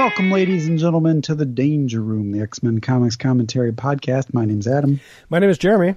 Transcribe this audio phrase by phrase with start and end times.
[0.00, 4.32] Welcome, ladies and gentlemen, to the Danger Room, the X Men Comics Commentary Podcast.
[4.32, 4.98] My name's Adam.
[5.28, 5.94] My name is Jeremy.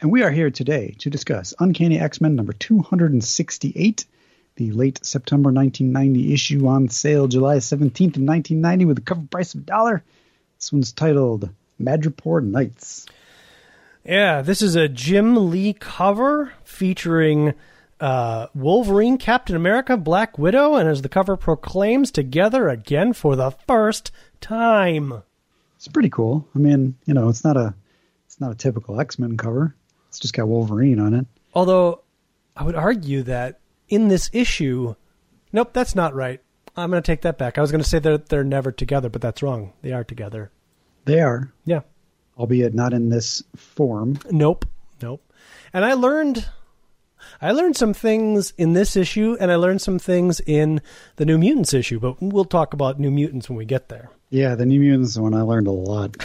[0.00, 4.06] And we are here today to discuss Uncanny X Men number 268,
[4.54, 7.82] the late September 1990 issue on sale July 17th
[8.14, 10.04] of 1990 with a cover price of a dollar.
[10.60, 11.50] This one's titled
[11.82, 13.06] Madripoor Nights.
[14.04, 17.54] Yeah, this is a Jim Lee cover featuring
[18.00, 23.50] uh, Wolverine, Captain America, Black Widow, and as the cover proclaims, together again for the
[23.50, 25.22] first time.
[25.76, 26.48] It's pretty cool.
[26.54, 27.74] I mean, you know, it's not a
[28.26, 29.74] it's not a typical X Men cover.
[30.08, 31.26] It's just got Wolverine on it.
[31.54, 32.02] Although,
[32.56, 34.94] I would argue that in this issue,
[35.52, 36.40] nope, that's not right.
[36.76, 37.58] I'm going to take that back.
[37.58, 39.72] I was going to say that they're never together, but that's wrong.
[39.82, 40.50] They are together.
[41.04, 41.52] They are.
[41.64, 41.80] Yeah.
[42.36, 44.18] Albeit not in this form.
[44.30, 44.66] Nope.
[45.00, 45.22] Nope.
[45.72, 46.48] And I learned
[47.44, 50.80] I learned some things in this issue and I learned some things in
[51.16, 54.08] the New Mutants issue, but we'll talk about New Mutants when we get there.
[54.30, 56.16] Yeah, the New Mutants one I learned a lot.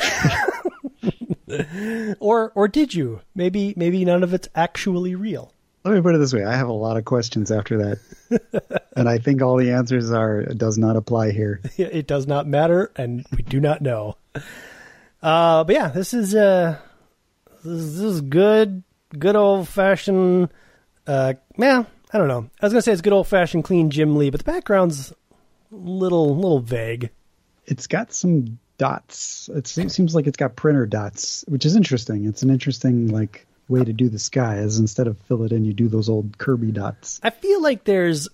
[2.21, 3.19] or or did you?
[3.35, 5.51] Maybe maybe none of it's actually real.
[5.83, 9.09] Let me put it this way: I have a lot of questions after that, and
[9.09, 11.59] I think all the answers are it does not apply here.
[11.77, 14.15] It does not matter, and we do not know.
[15.21, 16.77] Uh, but yeah, this is uh,
[17.65, 18.83] this this is good,
[19.17, 20.47] good old fashioned.
[21.09, 22.47] Uh, yeah, I don't know.
[22.61, 25.11] I was gonna say it's good old fashioned clean Jim Lee, but the background's
[25.71, 27.09] little little vague.
[27.65, 29.49] It's got some dots.
[29.51, 32.25] It seems like it's got printer dots, which is interesting.
[32.25, 35.65] It's an interesting like way to do the sky is instead of fill it in.
[35.65, 37.19] You do those old Kirby dots.
[37.23, 38.29] I feel like there's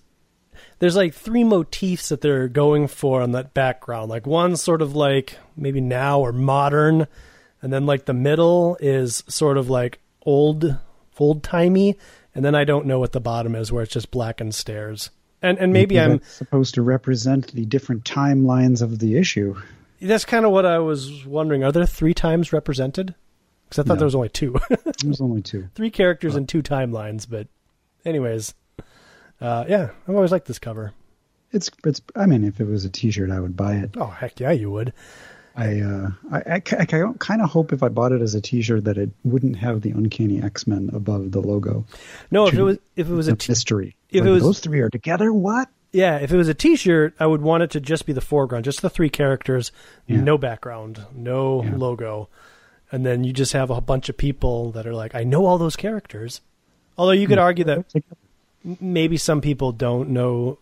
[0.78, 4.10] there's like three motifs that they're going for on that background.
[4.10, 7.06] Like one sort of like maybe now or modern,
[7.62, 10.76] and then like the middle is sort of like old
[11.18, 11.96] old timey,
[12.36, 15.10] and then I don't know what the bottom is where it's just blackened stairs.
[15.40, 19.56] And and maybe, maybe I'm supposed to represent the different timelines of the issue.
[20.00, 21.64] That's kind of what I was wondering.
[21.64, 23.14] Are there three times represented?
[23.64, 24.00] Because I thought no.
[24.00, 24.56] there was only two.
[25.02, 25.68] There's only two.
[25.74, 26.38] Three characters oh.
[26.38, 27.26] and two timelines.
[27.28, 27.48] But,
[28.04, 28.54] anyways,
[29.40, 30.92] uh, yeah, I've always liked this cover.
[31.52, 32.02] It's it's.
[32.14, 33.92] I mean, if it was a T-shirt, I would buy it.
[33.96, 34.92] Oh heck yeah, you would.
[35.56, 36.84] I uh, I, I, I
[37.18, 39.90] kind of hope if I bought it as a T-shirt that it wouldn't have the
[39.90, 41.86] Uncanny X Men above the logo.
[42.30, 44.60] No, if it was if it was a t- mystery, if like, it was those
[44.60, 45.68] three are together, what?
[45.92, 48.66] Yeah, if it was a T-shirt, I would want it to just be the foreground,
[48.66, 49.72] just the three characters,
[50.06, 50.20] yeah.
[50.20, 51.74] no background, no yeah.
[51.74, 52.28] logo,
[52.92, 55.56] and then you just have a bunch of people that are like, I know all
[55.56, 56.42] those characters.
[56.98, 57.86] Although you could argue that
[58.80, 60.58] maybe some people don't know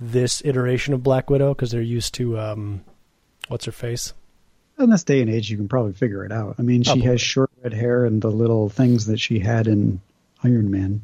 [0.00, 2.84] this iteration of Black Widow because they're used to um,
[3.48, 4.14] what's her face.
[4.78, 6.56] In this day and age, you can probably figure it out.
[6.58, 10.00] I mean, she has short red hair and the little things that she had in
[10.42, 11.02] Iron Man.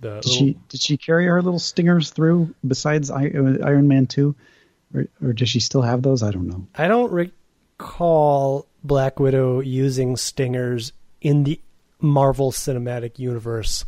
[0.00, 0.30] did little...
[0.30, 4.36] she did she carry her little stingers through besides uh, Iron Man two,
[4.94, 6.22] or, or does she still have those?
[6.22, 6.66] I don't know.
[6.74, 11.60] I don't recall Black Widow using stingers in the
[12.00, 13.84] Marvel Cinematic Universe.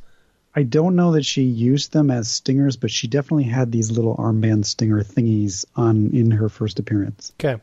[0.54, 4.16] I don't know that she used them as stingers, but she definitely had these little
[4.16, 7.32] armband stinger thingies on in her first appearance.
[7.38, 7.62] Okay,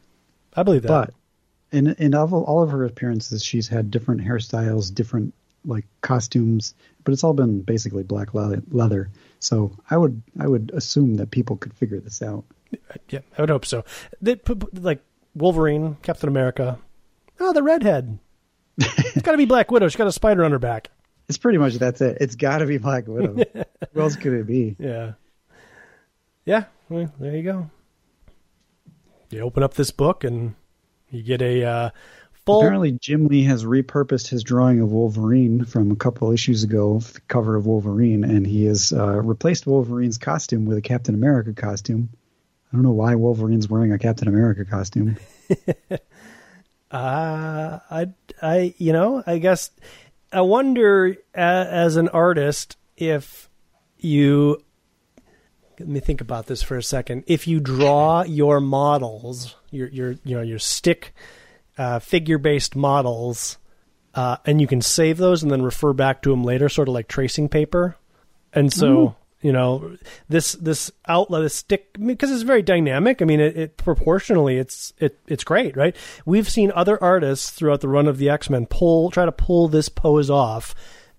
[0.56, 0.88] I believe that.
[0.88, 1.14] But
[1.72, 5.34] in in all, all of her appearances, she's had different hairstyles, different
[5.66, 6.74] like costumes,
[7.04, 9.10] but it's all been basically black leather.
[9.40, 12.46] So I would I would assume that people could figure this out.
[13.10, 13.86] Yeah, I would hope so.
[14.22, 15.02] They put like
[15.36, 16.80] Wolverine, Captain America.
[17.40, 18.20] Oh, the redhead.
[18.78, 19.88] it's got to be Black Widow.
[19.88, 20.90] She's got a spider on her back.
[21.28, 22.18] It's pretty much that's it.
[22.22, 23.44] It's got to be Black Widow.
[23.94, 24.76] Who else could it be?
[24.80, 25.14] Yeah.
[26.46, 26.66] Yeah.
[26.90, 27.70] Well, there you go.
[29.30, 30.56] You open up this book and
[31.10, 31.90] you get a uh,
[32.46, 32.60] full.
[32.60, 37.22] Apparently, Jim Lee has repurposed his drawing of Wolverine from a couple issues ago, the
[37.28, 42.10] cover of Wolverine, and he has uh, replaced Wolverine's costume with a Captain America costume.
[42.72, 45.18] I don't know why Wolverine's wearing a Captain America costume.
[45.92, 45.98] uh,
[46.92, 48.08] I,
[48.42, 49.72] I, you know, I guess
[50.32, 53.50] I wonder uh, as an artist if
[54.00, 54.62] you
[55.80, 57.24] let me think about this for a second.
[57.28, 61.14] If you draw your models, your your you know your stick
[61.78, 63.58] uh, figure based models,
[64.16, 66.94] uh, and you can save those and then refer back to them later, sort of
[66.94, 67.96] like tracing paper.
[68.54, 69.16] And so mm.
[69.42, 69.98] you know
[70.30, 73.22] this this outlet, this stick, because it's very dynamic.
[73.22, 75.96] I mean, it, it proportionally, it's it it's great, right?
[76.26, 79.68] We've seen other artists throughout the run of the X Men pull try to pull
[79.68, 80.74] this pose off,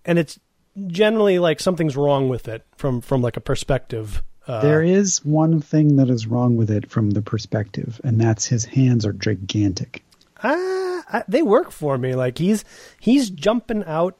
[0.04, 0.38] and it's
[0.86, 5.60] generally like something's wrong with it from from like a perspective uh, there is one
[5.60, 10.02] thing that is wrong with it from the perspective, and that's his hands are gigantic.
[10.42, 12.14] Uh, they work for me.
[12.14, 12.64] Like he's
[12.98, 14.16] he's jumping out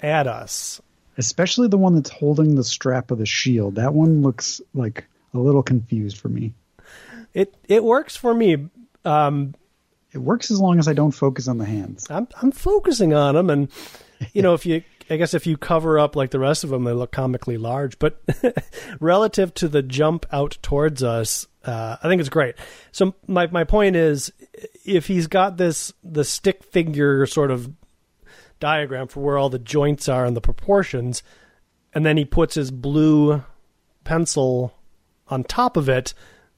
[0.00, 0.80] at us.
[1.18, 3.76] Especially the one that's holding the strap of the shield.
[3.76, 6.54] That one looks like a little confused for me.
[7.34, 8.68] It it works for me.
[9.04, 9.54] Um,
[10.12, 12.06] it works as long as I don't focus on the hands.
[12.10, 13.68] I'm I'm focusing on them, and
[14.32, 16.84] you know, if you, I guess, if you cover up like the rest of them,
[16.84, 17.98] they look comically large.
[17.98, 18.20] But
[19.00, 22.56] relative to the jump out towards us, uh, I think it's great.
[22.92, 24.32] So my my point is,
[24.84, 27.72] if he's got this the stick figure sort of
[28.58, 31.22] diagram for where all the joints are and the proportions,
[31.94, 33.44] and then he puts his blue
[34.04, 34.72] pencil
[35.28, 36.14] on top of it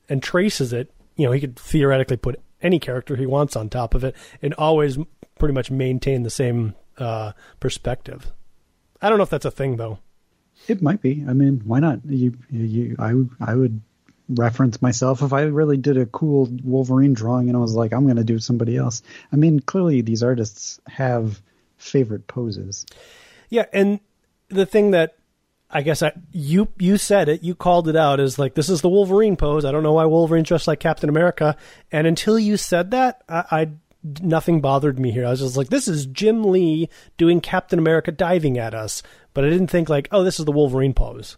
[0.09, 3.95] and traces it, you know, he could theoretically put any character he wants on top
[3.95, 4.99] of it and always
[5.39, 8.33] pretty much maintain the same uh, perspective.
[9.00, 9.99] I don't know if that's a thing though.
[10.67, 11.25] It might be.
[11.27, 12.00] I mean, why not?
[12.05, 13.81] You, you, I, I would
[14.29, 18.05] reference myself if I really did a cool Wolverine drawing and I was like, I'm
[18.05, 19.03] going to do somebody else.
[19.33, 21.41] I mean, clearly these artists have
[21.79, 22.85] favorite poses.
[23.49, 24.00] Yeah, and
[24.49, 25.17] the thing that
[25.71, 28.81] I guess I, you you said it, you called it out as like this is
[28.81, 29.65] the Wolverine pose.
[29.65, 31.56] I don't know why Wolverine dressed like Captain America,
[31.93, 33.69] and until you said that, I, I
[34.23, 35.27] nothing bothered me here.
[35.27, 39.03] I was just like, this is Jim Lee doing Captain America diving at us,
[39.35, 41.37] but I didn't think like, oh, this is the Wolverine pose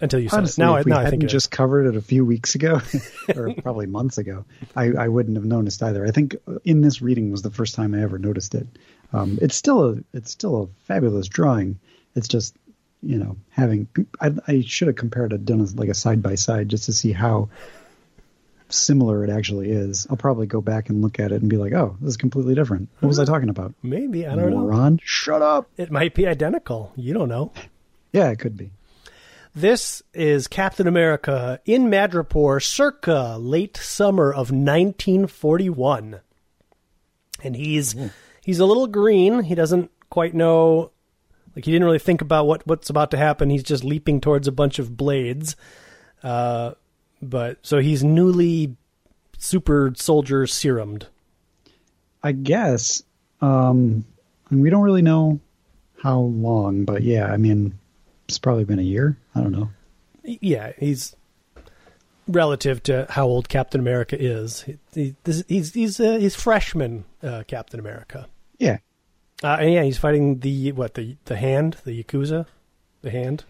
[0.00, 0.58] until you said it.
[0.58, 2.80] Now, if we now hadn't I think just covered it a few weeks ago,
[3.36, 4.44] or probably months ago,
[4.76, 6.06] I, I wouldn't have noticed either.
[6.06, 8.66] I think in this reading was the first time I ever noticed it.
[9.12, 11.78] Um, it's still a it's still a fabulous drawing.
[12.14, 12.56] It's just
[13.02, 13.88] you know, having
[14.20, 16.92] I, I should have compared it done as like a side by side just to
[16.92, 17.50] see how
[18.72, 20.06] similar it actually is.
[20.10, 22.54] I'll probably go back and look at it and be like, oh, this is completely
[22.54, 22.88] different.
[23.00, 23.74] What was I talking about?
[23.82, 24.94] Maybe I don't Moron.
[24.94, 24.98] know.
[25.02, 25.68] Shut up.
[25.76, 26.92] It might be identical.
[26.96, 27.52] You don't know.
[28.14, 28.70] Yeah, it could be.
[29.54, 36.20] This is Captain America in Madripoor, circa late summer of 1941,
[37.42, 38.10] and he's Ooh.
[38.44, 39.44] he's a little green.
[39.44, 40.90] He doesn't quite know
[41.56, 43.50] like he didn't really think about what what's about to happen.
[43.50, 45.56] He's just leaping towards a bunch of blades.
[46.22, 46.72] Uh,
[47.22, 48.76] but so he's newly
[49.38, 51.04] super soldier serumed.
[52.22, 53.02] I guess.
[53.40, 54.04] Um,
[54.50, 55.40] and we don't really know
[56.02, 57.78] how long, but yeah, I mean,
[58.28, 59.16] it's probably been a year.
[59.34, 59.70] I don't know.
[60.24, 61.16] Yeah, he's
[62.28, 64.62] relative to how old Captain America is.
[64.62, 65.14] He, he,
[65.48, 68.28] he's he's uh, he's freshman uh, Captain America.
[68.58, 68.78] Yeah,
[69.42, 72.46] uh, and yeah, he's fighting the what the the hand, the yakuza,
[73.02, 73.44] the hand.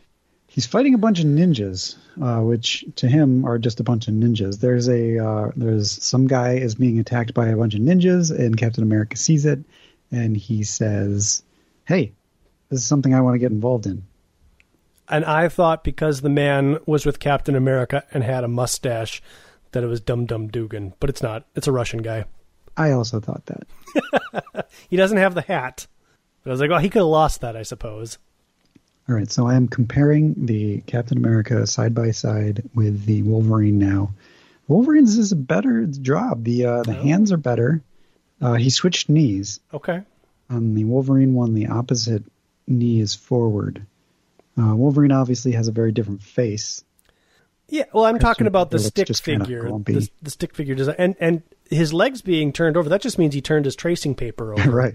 [0.53, 4.13] He's fighting a bunch of ninjas, uh, which to him are just a bunch of
[4.13, 4.61] ninjas.
[4.61, 8.55] There's a uh, there's some guy is being attacked by a bunch of ninjas, and
[8.55, 9.61] Captain America sees it,
[10.11, 11.43] and he says,
[11.87, 12.13] "Hey,
[12.69, 14.03] this is something I want to get involved in."
[15.09, 19.23] And I thought because the man was with Captain America and had a mustache,
[19.71, 21.47] that it was Dum Dum Dugan, but it's not.
[21.57, 22.27] It's a Russian guy.
[22.77, 24.67] I also thought that.
[24.91, 25.87] he doesn't have the hat.
[26.43, 28.19] But I was like, well, he could have lost that, I suppose.
[29.13, 33.79] All right, so I am comparing the Captain America side by side with the Wolverine
[33.79, 34.15] now.
[34.69, 36.45] Wolverine's is a better job.
[36.45, 37.03] The uh, the oh.
[37.03, 37.83] hands are better.
[38.41, 39.61] Uh, he switched knees.
[39.75, 40.01] Okay.
[40.49, 42.25] On the Wolverine one, the opposite
[42.67, 43.85] knee is forward.
[44.59, 46.83] Uh, Wolverine obviously has a very different face.
[47.69, 51.43] Yeah, well, I'm talking about the stick figure, the, the, stick figure design, and and
[51.69, 52.89] his legs being turned over.
[52.89, 54.71] That just means he turned his tracing paper over.
[54.71, 54.95] right.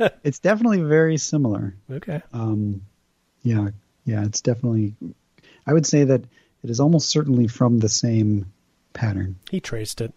[0.24, 1.74] it's definitely very similar.
[1.90, 2.22] Okay.
[2.32, 2.86] Um,
[3.48, 3.68] yeah,
[4.04, 4.94] yeah, it's definitely.
[5.66, 6.22] I would say that
[6.62, 8.52] it is almost certainly from the same
[8.92, 9.36] pattern.
[9.50, 10.12] He traced it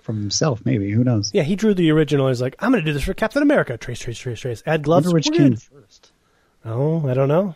[0.00, 0.90] from himself, maybe.
[0.90, 1.30] Who knows?
[1.34, 2.28] Yeah, he drew the original.
[2.28, 3.76] He's like, I'm going to do this for Captain America.
[3.76, 4.62] Trace, trace, trace, trace.
[4.64, 5.12] Add gloves.
[5.12, 6.12] which came first.
[6.64, 7.54] Oh, I don't know.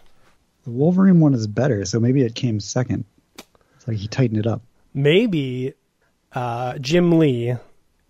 [0.65, 3.05] The Wolverine one is better, so maybe it came second.
[3.77, 4.63] It's like he tightened it up.
[4.93, 5.73] Maybe
[6.33, 7.55] uh, Jim Lee,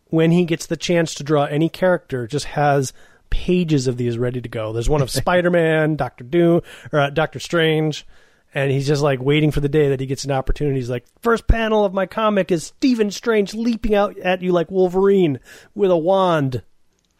[0.06, 2.92] when he gets the chance to draw any character, just has
[3.30, 4.72] pages of these ready to go.
[4.72, 8.06] There's one of Spider Man, Doctor Doom, or uh, Doctor Strange,
[8.54, 10.76] and he's just like waiting for the day that he gets an opportunity.
[10.76, 14.70] He's like, first panel of my comic is Stephen Strange leaping out at you like
[14.70, 15.40] Wolverine
[15.74, 16.62] with a wand.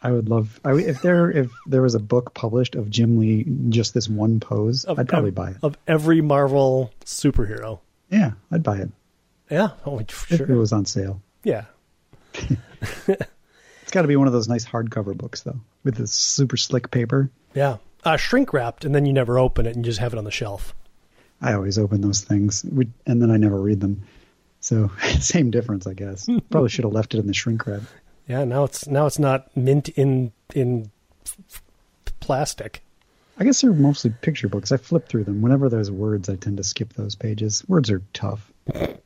[0.03, 3.45] I would love I, if there if there was a book published of Jim Lee
[3.69, 4.83] just this one pose.
[4.83, 7.79] Of, I'd probably buy it of every Marvel superhero.
[8.09, 8.89] Yeah, I'd buy it.
[9.49, 10.43] Yeah, oh, sure.
[10.43, 11.21] If it was on sale.
[11.43, 11.65] Yeah.
[13.91, 16.91] it's got to be one of those nice hardcover books, though, with this super slick
[16.91, 17.29] paper.
[17.53, 20.17] Yeah, uh, shrink wrapped, and then you never open it and you just have it
[20.17, 20.73] on the shelf.
[21.41, 24.03] I always open those things, and then I never read them.
[24.61, 26.29] So same difference, I guess.
[26.49, 27.81] Probably should have left it in the shrink wrap.
[28.29, 30.89] Yeah, now it's now it's not mint in in
[32.21, 32.81] plastic.
[33.37, 34.71] I guess they're mostly picture books.
[34.71, 35.41] I flip through them.
[35.41, 37.67] Whenever there's words, I tend to skip those pages.
[37.67, 38.53] Words are tough.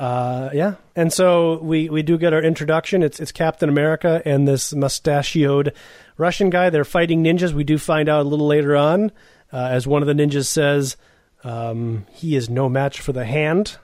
[0.00, 3.02] Uh, yeah, and so we, we do get our introduction.
[3.02, 5.74] It's it's Captain America and this mustachioed
[6.16, 6.70] Russian guy.
[6.70, 7.52] They're fighting ninjas.
[7.52, 9.12] We do find out a little later on,
[9.52, 10.96] uh, as one of the ninjas says,
[11.44, 13.76] um, he is no match for the hand.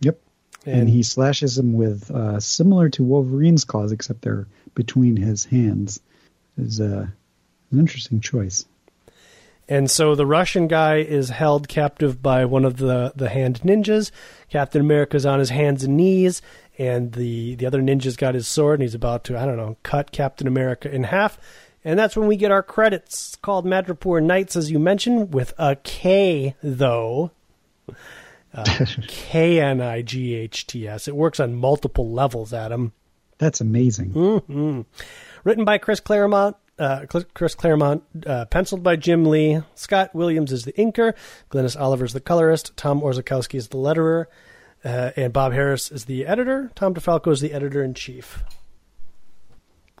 [0.00, 0.18] Yep.
[0.66, 5.44] and, and he slashes him with uh, similar to Wolverine's claws, except they're between his
[5.44, 6.00] hands.
[6.58, 7.06] Is uh,
[7.70, 8.66] an interesting choice.
[9.68, 14.10] And so the Russian guy is held captive by one of the, the hand ninjas.
[14.50, 16.42] Captain America's on his hands and knees,
[16.78, 19.76] and the, the other ninja's got his sword, and he's about to, I don't know,
[19.82, 21.38] cut Captain America in half.
[21.84, 25.76] And that's when we get our credits called Madripoor Knights, as you mentioned, with a
[25.76, 27.32] K, though.
[28.54, 31.08] Uh, K N I G H T S.
[31.08, 32.92] It works on multiple levels, Adam.
[33.38, 34.12] That's amazing.
[34.12, 34.82] Mm-hmm.
[35.42, 39.60] Written by Chris Claremont, uh, Chris Claremont, uh, penciled by Jim Lee.
[39.74, 41.14] Scott Williams is the inker.
[41.50, 42.76] Glynis Oliver is the colorist.
[42.76, 44.26] Tom Orzechowski is the letterer.
[44.84, 46.70] Uh, and Bob Harras is the editor.
[46.74, 48.42] Tom DeFalco is the editor in chief.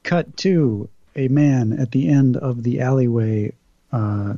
[0.02, 3.52] Cut to a man at the end of the alleyway
[3.92, 4.34] uh,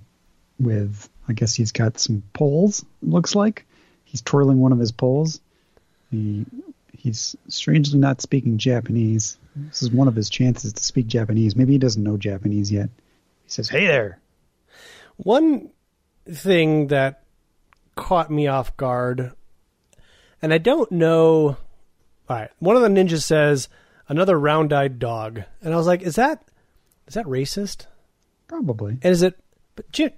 [0.58, 3.64] with, I guess he's got some poles, looks like.
[4.04, 5.40] He's twirling one of his poles.
[6.10, 6.44] He
[7.04, 9.36] he's strangely not speaking Japanese.
[9.54, 11.54] This is one of his chances to speak Japanese.
[11.54, 12.88] Maybe he doesn't know Japanese yet.
[13.44, 14.18] He says, "Hey there."
[15.16, 15.70] One
[16.28, 17.22] thing that
[17.94, 19.32] caught me off guard,
[20.42, 21.56] and I don't know.
[22.28, 23.68] All right, one of the ninjas says,
[24.08, 26.42] "Another round-eyed dog," and I was like, "Is that
[27.06, 27.86] is that racist?"
[28.48, 28.98] Probably.
[29.02, 29.38] And is it?
[29.76, 30.12] But Jim,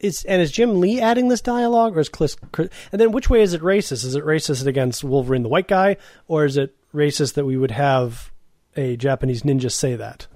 [0.00, 2.36] is and is Jim Lee adding this dialogue, or is Chris?
[2.58, 4.04] And then which way is it racist?
[4.04, 5.96] Is it racist against Wolverine, the white guy,
[6.28, 8.30] or is it racist that we would have
[8.76, 10.26] a Japanese ninja say that?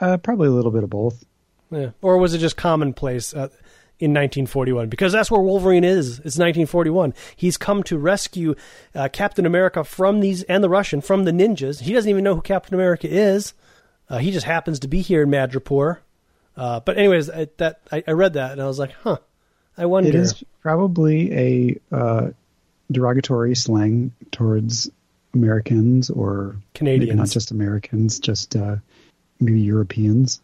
[0.00, 1.24] Uh, probably a little bit of both.
[1.70, 1.90] Yeah.
[2.02, 3.48] Or was it just commonplace uh,
[3.98, 4.88] in 1941?
[4.88, 6.18] Because that's where Wolverine is.
[6.18, 7.14] It's 1941.
[7.36, 8.54] He's come to rescue
[8.94, 11.80] uh, Captain America from these and the Russian from the ninjas.
[11.80, 13.54] He doesn't even know who Captain America is.
[14.08, 15.98] Uh, he just happens to be here in Madripoor.
[16.60, 19.16] Uh, but anyways, I, that I, I, read that and I was like, huh.
[19.78, 20.10] I wonder.
[20.10, 22.30] It is probably a uh,
[22.92, 24.90] derogatory slang towards
[25.32, 28.76] Americans or Canadians, not just Americans, just uh,
[29.40, 30.42] maybe Europeans,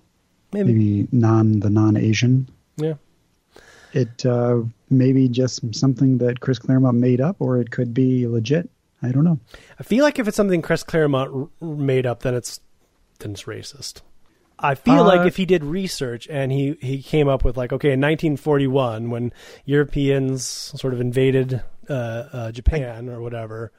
[0.53, 0.73] maybe.
[0.73, 2.49] maybe non the non Asian.
[2.79, 2.95] Yeah.
[3.93, 8.27] It uh, may be just something that Chris Claremont made up, or it could be
[8.27, 8.71] legit.
[9.03, 9.39] I don't know.
[9.79, 12.61] I feel like if it's something Chris Claremont r- made up, then it's
[13.19, 14.01] then it's racist.
[14.59, 17.73] I feel uh, like if he did research and he, he came up with like,
[17.73, 19.33] okay, in 1941, when
[19.65, 23.73] Europeans sort of invaded uh, uh, Japan or whatever,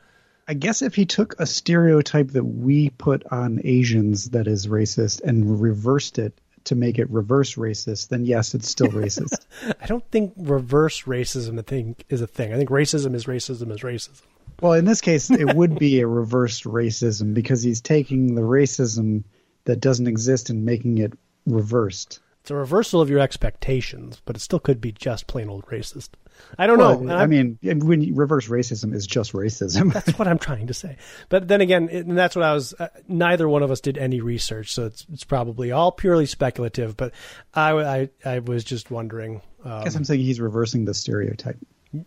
[0.48, 5.22] I guess if he took a stereotype that we put on Asians that is racist
[5.22, 9.46] and reversed it to make it reverse racist, then yes, it's still racist.
[9.82, 12.54] I don't think reverse racism I think is a thing.
[12.54, 14.22] I think racism is racism is racism.
[14.62, 19.24] Well, in this case, it would be a reversed racism because he's taking the racism
[19.68, 21.14] that doesn't exist and making it
[21.46, 22.20] reversed.
[22.42, 26.12] It's a reversal of your expectations, but it still could be just plain old racist.
[26.58, 27.14] I don't well, know.
[27.14, 29.92] I mean, when you, reverse racism is just racism.
[29.94, 30.96] that's what I'm trying to say.
[31.28, 32.74] But then again, and that's what I was.
[32.80, 36.96] Uh, neither one of us did any research, so it's it's probably all purely speculative.
[36.96, 37.14] But
[37.54, 39.42] I I, I was just wondering.
[39.66, 41.58] Um, I guess I'm saying he's reversing the stereotype.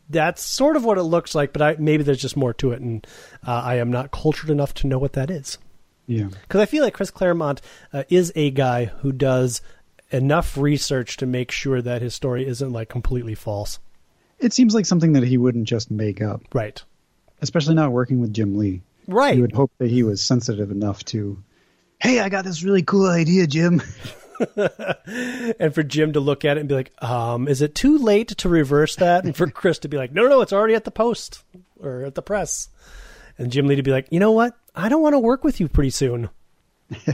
[0.08, 2.80] That's sort of what it looks like, but I, maybe there's just more to it,
[2.80, 3.06] and
[3.46, 5.58] uh, I am not cultured enough to know what that is.
[6.10, 7.60] Yeah, because I feel like Chris Claremont
[7.92, 9.62] uh, is a guy who does
[10.10, 13.78] enough research to make sure that his story isn't like completely false.
[14.40, 16.42] It seems like something that he wouldn't just make up.
[16.52, 16.82] Right.
[17.40, 18.82] Especially not working with Jim Lee.
[19.06, 19.36] Right.
[19.36, 21.40] You would hope that he was sensitive enough to,
[22.00, 23.80] hey, I got this really cool idea, Jim.
[25.60, 28.28] and for Jim to look at it and be like, um, is it too late
[28.38, 29.24] to reverse that?
[29.24, 31.44] And for Chris to be like, no, no, it's already at the post
[31.78, 32.68] or at the press.
[33.38, 34.56] And Jim Lee to be like, you know what?
[34.74, 36.30] I don't want to work with you pretty soon.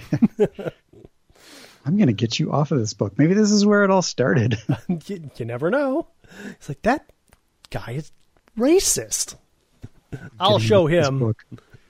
[1.87, 3.17] I'm going to get you off of this book.
[3.17, 4.59] Maybe this is where it all started.
[5.07, 6.09] you, you, never know.
[6.51, 7.09] It's like that
[7.71, 8.11] guy is
[8.59, 9.37] racist.
[10.41, 11.35] I'll show him.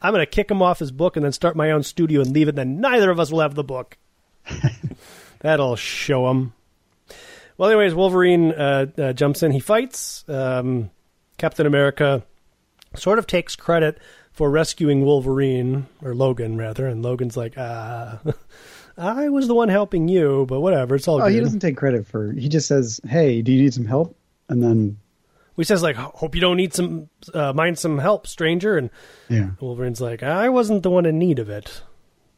[0.03, 2.31] I'm going to kick him off his book and then start my own studio and
[2.31, 2.57] leave it.
[2.57, 3.97] Then neither of us will have the book.
[5.41, 6.53] That'll show him.
[7.57, 9.51] Well, anyways, Wolverine uh, uh, jumps in.
[9.53, 10.25] He fights.
[10.29, 10.91] Um,
[11.39, 12.23] Captain America
[12.97, 13.99] sort of takes credit
[14.33, 18.21] for rescuing Wolverine or Logan rather, and Logan's like, ah.
[18.99, 20.95] I was the one helping you, but whatever.
[20.95, 21.21] It's all.
[21.21, 21.35] Oh, good.
[21.35, 22.33] he doesn't take credit for.
[22.33, 24.17] He just says, "Hey, do you need some help?"
[24.49, 24.97] And then
[25.55, 28.89] he says, "Like, hope you don't need some, uh, mind some help, stranger." And
[29.29, 31.83] yeah, Wolverine's like, "I wasn't the one in need of it."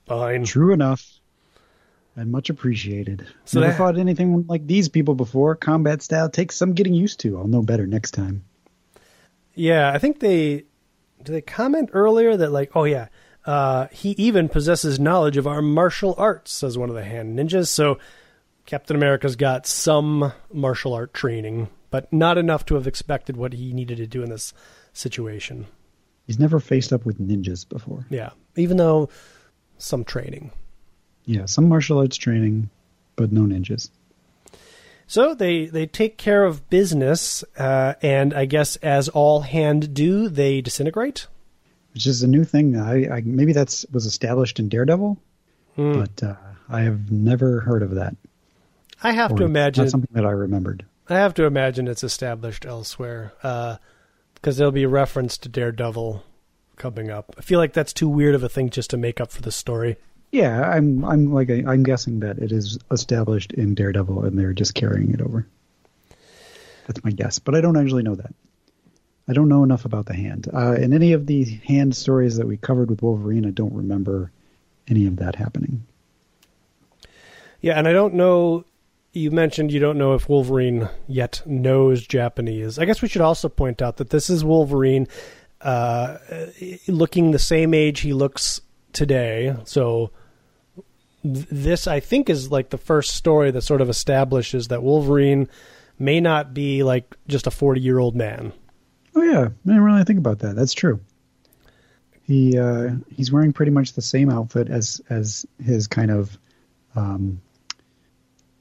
[0.06, 0.44] Fine.
[0.44, 1.20] True enough.
[2.16, 3.24] And much appreciated.
[3.44, 5.54] So Never that, fought anything like these people before.
[5.54, 7.38] Combat style takes some getting used to.
[7.38, 8.42] I'll know better next time.
[9.58, 10.64] Yeah, I think they
[11.22, 13.08] did they comment earlier that like, oh yeah,
[13.44, 17.68] uh, he even possesses knowledge of our martial arts, says one of the hand ninjas.
[17.68, 17.98] So
[18.66, 23.72] Captain America's got some martial art training, but not enough to have expected what he
[23.72, 24.54] needed to do in this
[24.92, 25.66] situation.
[26.26, 28.06] He's never faced up with ninjas before.
[28.10, 29.08] Yeah, even though
[29.78, 30.52] some training.
[31.24, 32.70] Yeah, some martial arts training,
[33.16, 33.90] but no ninjas.
[35.08, 40.28] So they they take care of business, uh, and I guess as all hand do,
[40.28, 41.26] they disintegrate.
[41.94, 42.76] Which is a new thing.
[42.76, 45.18] I, I maybe that was established in Daredevil,
[45.78, 45.98] mm.
[45.98, 46.34] but uh,
[46.68, 48.14] I have never heard of that.
[49.02, 50.84] I have or to imagine not something that I remembered.
[51.08, 56.22] I have to imagine it's established elsewhere because uh, there'll be a reference to Daredevil
[56.76, 57.34] coming up.
[57.38, 59.52] I feel like that's too weird of a thing just to make up for the
[59.52, 59.96] story.
[60.30, 64.52] Yeah, I'm I'm like i am guessing that it is established in Daredevil and they're
[64.52, 65.46] just carrying it over.
[66.86, 68.34] That's my guess, but I don't actually know that.
[69.28, 70.48] I don't know enough about the hand.
[70.52, 74.30] Uh, in any of the hand stories that we covered with Wolverine, I don't remember
[74.88, 75.84] any of that happening.
[77.60, 78.64] Yeah, and I don't know.
[79.12, 82.78] You mentioned you don't know if Wolverine yet knows Japanese.
[82.78, 85.08] I guess we should also point out that this is Wolverine
[85.60, 86.18] uh,
[86.86, 88.60] looking the same age he looks
[88.92, 89.56] today.
[89.64, 90.10] So
[91.24, 95.48] this I think is like the first story that sort of establishes that Wolverine
[95.98, 98.52] may not be like just a 40-year-old man.
[99.14, 100.54] Oh yeah, I didn't really think about that.
[100.54, 101.00] That's true.
[102.22, 106.38] He uh, he's wearing pretty much the same outfit as as his kind of
[106.94, 107.40] um,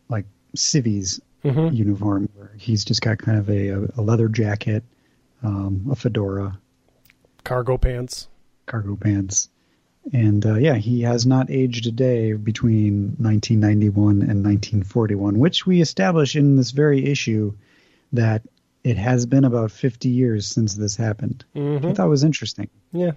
[0.08, 1.76] like civvies mm-hmm.
[1.76, 4.84] uniform, where he's just got kind of a, a leather jacket,
[5.44, 6.58] um, a fedora,
[7.44, 8.30] cargo pants,
[8.68, 9.50] cargo pants,
[10.14, 15.82] and uh, yeah, he has not aged a day between 1991 and 1941, which we
[15.82, 17.54] establish in this very issue
[18.14, 18.44] that
[18.84, 21.44] it has been about 50 years since this happened.
[21.56, 21.88] Mm-hmm.
[21.88, 22.70] I thought was interesting.
[22.94, 23.12] Yeah.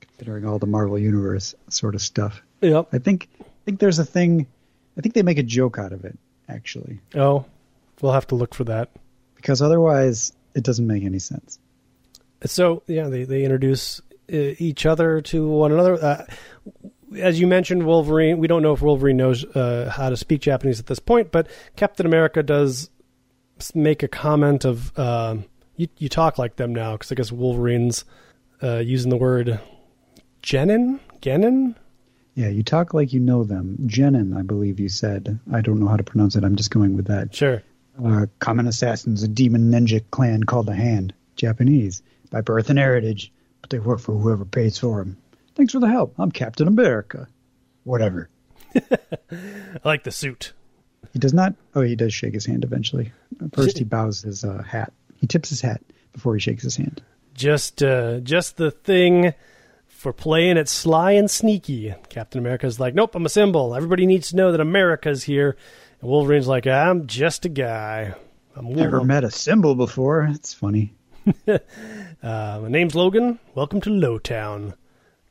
[0.00, 2.40] Considering all the Marvel Universe sort of stuff.
[2.60, 2.88] Yep.
[2.92, 4.46] I think I think there's a thing
[4.96, 6.18] I think they make a joke out of it,
[6.48, 7.00] actually.
[7.14, 7.44] Oh.
[8.00, 8.90] We'll have to look for that.
[9.34, 11.58] Because otherwise it doesn't make any sense.
[12.44, 15.94] So yeah, they, they introduce each other to one another.
[15.94, 16.26] Uh,
[17.16, 18.38] as you mentioned, Wolverine.
[18.38, 21.48] We don't know if Wolverine knows uh, how to speak Japanese at this point, but
[21.76, 22.90] Captain America does
[23.74, 25.36] make a comment of uh,
[25.76, 28.04] you, you talk like them now because I guess Wolverine's
[28.62, 29.60] uh, using the word
[30.42, 31.74] genin, genin.
[32.34, 33.78] Yeah, you talk like you know them.
[33.86, 35.40] Genin, I believe you said.
[35.52, 36.44] I don't know how to pronounce it.
[36.44, 37.34] I'm just going with that.
[37.34, 37.62] Sure.
[38.04, 41.14] Uh, common assassins, a demon ninja clan called the Hand.
[41.34, 43.32] Japanese, by birth and heritage
[43.68, 45.16] but they work for whoever pays for them.
[45.54, 46.14] Thanks for the help.
[46.18, 47.28] I'm Captain America.
[47.84, 48.30] Whatever.
[48.74, 48.80] I
[49.84, 50.52] like the suit.
[51.12, 51.54] He does not.
[51.74, 53.12] Oh, he does shake his hand eventually.
[53.52, 54.92] First, he bows his uh, hat.
[55.16, 57.02] He tips his hat before he shakes his hand.
[57.34, 59.34] Just, uh, just the thing
[59.86, 61.94] for playing it sly and sneaky.
[62.08, 63.74] Captain America's like, nope, I'm a symbol.
[63.74, 65.56] Everybody needs to know that America's here.
[66.00, 68.14] And Wolverine's like, I'm just a guy.
[68.56, 70.28] I'm Never met a symbol before.
[70.30, 70.94] It's funny.
[71.48, 71.58] uh,
[72.22, 73.38] my name's Logan.
[73.54, 74.74] Welcome to Lowtown.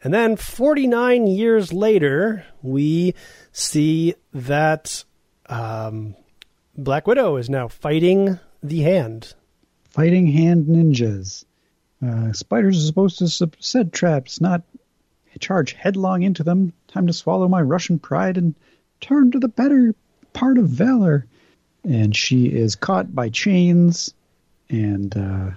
[0.04, 3.16] And then 49 years later, we
[3.52, 5.04] see that
[5.48, 6.16] um,
[6.78, 9.34] Black Widow is now fighting the hand.
[9.90, 11.46] Fighting hand ninjas.
[12.06, 14.62] Uh, spiders are supposed to set traps, not
[15.40, 16.74] charge headlong into them.
[16.88, 18.56] Time to swallow my Russian pride and
[19.02, 19.96] turn to the better
[20.34, 21.26] part of valor.
[21.84, 24.14] And she is caught by chains
[24.70, 25.52] and uh,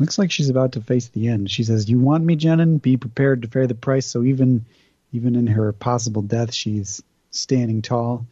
[0.00, 1.50] Looks like she's about to face the end.
[1.50, 2.80] She says, "You want me, Genin?
[2.80, 4.64] Be prepared to pay the price." So even
[5.12, 8.26] even in her possible death, she's standing tall.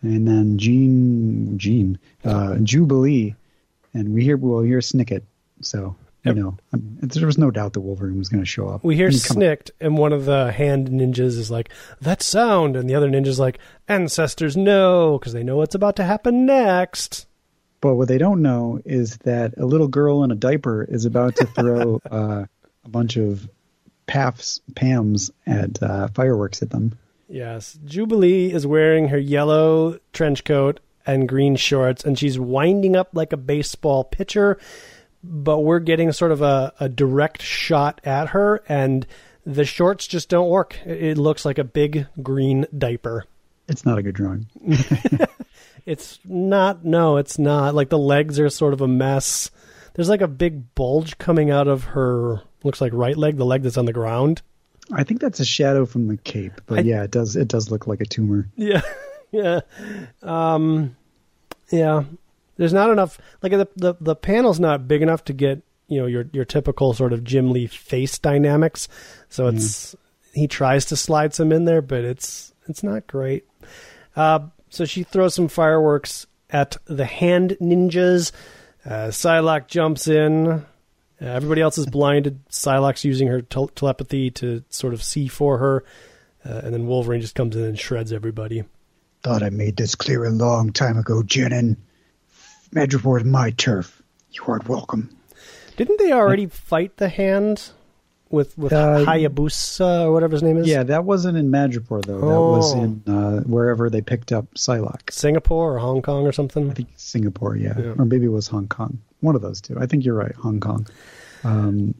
[0.00, 3.34] And then Jean, Jean, uh, Jubilee,
[3.92, 5.22] and we hear we'll hear Snikt.
[5.60, 8.84] So you know, there was no doubt that Wolverine was going to show up.
[8.84, 12.94] We hear Snikt, and one of the hand ninjas is like, "That sound," and the
[12.94, 17.26] other ninja's like, "Ancestors know," because they know what's about to happen next.
[17.80, 21.36] But what they don't know is that a little girl in a diaper is about
[21.36, 22.44] to throw uh,
[22.84, 23.48] a bunch of
[24.08, 26.98] PAFs, PAMs at uh, fireworks at them.
[27.28, 27.78] Yes.
[27.84, 33.32] Jubilee is wearing her yellow trench coat and green shorts, and she's winding up like
[33.32, 34.58] a baseball pitcher.
[35.22, 39.06] But we're getting sort of a, a direct shot at her, and
[39.44, 40.78] the shorts just don't work.
[40.84, 43.24] It looks like a big green diaper.
[43.68, 44.46] It's not a good drawing.
[45.88, 46.84] It's not.
[46.84, 47.74] No, it's not.
[47.74, 49.50] Like the legs are sort of a mess.
[49.94, 52.42] There's like a big bulge coming out of her.
[52.62, 54.42] Looks like right leg, the leg that's on the ground.
[54.92, 57.36] I think that's a shadow from the cape, but I, yeah, it does.
[57.36, 58.50] It does look like a tumor.
[58.54, 58.82] Yeah,
[59.32, 59.60] yeah,
[60.22, 60.94] um,
[61.70, 62.04] yeah.
[62.58, 63.18] There's not enough.
[63.42, 66.92] Like the the the panel's not big enough to get you know your your typical
[66.92, 68.88] sort of Jim Lee face dynamics.
[69.30, 69.96] So it's
[70.34, 73.46] he tries to slide some in there, but it's it's not great.
[74.14, 78.32] Uh, so she throws some fireworks at the hand ninjas.
[78.84, 80.46] Uh, Psylocke jumps in
[81.20, 82.38] Uh, everybody else is blinded.
[82.48, 85.84] Psylocke's using her tel- telepathy to sort of see for her,
[86.46, 88.62] uh, and then Wolverine just comes in and shreds everybody.
[89.24, 91.76] Thought I made this clear a long time ago, Genin.
[92.72, 94.00] Madripoor is my turf.
[94.30, 95.10] You aren't welcome.
[95.76, 97.70] Didn't they already fight the hand
[98.30, 100.66] with with uh, Hayabusa or whatever his name is?
[100.66, 102.20] Yeah, that wasn't in Madripoor though.
[102.20, 102.28] Oh.
[102.28, 102.82] That was oh.
[102.82, 105.10] in uh, wherever they picked up Psylocke.
[105.10, 106.70] Singapore or Hong Kong or something.
[106.70, 107.74] I think Singapore, yeah.
[107.78, 107.94] yeah.
[107.98, 109.00] or maybe it was Hong Kong.
[109.20, 109.78] One of those two.
[109.78, 110.86] I think you're right, Hong Kong.
[111.44, 111.94] Um,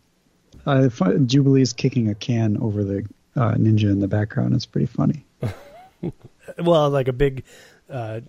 [0.66, 4.54] uh, Jubilee's kicking a can over the uh, ninja in the background.
[4.54, 5.24] It's pretty funny.
[6.58, 7.44] well, like a big
[7.88, 8.20] uh,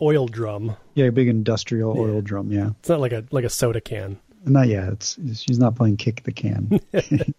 [0.00, 0.76] oil drum.
[0.94, 2.02] Yeah, a big industrial yeah.
[2.02, 2.52] oil drum.
[2.52, 4.18] Yeah, it's not like a like a soda can.
[4.48, 4.88] Not yet.
[4.92, 6.80] It's, she's not playing kick the can.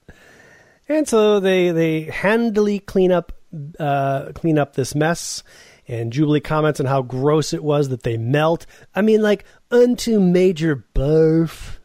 [0.87, 3.33] and so they they handily clean up
[3.79, 5.43] uh, clean up this mess.
[5.87, 8.67] And Jubilee comments on how gross it was that they melt.
[8.93, 11.77] I mean, like unto major barf.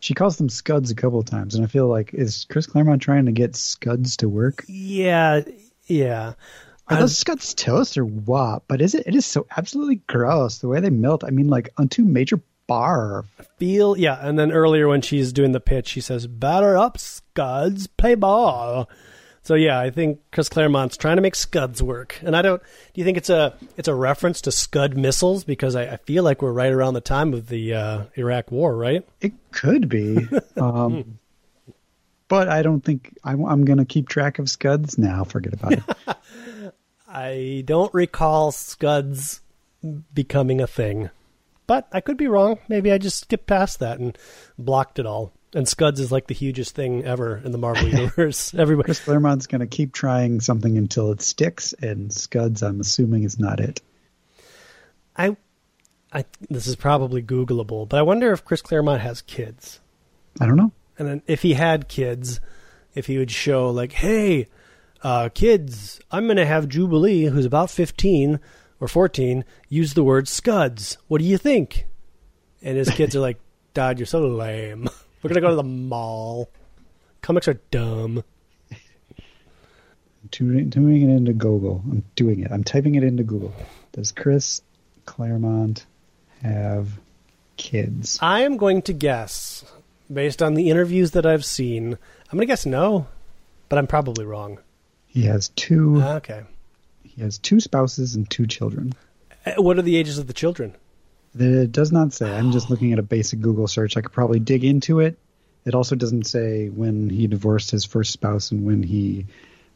[0.00, 3.02] She calls them scuds a couple of times, and I feel like is Chris Claremont
[3.02, 4.64] trying to get scuds to work?
[4.66, 5.42] Yeah,
[5.86, 6.34] yeah.
[6.90, 8.62] Are those scuds toast or what?
[8.66, 9.06] But is it?
[9.06, 11.22] It is so absolutely gross the way they melt.
[11.22, 13.24] I mean, like unto major bar.
[13.56, 17.88] Feel yeah, and then earlier when she's doing the pitch, she says, "Batter up, Scuds,
[17.88, 18.88] play ball."
[19.42, 22.62] So yeah, I think Chris Claremont's trying to make Scuds work, and I don't.
[22.62, 25.42] Do you think it's a it's a reference to Scud missiles?
[25.42, 28.76] Because I, I feel like we're right around the time of the uh, Iraq War,
[28.76, 29.08] right?
[29.20, 31.18] It could be, um,
[32.28, 35.24] but I don't think I'm, I'm going to keep track of Scuds now.
[35.24, 35.82] Forget about it.
[37.08, 39.40] I don't recall Scuds
[40.12, 41.08] becoming a thing.
[41.68, 42.58] But I could be wrong.
[42.66, 44.18] Maybe I just skipped past that and
[44.58, 45.32] blocked it all.
[45.54, 48.54] And Scuds is like the hugest thing ever in the Marvel universe.
[48.54, 48.86] Everybody.
[48.86, 53.38] Chris Claremont's going to keep trying something until it sticks, and Scuds, I'm assuming, is
[53.38, 53.82] not it.
[55.14, 55.36] I,
[56.10, 59.80] I this is probably Googleable, but I wonder if Chris Claremont has kids.
[60.40, 60.72] I don't know.
[60.98, 62.40] And then if he had kids,
[62.94, 64.48] if he would show like, hey,
[65.02, 68.40] uh, kids, I'm going to have Jubilee, who's about 15,
[68.80, 70.98] or 14 use the word scuds.
[71.08, 71.86] What do you think?
[72.62, 73.38] And his kids are like,
[73.74, 74.88] Dad, you're so lame.
[75.22, 76.48] We're going to go to the mall.
[77.22, 78.22] Comics are dumb.
[78.70, 80.28] I'm
[80.68, 81.82] doing it into Google.
[81.90, 82.52] I'm doing it.
[82.52, 83.54] I'm typing it into Google.
[83.92, 84.62] Does Chris
[85.06, 85.86] Claremont
[86.42, 86.88] have
[87.56, 88.18] kids?
[88.20, 89.64] I am going to guess,
[90.12, 91.98] based on the interviews that I've seen,
[92.30, 93.06] I'm going to guess no,
[93.68, 94.58] but I'm probably wrong.
[95.06, 96.02] He has two.
[96.02, 96.42] Okay.
[97.18, 98.92] He has two spouses and two children.
[99.44, 100.76] Uh, what are the ages of the children?
[101.36, 102.32] It does not say.
[102.32, 103.96] I'm just looking at a basic Google search.
[103.96, 105.18] I could probably dig into it.
[105.64, 109.26] It also doesn't say when he divorced his first spouse and when he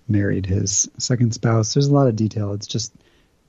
[0.07, 1.75] married his second spouse.
[1.75, 2.53] There's a lot of detail.
[2.53, 2.93] It's just,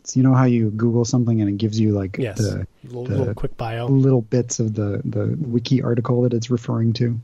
[0.02, 2.40] it's, you know how you Google something and it gives you like yes.
[2.40, 6.50] the, little, the little quick bio, little bits of the the wiki article that it's
[6.50, 7.20] referring to.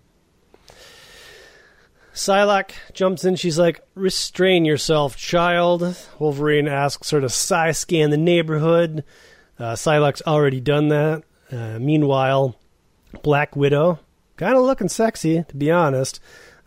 [2.20, 3.38] Psylocke jumps in.
[3.38, 9.06] She's like, "Restrain yourself, child." Wolverine asks her to psi scan the neighborhood.
[9.58, 11.24] Uh, Psylocke's already done that.
[11.50, 12.58] Uh, meanwhile,
[13.24, 14.00] Black Widow,
[14.36, 16.20] kind of looking sexy, to be honest.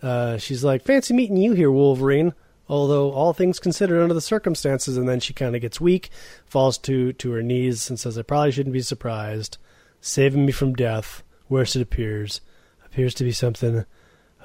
[0.02, 2.32] Uh, she's like, "Fancy meeting you here, Wolverine."
[2.66, 6.08] Although all things considered under the circumstances, and then she kind of gets weak,
[6.46, 9.58] falls to to her knees, and says, "I probably shouldn't be surprised.
[10.00, 12.40] Saving me from death, worse it appears,
[12.86, 13.84] appears to be something."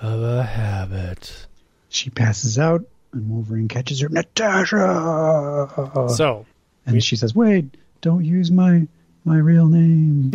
[0.01, 1.47] Of a habit.
[1.89, 4.09] She passes out, and Wolverine catches her.
[4.09, 5.69] Natasha.
[6.15, 6.45] So,
[6.85, 7.65] and we, she says, "Wait,
[8.01, 8.87] don't use my
[9.23, 10.33] my real name."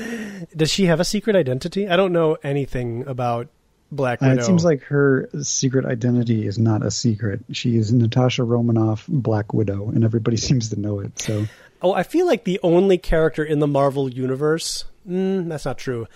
[0.56, 1.88] Does she have a secret identity?
[1.88, 3.48] I don't know anything about
[3.90, 4.34] Black Widow.
[4.34, 7.40] Uh, it seems like her secret identity is not a secret.
[7.52, 11.18] She is Natasha Romanoff, Black Widow, and everybody seems to know it.
[11.18, 11.46] So,
[11.80, 14.84] oh, I feel like the only character in the Marvel universe.
[15.08, 16.06] Mm, that's not true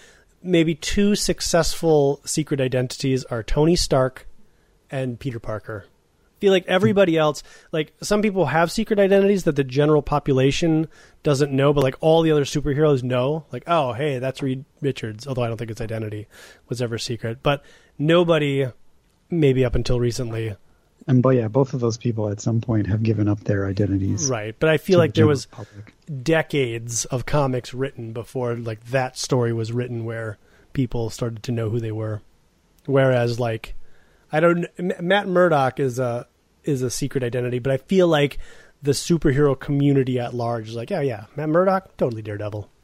[0.42, 4.26] maybe two successful secret identities are Tony Stark
[4.90, 5.87] and Peter Parker.
[5.87, 10.88] I feel like everybody else, like some people have secret identities that the general population
[11.22, 13.44] doesn't know, but like all the other superheroes know.
[13.52, 15.26] Like, oh, hey, that's Reed Richards.
[15.26, 16.26] Although I don't think its identity
[16.68, 17.62] was ever secret, but
[17.96, 18.66] nobody,
[19.31, 20.57] maybe up until recently,
[21.07, 24.29] and but yeah, both of those people at some point have given up their identities.
[24.29, 25.95] Right, but I feel like the there was public.
[26.23, 30.38] decades of comics written before like that story was written where
[30.73, 32.23] people started to know who they were.
[32.87, 33.75] Whereas like
[34.31, 34.67] I don't
[35.01, 36.27] Matt Murdock is a
[36.65, 38.38] is a secret identity, but I feel like
[38.83, 42.69] the superhero community at large is like, yeah, yeah, Matt Murdock, totally Daredevil.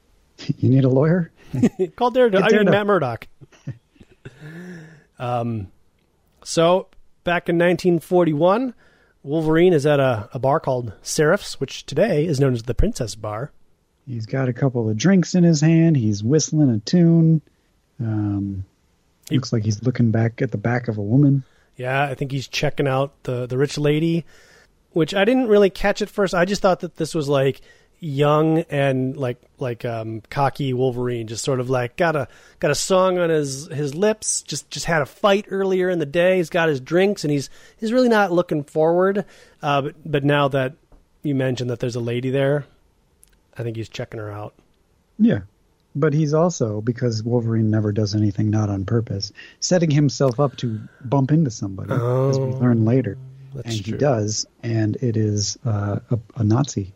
[0.58, 1.32] You need a lawyer?
[1.96, 2.46] Call Daredevil.
[2.46, 3.26] I mean Matt Murdock.
[5.18, 5.72] um,
[6.44, 6.86] so
[7.24, 8.74] back in 1941,
[9.22, 13.14] Wolverine is at a, a bar called Seraph's, which today is known as the Princess
[13.14, 13.52] Bar.
[14.06, 15.96] He's got a couple of drinks in his hand.
[15.96, 17.42] He's whistling a tune.
[18.00, 18.64] Um,
[19.28, 21.44] He, Looks like he's looking back at the back of a woman.
[21.76, 24.24] Yeah, I think he's checking out the the rich lady,
[24.92, 26.34] which I didn't really catch at first.
[26.34, 27.60] I just thought that this was like
[28.00, 32.28] young and like like um, cocky Wolverine, just sort of like got a
[32.60, 34.42] got a song on his his lips.
[34.42, 36.36] Just just had a fight earlier in the day.
[36.36, 39.24] He's got his drinks and he's he's really not looking forward.
[39.62, 40.74] Uh, but but now that
[41.22, 42.66] you mentioned that there's a lady there,
[43.56, 44.54] I think he's checking her out.
[45.18, 45.40] Yeah,
[45.96, 50.80] but he's also because Wolverine never does anything not on purpose, setting himself up to
[51.04, 53.18] bump into somebody, oh, as we learn later.
[53.64, 56.92] and he does, and it is uh, a, a Nazi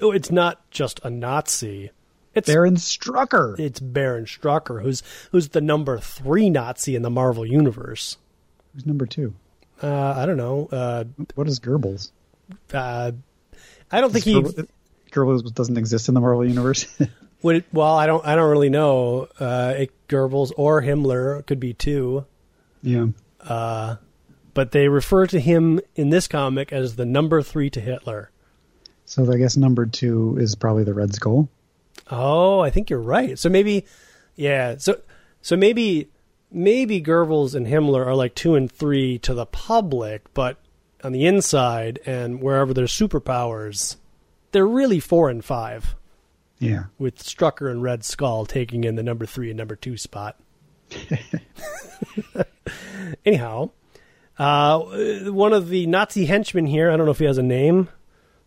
[0.00, 1.90] oh, it's not just a Nazi.
[2.34, 3.58] It's Baron Strucker.
[3.58, 8.18] It's Baron Strucker, who's who's the number three Nazi in the Marvel universe.
[8.74, 9.34] Who's number two?
[9.82, 10.68] Uh, I don't know.
[10.70, 11.04] Uh,
[11.34, 12.10] what is Goebbels?
[12.72, 13.12] Uh,
[13.90, 14.34] I don't think he.
[15.12, 16.86] Goebbels doesn't exist in the Marvel universe.
[17.42, 18.24] Would it, well, I don't.
[18.26, 19.28] I don't really know.
[19.38, 22.26] Uh, it, Goebbels or Himmler could be two.
[22.82, 23.06] Yeah.
[23.40, 23.96] Uh,
[24.54, 28.30] but they refer to him in this comic as the number three to Hitler.
[29.04, 31.48] So I guess number two is probably the Red Skull.
[32.10, 33.38] Oh, I think you're right.
[33.38, 33.86] So maybe,
[34.34, 34.76] yeah.
[34.78, 35.00] So
[35.42, 36.10] so maybe
[36.50, 40.58] maybe Goebbels and Himmler are like two and three to the public, but
[41.02, 43.96] on the inside and wherever there's superpowers,
[44.52, 45.94] they're really four and five.
[46.58, 46.84] Yeah.
[46.98, 50.40] With Strucker and Red Skull taking in the number three and number two spot.
[53.26, 53.70] Anyhow,
[54.38, 54.78] uh,
[55.30, 57.88] one of the Nazi henchmen here, I don't know if he has a name,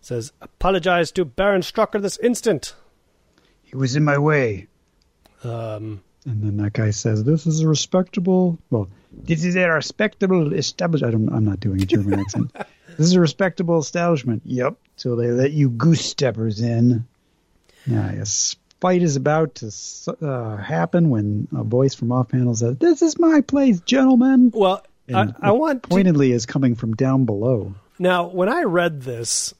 [0.02, 2.76] says, Apologize to Baron Strucker this instant.
[3.64, 4.68] He was in my way.
[5.44, 10.54] Um, and then that guy says, This is a respectable, well, this is a respectable
[10.54, 11.10] establishment.
[11.10, 12.56] I don't, I'm not doing a German accent.
[12.98, 14.42] This is a respectable establishment.
[14.46, 14.76] Yep.
[14.96, 17.06] So they let you goose steppers in.
[17.86, 18.26] Yeah, a
[18.82, 19.72] fight is about to
[20.22, 24.52] uh, happen when a voice from off panel says, This is my place, gentlemen.
[24.54, 24.84] Well,
[25.14, 26.36] I, I, want pointedly to...
[26.36, 27.76] is coming from down below.
[28.00, 29.54] Now, when I read this,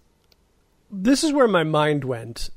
[0.92, 2.50] this is where my mind went.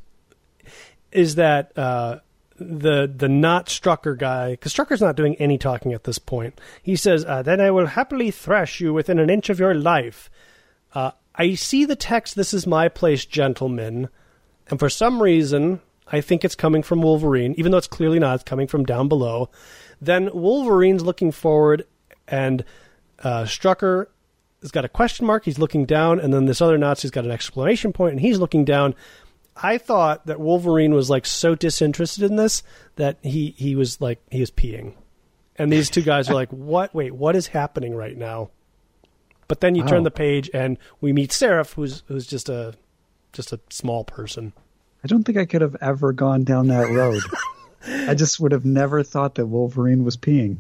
[1.13, 2.21] Is that uh,
[2.57, 4.53] the the not Strucker guy?
[4.53, 6.61] Because Strucker's not doing any talking at this point.
[6.83, 10.31] He says, uh, "Then I will happily thrash you within an inch of your life."
[10.95, 12.37] Uh, I see the text.
[12.37, 14.09] This is my place, gentlemen,
[14.69, 18.35] and for some reason, I think it's coming from Wolverine, even though it's clearly not.
[18.37, 19.51] It's coming from down below.
[20.01, 21.87] Then Wolverine's looking forward,
[22.29, 22.65] and
[23.21, 24.07] uh, Strucker
[24.63, 25.45] has got a question mark.
[25.45, 28.65] He's looking down, and then this other Nazi's got an exclamation point, and he's looking
[28.65, 28.95] down.
[29.57, 32.63] I thought that Wolverine was like so disinterested in this
[32.97, 34.95] that he he was like he was peeing,
[35.57, 36.95] and these two guys are like, "What?
[36.95, 38.51] Wait, what is happening right now?"
[39.49, 39.89] But then you wow.
[39.89, 42.75] turn the page, and we meet Seraph, who's who's just a
[43.33, 44.53] just a small person.
[45.03, 47.23] I don't think I could have ever gone down that road.
[48.09, 50.59] I just would have never thought that Wolverine was peeing.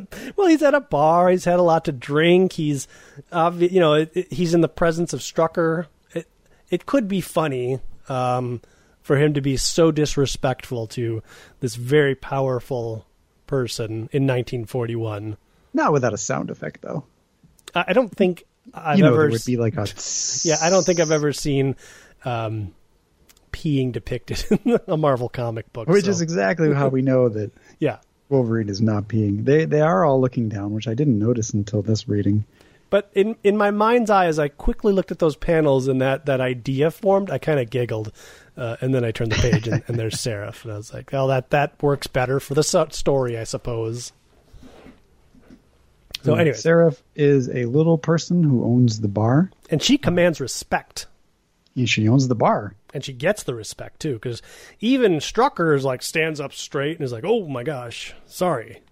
[0.36, 1.30] well, he's at a bar.
[1.30, 2.52] He's had a lot to drink.
[2.52, 2.88] He's,
[3.32, 5.86] obvi- you know, it, it, he's in the presence of Strucker.
[6.14, 6.28] It
[6.70, 8.60] it could be funny um,
[9.02, 11.22] for him to be so disrespectful to
[11.60, 13.06] this very powerful
[13.46, 15.36] person in 1941.
[15.74, 17.04] Not without a sound effect, though.
[17.74, 19.28] I, I don't think I've you know, ever.
[19.28, 19.86] would be like a.
[20.44, 21.76] yeah, I don't think I've ever seen.
[22.24, 22.72] Um,
[23.52, 26.10] peeing depicted in a Marvel comic book, which so.
[26.10, 27.52] is exactly how we know that.
[27.78, 27.98] yeah,
[28.32, 29.44] Wolverine is not being.
[29.44, 32.44] They they are all looking down, which I didn't notice until this reading.
[32.90, 36.26] But in in my mind's eye, as I quickly looked at those panels and that
[36.26, 38.12] that idea formed, I kind of giggled,
[38.56, 41.10] uh, and then I turned the page and, and there's Seraph, and I was like,
[41.12, 44.12] "Well, that that works better for the story, I suppose."
[46.22, 51.06] So, anyway, Seraph is a little person who owns the bar, and she commands respect.
[51.74, 54.42] And she owns the bar and she gets the respect too because
[54.80, 58.82] even Strucker is like stands up straight and is like, "Oh my gosh, sorry."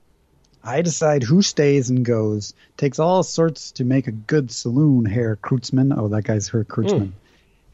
[0.63, 2.53] I decide who stays and goes.
[2.77, 5.97] Takes all sorts to make a good saloon, Herr Kreutzmann.
[5.97, 7.09] Oh, that guy's Herr Kreutzmann.
[7.09, 7.13] Mm.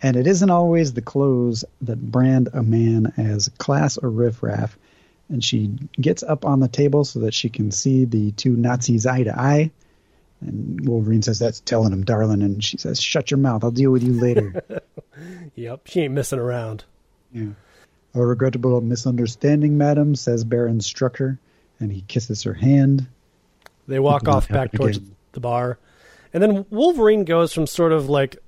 [0.03, 4.79] And it isn't always the clothes that brand a man as class or riffraff.
[5.29, 9.05] And she gets up on the table so that she can see the two Nazis
[9.05, 9.73] eye to eye.
[10.41, 12.43] And Wolverine says, That's telling him, darling.
[12.43, 13.65] And she says, Shut your mouth.
[13.65, 14.63] I'll deal with you later.
[15.55, 15.83] yep.
[15.87, 16.85] She ain't messing around.
[17.33, 17.51] Yeah.
[18.15, 21.39] A regrettable misunderstanding, madam, says Baron Strucker.
[21.79, 23.07] And he kisses her hand.
[23.87, 25.17] They walk off back towards again.
[25.33, 25.79] the bar.
[26.33, 28.39] And then Wolverine goes from sort of like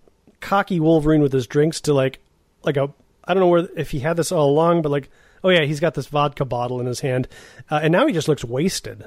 [0.41, 2.21] cocky Wolverine with his drinks to like,
[2.63, 2.93] like a,
[3.25, 5.11] I don't know where, if he had this all along, but like,
[5.45, 7.29] oh yeah, he's got this vodka bottle in his hand.
[7.71, 9.07] Uh, and now he just looks wasted.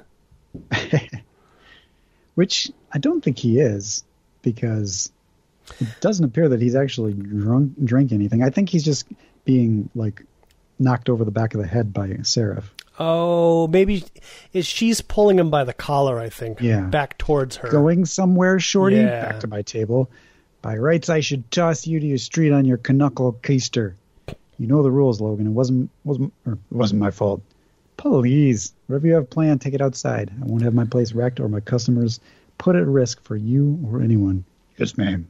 [2.41, 4.04] which I don't think he is
[4.41, 5.12] because
[5.80, 8.41] it doesn't appear that he's actually drunk drink anything.
[8.41, 9.06] I think he's just
[9.45, 10.23] being like
[10.80, 12.73] knocked over the back of the head by Seraph.
[12.97, 14.04] Oh, maybe
[14.54, 16.19] is she's pulling him by the collar?
[16.19, 16.62] I think.
[16.62, 16.82] Yeah.
[16.82, 17.69] Back towards her.
[17.69, 18.95] Going somewhere, Shorty?
[18.95, 19.21] Yeah.
[19.21, 20.10] Back to my table.
[20.63, 23.93] By rights, I should toss you to your street on your knuckle keister.
[24.58, 25.45] You know the rules, Logan.
[25.45, 27.43] It wasn't wasn't or it wasn't my fault.
[28.02, 30.32] Please, whatever you have planned, take it outside.
[30.42, 32.20] I won't have my place wrecked or my customers
[32.58, 34.44] put at risk for you or anyone.
[34.76, 35.28] Yes, ma'am.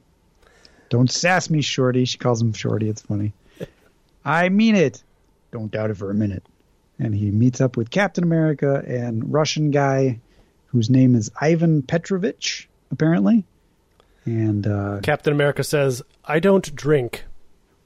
[0.88, 2.06] Don't sass me, Shorty.
[2.06, 2.88] She calls him Shorty.
[2.88, 3.34] It's funny.
[4.26, 5.04] I mean it.
[5.52, 6.44] Don't doubt it for a minute.
[6.98, 10.22] And he meets up with Captain America and Russian guy
[10.68, 13.44] whose name is Ivan Petrovich, apparently.
[14.24, 17.26] And uh, Captain America says, "I don't drink."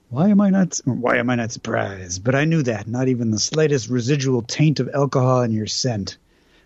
[0.09, 0.79] Why am I not?
[0.85, 2.23] Why am I not surprised?
[2.23, 2.87] But I knew that.
[2.87, 6.17] Not even the slightest residual taint of alcohol in your scent.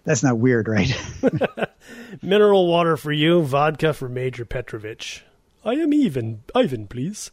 [0.04, 0.92] That's not weird, right?
[2.22, 5.24] Mineral water for you, vodka for Major Petrovich.
[5.64, 6.42] I am even.
[6.56, 7.32] Ivan, please.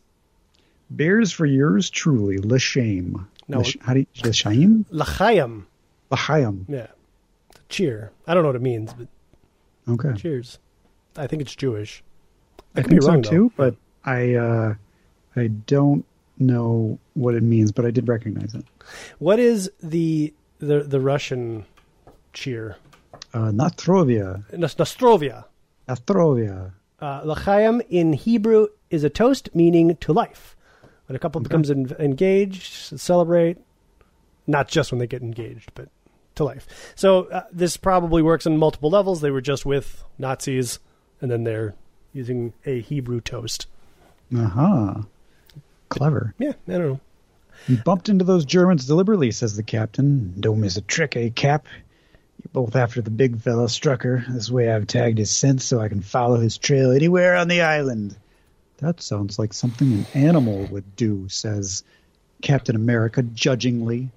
[0.95, 3.27] Beers for yours truly, L'Shame.
[3.49, 3.61] No.
[3.61, 4.85] L'sh- how do you, L'Shame?
[4.91, 5.67] L'chaim.
[6.11, 6.67] L'Chaim.
[6.69, 6.89] Yeah.
[7.69, 8.13] Cheer.
[8.27, 9.09] I don't know what it means, but
[9.89, 10.15] Okay.
[10.21, 10.59] cheers.
[11.17, 12.03] I think it's Jewish.
[12.75, 13.71] I could think be wrong, so too, though.
[13.71, 14.75] but I uh,
[15.37, 16.05] I don't
[16.39, 18.65] know what it means, but I did recognize it.
[19.19, 21.65] What is the the the Russian
[22.33, 22.77] cheer?
[23.35, 24.45] Uh, Nastrovia.
[24.57, 25.45] Nas- Nostrovia.
[25.89, 26.73] Nastrovia.
[27.01, 30.57] Uh, L'chaim in Hebrew is a toast meaning to life.
[31.07, 33.59] When a couple becomes en- engaged, celebrate,
[34.47, 35.89] not just when they get engaged, but
[36.37, 36.67] to life.
[36.95, 39.21] So uh, this probably works on multiple levels.
[39.21, 40.79] They were just with Nazis,
[41.21, 41.75] and then they're
[42.13, 43.67] using a Hebrew toast.
[44.35, 44.95] Uh huh.
[45.89, 46.35] Clever.
[46.39, 47.01] Yeah, I don't know.
[47.69, 50.35] You bumped into those Germans deliberately, says the captain.
[50.39, 51.67] Don't miss a trick, eh, Cap?
[52.43, 54.27] You're both after the big fella, Strucker.
[54.33, 57.63] This way I've tagged his scent so I can follow his trail anywhere on the
[57.63, 58.17] island.
[58.79, 61.83] That sounds like something an animal would do, says
[62.43, 64.11] Captain America judgingly.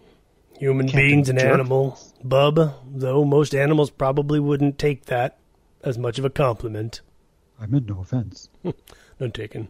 [0.60, 1.54] Human Captain being's an Jerk.
[1.54, 2.76] animal, bub.
[2.94, 5.38] Though most animals probably wouldn't take that
[5.82, 7.00] as much of a compliment.
[7.60, 8.50] I meant no offense.
[9.20, 9.70] None taken.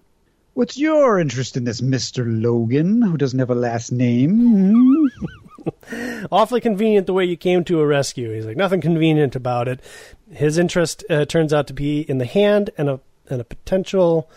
[0.59, 2.25] What's your interest in this Mr.
[2.27, 4.73] Logan, who doesn't have a last name?
[4.73, 6.25] Hmm?
[6.33, 8.33] awfully convenient the way you came to a rescue.
[8.33, 9.79] He's like nothing convenient about it.
[10.29, 14.29] His interest uh, turns out to be in the hand and a and a potential.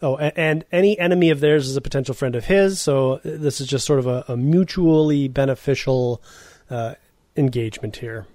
[0.00, 2.80] Oh, a- and any enemy of theirs is a potential friend of his.
[2.80, 6.22] So uh, this is just sort of a, a mutually beneficial
[6.70, 6.94] uh,
[7.36, 8.26] engagement here.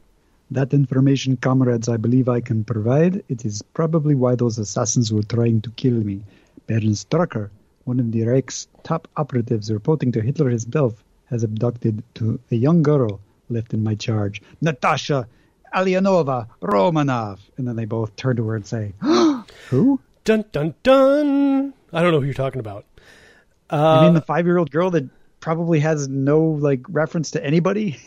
[0.51, 3.23] That information, comrades, I believe I can provide.
[3.29, 6.21] It is probably why those assassins were trying to kill me.
[6.71, 7.49] Baron Strucker,
[7.83, 12.81] one of the Reich's top operatives reporting to Hitler himself, has abducted to a young
[12.81, 15.27] girl left in my charge, Natasha
[15.75, 17.39] Alianova Romanov.
[17.57, 18.93] And then they both turn to her and say,
[19.69, 19.99] Who?
[20.23, 21.73] Dun dun dun.
[21.91, 22.85] I don't know who you're talking about.
[23.69, 25.09] Uh, you mean the five year old girl that
[25.41, 27.99] probably has no like reference to anybody?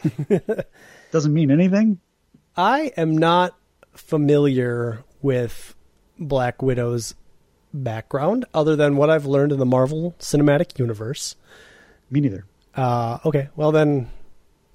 [1.13, 2.01] Doesn't mean anything?
[2.57, 3.55] I am not
[3.93, 5.75] familiar with
[6.19, 7.15] Black Widow's
[7.75, 11.37] background other than what I've learned in the Marvel Cinematic Universe.
[12.11, 12.45] Me neither.
[12.75, 14.09] Uh, okay, well then,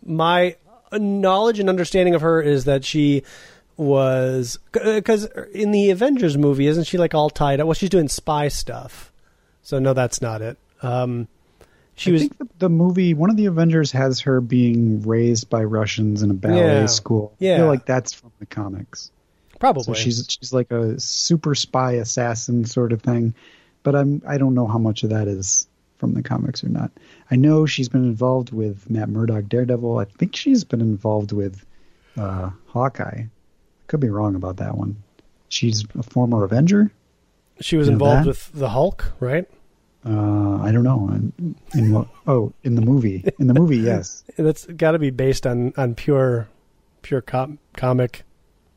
[0.06, 0.56] my
[0.92, 3.24] knowledge and understanding of her is that she
[3.78, 7.68] was because in the Avengers movie, isn't she like all tied up?
[7.68, 9.12] Well, she's doing spy stuff,
[9.64, 10.58] so no, that's not it.
[10.82, 11.28] Um,
[11.96, 15.64] she I was the, the movie, one of the Avengers has her being raised by
[15.64, 16.86] Russians in a ballet Yeah.
[16.88, 17.34] school.
[17.40, 17.58] I Yeah.
[17.58, 19.12] feel like that's from the comics.
[19.60, 23.34] Probably So she's she's like a super spy assassin sort of thing,
[23.84, 25.67] but I'm I don't know how much of that is
[25.98, 26.91] from the comics or not.
[27.30, 29.98] I know she's been involved with Matt Murdock, Daredevil.
[29.98, 31.65] I think she's been involved with
[32.17, 33.24] uh, Hawkeye.
[33.88, 34.95] Could be wrong about that one.
[35.50, 36.91] She's a former Avenger.
[37.60, 38.28] she was you know involved that?
[38.30, 39.45] with the Hulk, right?
[40.06, 41.10] Uh, I don't know.
[41.12, 42.08] In, in what?
[42.26, 43.26] Oh, in the movie.
[43.38, 44.24] In the movie, yes.
[44.38, 46.48] That's got to be based on on pure
[47.02, 48.24] pure com- comic.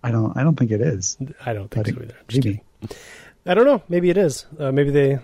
[0.02, 0.36] I don't.
[0.36, 1.16] I don't think it is.
[1.44, 2.16] I don't think But so it- either.
[2.32, 2.62] Maybe.
[3.46, 3.82] I don't know.
[3.88, 4.46] Maybe it is.
[4.58, 5.14] Uh, maybe they.
[5.14, 5.20] I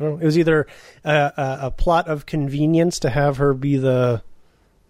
[0.00, 0.18] don't know.
[0.18, 0.66] It was either
[1.04, 4.22] a, a, a plot of convenience to have her be the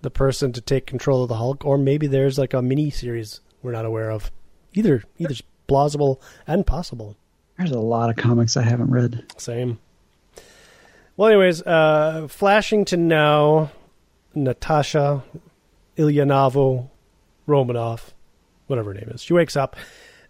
[0.02, 3.40] the person to take control of the Hulk, or maybe there's like a mini series
[3.62, 4.30] we're not aware of.
[4.74, 7.16] Either either's plausible and possible.
[7.58, 9.24] There's a lot of comics I haven't read.
[9.36, 9.78] Same.
[11.16, 13.70] Well, anyways, uh, flashing to now,
[14.34, 15.22] Natasha
[15.96, 16.88] Ilyanavo
[17.46, 18.12] Romanov,
[18.72, 19.22] whatever her name is.
[19.22, 19.76] She wakes up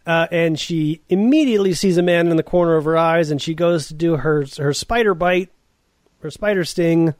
[0.07, 3.55] uh, and she immediately sees a man in the corner of her eyes, and she
[3.55, 5.51] goes to do her her spider bite,
[6.21, 7.15] her spider sting.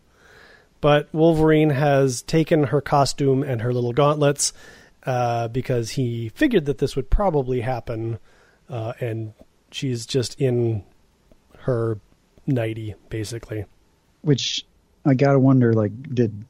[0.81, 4.53] But Wolverine has taken her costume and her little gauntlets
[5.07, 8.19] uh, because he figured that this would probably happen,
[8.69, 9.33] uh, and
[9.71, 10.83] she's just in
[11.59, 12.01] her
[12.49, 13.65] nighty, basically.
[14.23, 14.67] Which
[15.07, 15.73] I gotta wonder.
[15.73, 16.45] Like, did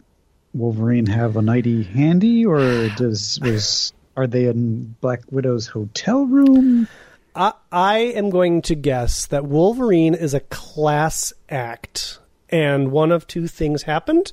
[0.55, 6.89] Wolverine have a nighty handy, or does was are they in Black Widow's hotel room?
[7.35, 12.19] I, I am going to guess that Wolverine is a class act,
[12.51, 14.33] and one of two things happened.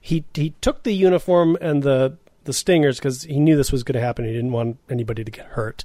[0.00, 3.94] He he took the uniform and the the stingers because he knew this was going
[3.94, 4.24] to happen.
[4.24, 5.84] He didn't want anybody to get hurt,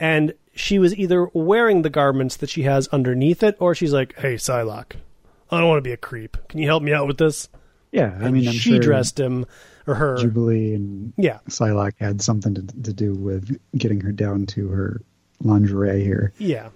[0.00, 4.18] and she was either wearing the garments that she has underneath it, or she's like,
[4.18, 4.96] "Hey, Psylocke,
[5.50, 6.36] I don't want to be a creep.
[6.48, 7.48] Can you help me out with this?"
[7.92, 9.46] Yeah, I mean, I'm she sure dressed him
[9.86, 10.16] or her.
[10.18, 11.38] Jubilee and Yeah.
[11.48, 15.00] Psylocke had something to, to do with getting her down to her
[15.40, 16.32] lingerie here.
[16.38, 16.68] Yeah.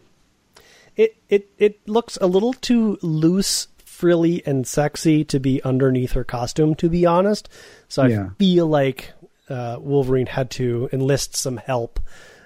[0.97, 6.25] It it it looks a little too loose, frilly, and sexy to be underneath her
[6.25, 6.75] costume.
[6.77, 7.49] To be honest,
[7.89, 8.29] so I Yeah.
[8.39, 9.13] feel like
[9.49, 12.01] uh, Wolverine had to enlist some help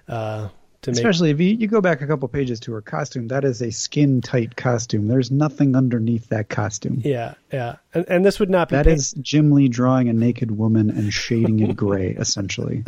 [0.07, 0.49] uh,
[0.83, 0.99] to make.
[0.99, 3.71] Especially if you, you go back a couple pages to her costume, that is a
[3.71, 5.09] skin tight costume.
[5.09, 7.01] There's nothing underneath that costume.
[7.05, 10.13] Yeah, yeah, and, and this would not be That pa- is Jim Lee drawing a
[10.13, 12.85] naked woman and shading it gray, essentially.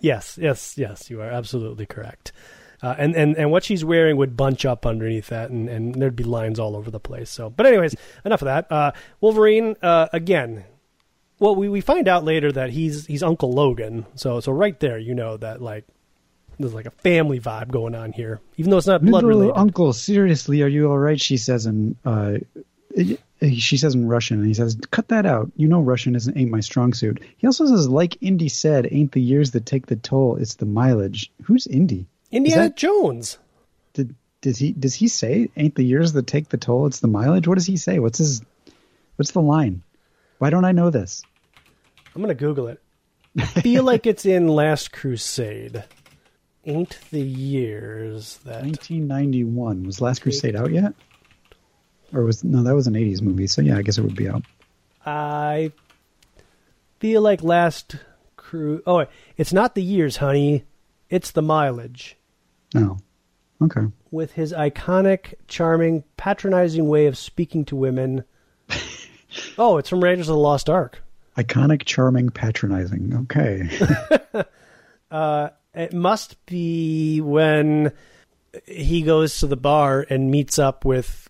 [0.00, 1.10] Yes, yes, yes.
[1.10, 2.32] You are absolutely correct.
[2.82, 6.14] Uh, and, and and what she's wearing would bunch up underneath that, and, and there'd
[6.14, 7.30] be lines all over the place.
[7.30, 8.70] So, but anyways, enough of that.
[8.70, 10.64] Uh, Wolverine uh, again.
[11.38, 14.06] Well, we, we find out later that he's he's Uncle Logan.
[14.14, 15.84] So so right there, you know that like
[16.58, 19.56] there's like a family vibe going on here, even though it's not blood related.
[19.56, 21.20] uncle, seriously, are you all right?
[21.20, 22.38] She says in uh,
[23.42, 25.50] she says in Russian, and he says, "Cut that out.
[25.56, 29.12] You know Russian isn't ain't my strong suit." He also says, "Like Indy said, ain't
[29.12, 32.06] the years that take the toll; it's the mileage." Who's Indy?
[32.32, 33.38] Indiana that- Jones.
[33.92, 37.08] Did does he does he say, "Ain't the years that take the toll; it's the
[37.08, 37.46] mileage"?
[37.46, 37.98] What does he say?
[37.98, 38.42] What's his
[39.16, 39.82] What's the line?
[40.38, 41.22] Why don't I know this?
[42.14, 42.80] I'm gonna Google it.
[43.38, 45.84] I feel like it's in Last Crusade.
[46.66, 50.94] Ain't the years that 1991 was Last Crusade out yet?
[52.12, 52.62] Or was no?
[52.62, 54.42] That was an 80s movie, so yeah, I guess it would be out.
[55.04, 55.72] I
[56.98, 57.96] feel like last
[58.36, 58.82] crew.
[58.86, 59.06] Oh,
[59.36, 60.64] it's not the years, honey.
[61.08, 62.16] It's the mileage.
[62.74, 62.98] Oh,
[63.62, 63.82] okay.
[64.10, 68.24] With his iconic, charming, patronizing way of speaking to women.
[69.58, 71.02] oh, it's from Raiders of the Lost Ark.
[71.36, 73.14] Iconic, charming, patronizing.
[73.30, 74.44] Okay.
[75.08, 77.92] Uh, It must be when
[78.66, 81.28] he goes to the bar and meets up with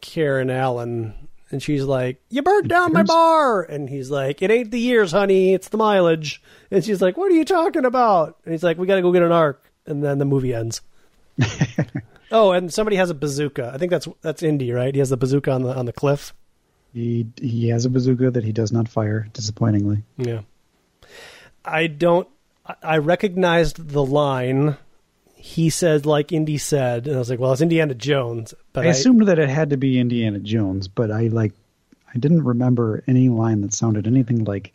[0.00, 1.14] Karen Allen.
[1.50, 3.62] And she's like, You burned down my bar.
[3.62, 5.54] And he's like, It ain't the years, honey.
[5.54, 6.42] It's the mileage.
[6.70, 8.38] And she's like, What are you talking about?
[8.44, 9.64] And he's like, We got to go get an ark.
[9.86, 10.82] And then the movie ends.
[12.32, 13.70] oh, and somebody has a bazooka.
[13.72, 14.92] I think that's that's Indy, right?
[14.92, 16.34] He has the bazooka on the on the cliff.
[16.92, 19.28] he he has a bazooka that he does not fire.
[19.32, 20.02] Disappointingly.
[20.16, 20.40] Yeah.
[21.64, 22.28] I don't.
[22.68, 24.76] I- I recognized the line.
[25.34, 28.90] He said, like Indy said, and I was like, "Well, it's Indiana Jones." But I
[28.90, 31.52] assumed that it had to be Indiana Jones, but I like
[32.14, 34.72] I didn't remember any line that sounded anything like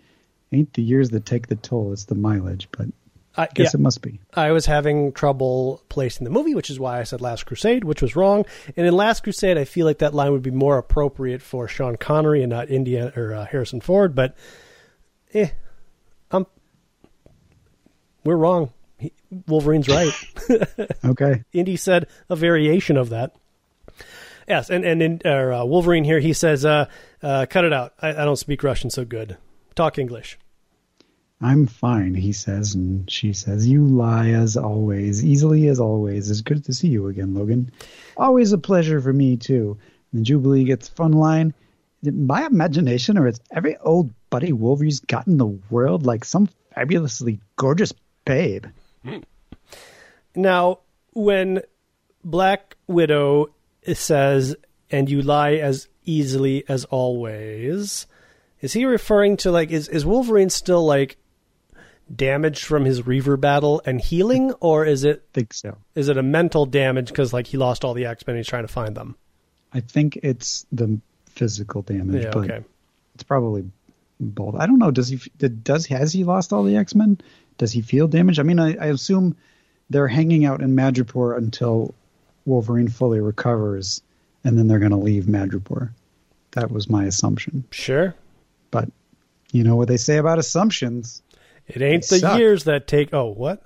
[0.51, 2.87] "Ain't the years that take the toll; it's the mileage." But
[3.35, 4.19] I, I guess yeah, it must be.
[4.33, 8.01] I was having trouble placing the movie, which is why I said Last Crusade, which
[8.01, 8.45] was wrong.
[8.77, 11.97] And in Last Crusade, I feel like that line would be more appropriate for Sean
[11.97, 14.13] Connery and not Indiana or uh, Harrison Ford.
[14.15, 14.35] But,
[15.33, 15.49] eh,
[18.23, 18.71] we're wrong.
[18.97, 19.13] He,
[19.47, 20.13] Wolverine's right.
[21.05, 21.43] Okay.
[21.53, 23.35] Indy said a variation of that.
[24.47, 26.89] Yes, and and in uh, Wolverine here, he says, uh,
[27.21, 27.93] uh, "Cut it out.
[28.01, 29.37] I, I don't speak Russian so good.
[29.75, 30.37] Talk English."
[31.43, 36.31] I'm fine, he says, and she says, You lie as always, easily as always.
[36.31, 37.69] It's good to see you again, Logan.
[38.15, 39.77] Always a pleasure for me, too.
[40.13, 41.53] And Jubilee gets fun line.
[42.01, 47.41] My imagination, or is every old buddy Wolverine's got in the world like some fabulously
[47.57, 47.91] gorgeous
[48.25, 48.65] babe?
[50.35, 50.79] Now,
[51.13, 51.61] when
[52.23, 53.49] Black Widow
[53.93, 54.55] says,
[54.89, 58.07] "And you lie as easily as always,"
[58.61, 61.17] is he referring to like is is Wolverine still like
[62.13, 65.77] damaged from his Reaver battle and healing, or is it think so.
[65.95, 68.63] is it a mental damage because like he lost all the X Men he's trying
[68.65, 69.15] to find them?
[69.71, 72.63] I think it's the physical damage, Yeah, but okay.
[73.15, 73.69] it's probably
[74.19, 74.55] both.
[74.55, 74.91] I don't know.
[74.91, 75.19] Does he?
[75.37, 77.19] Did, does has he lost all the X Men?
[77.63, 78.39] Does he feel damage?
[78.39, 79.37] I mean, I, I assume
[79.89, 81.95] they're hanging out in Madripoor until
[82.43, 84.01] Wolverine fully recovers,
[84.43, 85.89] and then they're going to leave Madripoor.
[86.51, 87.63] That was my assumption.
[87.71, 88.15] Sure.
[88.69, 88.89] But
[89.53, 91.21] you know what they say about assumptions.
[91.65, 92.37] It ain't the suck.
[92.37, 93.13] years that take.
[93.13, 93.63] Oh, what?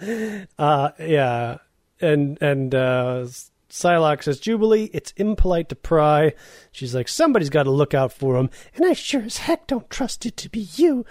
[0.58, 1.58] uh, yeah,
[2.00, 3.26] and and uh,
[3.68, 6.32] Psylocke says, "Jubilee, it's impolite to pry."
[6.72, 9.90] She's like, "Somebody's got to look out for him," and I sure as heck don't
[9.90, 11.04] trust it to be you,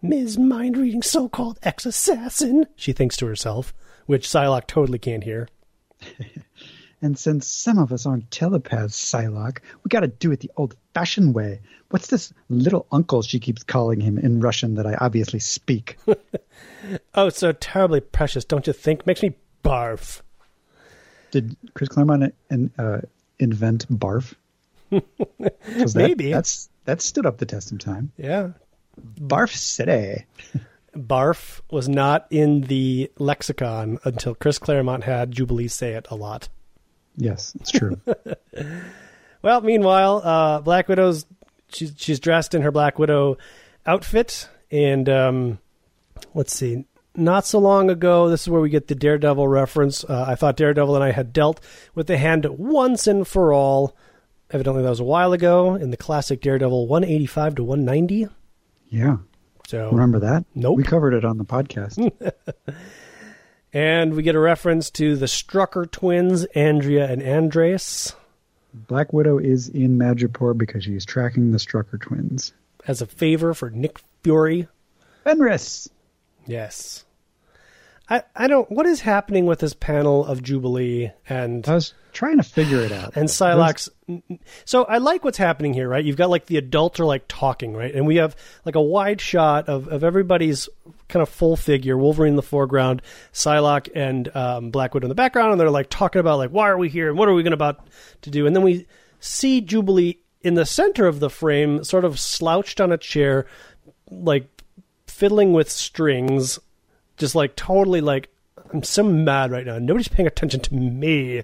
[0.00, 0.38] Ms.
[0.38, 2.66] Mind Reading so-called ex-assassin.
[2.76, 3.74] She thinks to herself,
[4.06, 5.48] which Psylocke totally can't hear.
[7.00, 11.34] And since some of us aren't telepaths, Psylocke, we got to do it the old-fashioned
[11.34, 11.60] way.
[11.90, 15.96] What's this little uncle she keeps calling him in Russian that I obviously speak?
[17.14, 19.06] oh, so terribly precious, don't you think?
[19.06, 20.22] Makes me barf.
[21.30, 22.34] Did Chris Claremont
[22.78, 22.98] uh,
[23.38, 24.34] invent barf?
[24.90, 28.10] that, Maybe that's that stood up the test of time.
[28.16, 28.52] Yeah,
[28.98, 30.26] barf city.
[30.94, 36.48] barf was not in the lexicon until Chris Claremont had Jubilee say it a lot.
[37.16, 38.00] Yes, it's true.
[39.42, 41.26] well, meanwhile, uh, Black Widow's
[41.68, 43.38] she's she's dressed in her Black Widow
[43.86, 45.58] outfit, and um,
[46.34, 46.84] let's see.
[47.14, 50.04] Not so long ago, this is where we get the Daredevil reference.
[50.04, 51.60] Uh, I thought Daredevil and I had dealt
[51.94, 53.96] with the hand once and for all.
[54.50, 58.28] Evidently, that was a while ago in the classic Daredevil 185 to 190.
[58.88, 59.18] Yeah.
[59.66, 60.44] So remember that?
[60.54, 60.76] Nope.
[60.76, 62.10] We covered it on the podcast.
[63.72, 68.14] and we get a reference to the Strucker twins, Andrea and Andreas.
[68.72, 72.52] Black Widow is in Madripoor because she's tracking the Strucker twins.
[72.86, 74.68] As a favor for Nick Fury.
[75.24, 75.88] Fenris.
[76.46, 77.04] Yes.
[78.10, 78.70] I, I don't.
[78.70, 82.90] What is happening with this panel of Jubilee and I was trying to figure it
[82.90, 83.16] out.
[83.16, 83.88] And Psylocke.
[84.64, 86.04] So I like what's happening here, right?
[86.04, 87.94] You've got like the adults are like talking, right?
[87.94, 88.34] And we have
[88.64, 90.68] like a wide shot of of everybody's
[91.08, 91.96] kind of full figure.
[91.96, 93.02] Wolverine in the foreground,
[93.32, 96.68] Psylocke and um, Black Widow in the background, and they're like talking about like why
[96.68, 97.86] are we here and what are we going about
[98.22, 98.46] to do?
[98.46, 98.86] And then we
[99.20, 103.46] see Jubilee in the center of the frame, sort of slouched on a chair,
[104.10, 104.46] like
[105.06, 106.58] fiddling with strings
[107.18, 108.28] just like totally like
[108.72, 109.78] I'm so mad right now.
[109.78, 111.42] Nobody's paying attention to me.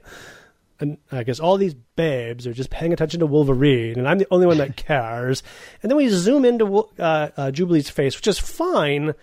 [0.80, 4.26] And I guess all these babes are just paying attention to Wolverine, and I'm the
[4.30, 5.42] only one that cares.
[5.82, 9.14] And then we zoom into uh, uh, Jubilee's face, which is fine,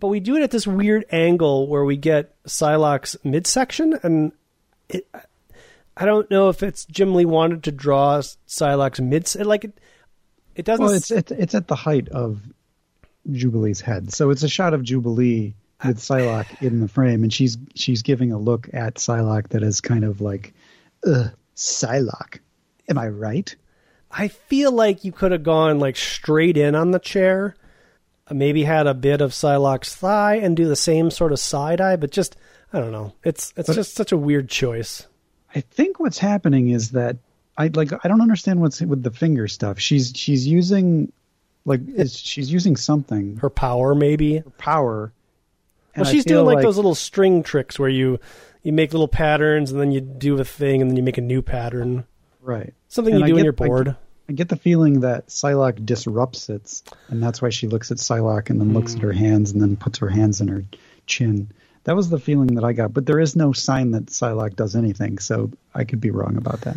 [0.00, 4.32] but we do it at this weird angle where we get Psylocke's midsection, and
[4.88, 5.06] it,
[5.96, 9.78] I don't know if it's Jim Lee wanted to draw Psylocke's mid, like it,
[10.54, 10.84] it doesn't.
[10.84, 12.40] Well, it's, it's it's at the height of
[13.30, 15.54] Jubilee's head, so it's a shot of Jubilee
[15.84, 19.80] with Psylocke in the frame, and she's she's giving a look at Psylocke that is
[19.80, 20.54] kind of like,
[21.06, 22.38] "Ugh, Psylocke,
[22.88, 23.54] am I right?"
[24.10, 27.54] I feel like you could have gone like straight in on the chair,
[28.30, 31.96] maybe had a bit of Psylocke's thigh, and do the same sort of side eye,
[31.96, 32.36] but just
[32.72, 33.12] I don't know.
[33.24, 35.06] It's it's but just such a weird choice.
[35.54, 37.16] I think what's happening is that
[37.58, 39.78] I like I don't understand what's with the finger stuff.
[39.78, 41.12] She's she's using
[41.64, 45.12] like she's using something her power maybe her power
[45.96, 48.18] well, she's doing like, like, those little string tricks where you
[48.62, 51.22] you make little patterns and then you do a thing and then you make a
[51.22, 52.04] new pattern.
[52.40, 52.74] Right.
[52.88, 53.88] Something and you do when you're bored.
[53.88, 53.96] I,
[54.28, 58.50] I get the feeling that Psylocke disrupts it, and that's why she looks at Psylocke
[58.50, 58.74] and then mm.
[58.74, 59.18] looks at her hmm.
[59.18, 60.64] hands and then puts her hands in her
[61.06, 61.50] chin.
[61.84, 64.74] That was the feeling that I got, but there is no sign that Psylocke does
[64.74, 66.76] anything, so I could be wrong about that.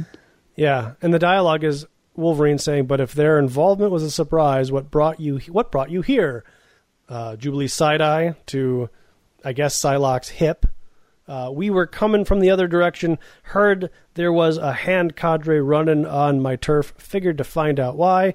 [0.55, 4.91] Yeah, and the dialogue is Wolverine saying, "But if their involvement was a surprise, what
[4.91, 5.39] brought you?
[5.49, 6.43] What brought you here?"
[7.07, 8.89] Uh, Jubilee side eye to
[9.43, 10.65] I guess Psylocke's hip.
[11.27, 16.05] Uh, we were coming from the other direction, heard there was a hand cadre running
[16.05, 18.33] on my turf, figured to find out why.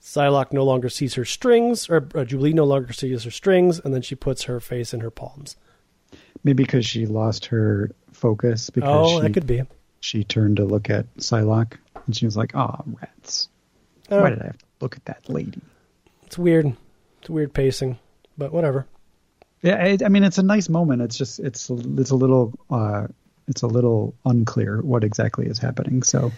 [0.00, 3.92] Psylocke no longer sees her strings, or uh, Jubilee no longer sees her strings, and
[3.92, 5.56] then she puts her face in her palms.
[6.44, 8.70] Maybe because she lost her focus.
[8.70, 9.62] Because oh, she, that could be.
[9.98, 11.74] She turned to look at Psylocke,
[12.06, 13.48] and she was like, "Ah, oh, rats!
[14.10, 14.22] Oh.
[14.22, 15.60] Why did I have to look at that lady?"
[16.24, 16.74] It's weird.
[17.20, 17.98] It's weird pacing,
[18.38, 18.86] but whatever.
[19.62, 21.02] Yeah, I, I, mean it's a nice moment.
[21.02, 23.06] It's just it's it's a little uh,
[23.46, 26.02] it's a little unclear what exactly is happening.
[26.02, 26.32] So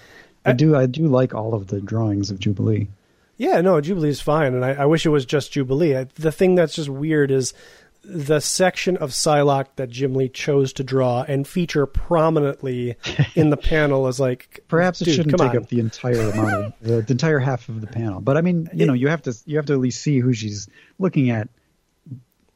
[0.45, 2.89] I, I do I do like all of the drawings of Jubilee.
[3.39, 6.05] Yeah, no, Jubilee is fine, and I, I wish it was just Jubilee.
[6.15, 7.55] the thing that's just weird is
[8.05, 12.97] the section of Psylocke that Jim Lee chose to draw and feature prominently
[13.35, 15.57] in the panel is like perhaps it shouldn't take on.
[15.57, 18.21] up the entire amount of the, the, entire half of the panel.
[18.21, 20.33] But I mean, you know, you have to you have to at least see who
[20.33, 20.69] she's
[20.99, 21.49] looking at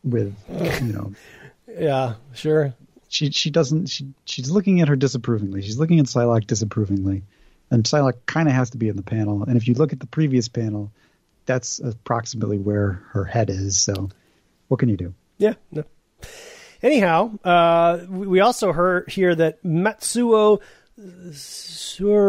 [0.07, 0.35] with
[0.83, 1.13] you know.
[1.69, 2.73] Yeah sure.
[3.09, 5.61] She she doesn't she she's looking at her disapprovingly.
[5.61, 7.25] She's looking at Psylocke disapprovingly.
[7.71, 9.43] And Psylocke kind of has to be in the panel.
[9.43, 10.91] And if you look at the previous panel
[11.45, 13.77] that's approximately where her head is.
[13.79, 14.09] So
[14.69, 15.13] what can you do?
[15.39, 15.85] Yeah no.
[16.83, 20.61] anyhow uh, we also heard here that Matsuo
[20.99, 22.27] Tsurayaba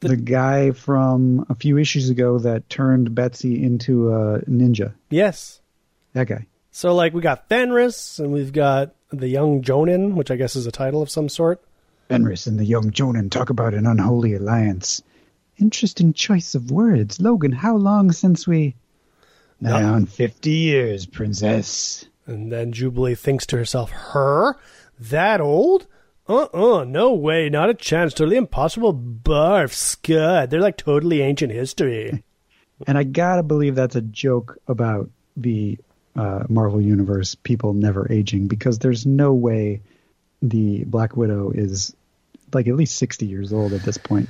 [0.00, 4.94] the, the, guy from a few issues ago that turned Betsy into a ninja.
[5.10, 5.60] Yes.
[6.12, 6.46] That guy.
[6.70, 10.66] So, like, we got Fenris, and we've got the young Jonin, which I guess is
[10.66, 11.62] a title of some sort.
[12.08, 15.02] Fenris and the young Jonin talk about an unholy alliance.
[15.58, 17.20] Interesting choice of words.
[17.20, 18.76] Logan, how long since we.
[19.60, 22.06] Now, 50 years, princess.
[22.26, 24.56] And then Jubilee thinks to herself, Her?
[25.00, 25.86] That old?
[26.28, 28.12] Uh-uh, no way, not a chance.
[28.12, 28.92] Totally impossible.
[28.94, 30.50] Barf, scud.
[30.50, 32.24] They're like totally ancient history.
[32.86, 35.78] And I gotta believe that's a joke about the
[36.14, 39.80] uh, Marvel Universe people never aging because there's no way
[40.42, 41.92] the Black Widow is
[42.52, 44.28] like at least 60 years old at this point.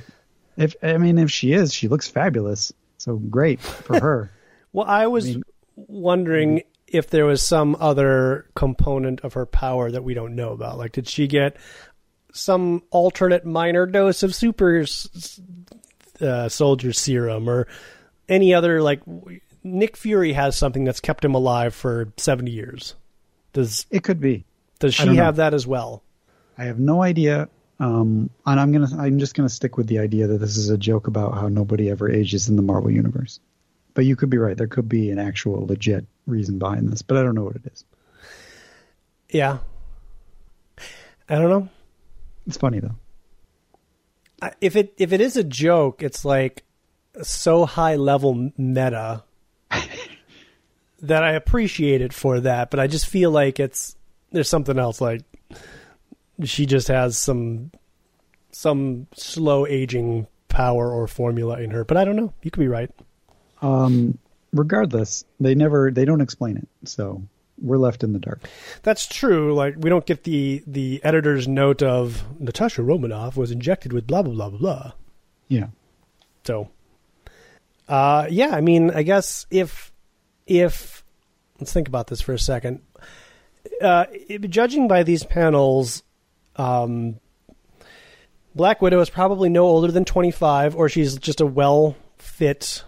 [0.57, 2.73] If I mean, if she is, she looks fabulous.
[2.97, 4.31] So great for her.
[4.73, 5.43] well, I was I mean,
[5.75, 10.79] wondering if there was some other component of her power that we don't know about.
[10.79, 11.55] Like, did she get
[12.31, 14.85] some alternate minor dose of super
[16.21, 17.67] uh, soldier serum or
[18.27, 19.01] any other like
[19.63, 22.95] Nick Fury has something that's kept him alive for 70 years.
[23.53, 24.45] Does it could be?
[24.79, 26.03] Does she have that as well?
[26.57, 27.49] I have no idea.
[27.79, 30.77] Um, and I'm gonna I'm just gonna stick with the idea that this is a
[30.77, 33.39] joke about how nobody ever ages in the Marvel universe.
[33.93, 34.55] But you could be right.
[34.55, 37.65] There could be an actual legit reason behind this, but I don't know what it
[37.71, 37.85] is.
[39.29, 39.59] Yeah.
[41.29, 41.69] I don't know.
[42.49, 42.95] It's funny though.
[44.59, 46.63] If it if it is a joke, it's like
[47.21, 49.23] so high level meta
[51.01, 53.95] that I appreciate it for that, but I just feel like it's
[54.31, 55.21] there's something else like
[56.43, 57.69] she just has some
[58.49, 62.33] some slow aging power or formula in her, but I don't know.
[62.41, 62.89] You could be right.
[63.61, 64.17] Um
[64.53, 66.67] regardless, they never they don't explain it.
[66.85, 67.21] So
[67.61, 68.47] we're left in the dark.
[68.83, 69.53] That's true.
[69.53, 74.21] Like we don't get the the editor's note of Natasha Romanoff was injected with blah
[74.21, 74.91] blah blah blah blah.
[75.47, 75.67] Yeah.
[76.43, 76.69] So
[77.87, 79.91] uh yeah, I mean, I guess if
[80.47, 81.03] if
[81.59, 82.81] let's think about this for a second.
[83.81, 84.05] Uh,
[84.47, 86.03] judging by these panels,
[86.55, 87.19] um,
[88.55, 92.83] Black Widow is probably no older than 25, or she's just a well fit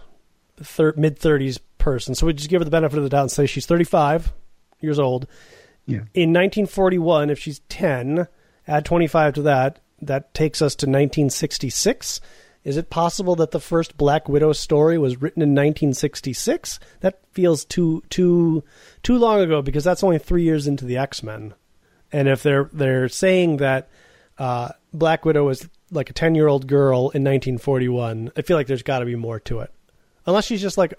[0.56, 2.14] thir- mid 30s person.
[2.14, 4.32] So we just give her the benefit of the doubt and say she's 35
[4.82, 5.26] years old.
[5.86, 6.04] Yeah.
[6.14, 8.28] In 1941, if she's 10,
[8.66, 12.20] add 25 to that, that takes us to 1966.
[12.64, 16.78] Is it possible that the first Black Widow story was written in 1966?
[17.00, 18.62] That feels too too
[19.02, 21.54] too long ago because that's only three years into the X Men.
[22.12, 23.88] And if they're they're saying that
[24.38, 28.66] uh, Black Widow was like a 10 year old girl in 1941, I feel like
[28.66, 29.72] there's got to be more to it.
[30.26, 30.94] Unless she's just like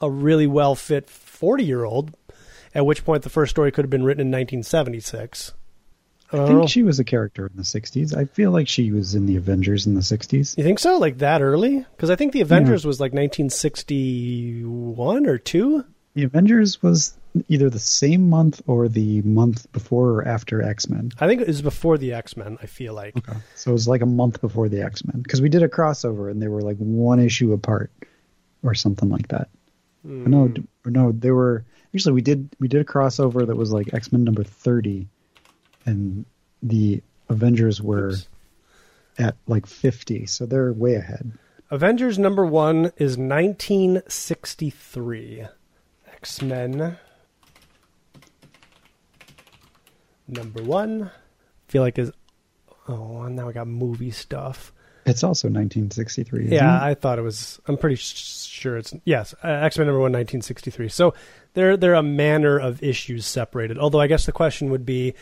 [0.00, 2.16] a really well fit 40 year old,
[2.74, 5.54] at which point the first story could have been written in 1976.
[6.30, 8.14] I, think she was a character in the 60s.
[8.14, 10.58] I feel like she was in the Avengers in the 60s.
[10.58, 10.98] You think so?
[10.98, 11.78] Like that early?
[11.78, 12.88] Because I think the Avengers yeah.
[12.88, 15.84] was like 1961 or 2.
[16.14, 17.16] The Avengers was
[17.48, 21.12] either the same month or the month before or after X Men.
[21.18, 22.58] I think it was before the X Men.
[22.60, 23.16] I feel like.
[23.16, 23.38] Okay.
[23.54, 26.28] So it was like a month before the X Men because we did a crossover
[26.30, 27.92] and they were like one issue apart
[28.62, 29.48] or something like that.
[30.06, 30.26] Mm.
[30.26, 30.52] No,
[30.84, 31.64] no, they were
[31.94, 35.08] actually we did we did a crossover that was like X Men number thirty,
[35.86, 36.24] and
[36.62, 38.28] the Avengers were Oops.
[39.18, 41.32] at like fifty, so they're way ahead.
[41.70, 45.46] Avengers number one is nineteen sixty three.
[46.14, 46.96] X Men
[50.26, 51.10] number one.
[51.68, 52.12] feel like is
[52.88, 54.72] oh now I got movie stuff.
[55.08, 56.48] It's also 1963.
[56.48, 56.90] yeah, it?
[56.90, 57.58] I thought it was.
[57.66, 59.34] I'm pretty sure it's yes.
[59.42, 60.88] Uh, X Men number one, 1963.
[60.88, 61.14] So
[61.58, 63.78] they're they're a manner of issues separated.
[63.78, 65.14] Although I guess the question would be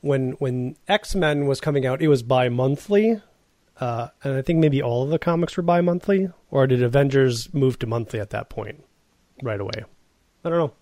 [0.00, 3.20] when when X Men was coming out, it was bi monthly,
[3.80, 7.52] uh, and I think maybe all of the comics were bi monthly, or did Avengers
[7.54, 8.84] move to monthly at that point
[9.42, 9.84] right away?
[10.44, 10.72] I don't know.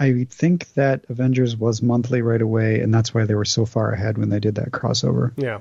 [0.00, 3.92] I think that Avengers was monthly right away, and that's why they were so far
[3.92, 5.32] ahead when they did that crossover.
[5.36, 5.60] Yeah.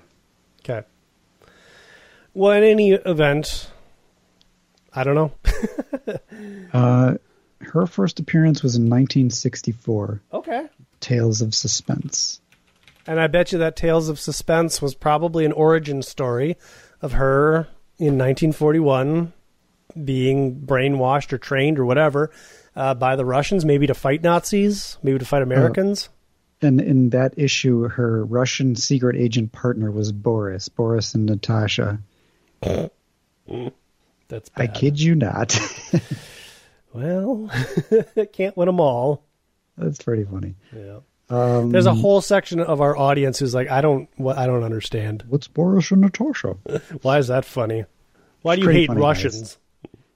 [0.62, 0.86] Okay.
[2.34, 3.72] Well, in any event,
[4.94, 5.32] I don't know.
[6.74, 7.18] uh,
[7.62, 10.22] her first appearance was in 1964.
[10.34, 10.68] Okay.
[11.00, 12.42] Tales of Suspense.
[13.06, 16.58] And I bet you that Tales of Suspense was probably an origin story
[17.02, 19.34] of her in 1941
[20.04, 22.32] being brainwashed or trained or whatever
[22.76, 26.10] uh, by the Russians, maybe to fight Nazis, maybe to fight Americans.
[26.62, 32.00] Uh, and in that issue, her Russian secret agent partner was Boris, Boris and Natasha.
[32.62, 32.92] That's
[34.28, 34.50] bad.
[34.58, 35.58] I kid you not.
[36.98, 37.50] well,
[38.34, 39.24] can't win them all.
[39.78, 40.56] That's pretty funny.
[40.76, 41.00] Yeah.
[41.30, 44.64] Um, There's a whole section of our audience who's like, I don't, what, I don't
[44.64, 45.24] understand.
[45.28, 46.58] What's Boris and Natasha?
[47.02, 47.86] Why is that funny?
[48.42, 49.42] Why do you hate funny, Russians?
[49.42, 49.58] Guys.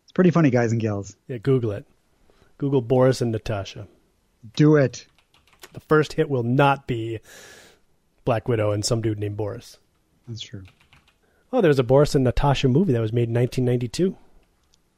[0.04, 1.16] It's pretty funny, guys and gals.
[1.28, 1.86] Yeah, Google it.
[2.58, 3.88] Google Boris and Natasha.
[4.56, 5.06] Do it.
[5.74, 7.20] The first hit will not be
[8.26, 9.78] Black Widow and some dude named Boris.
[10.28, 10.64] That's true.
[11.54, 14.16] Oh, there was a Boris and Natasha movie that was made in 1992.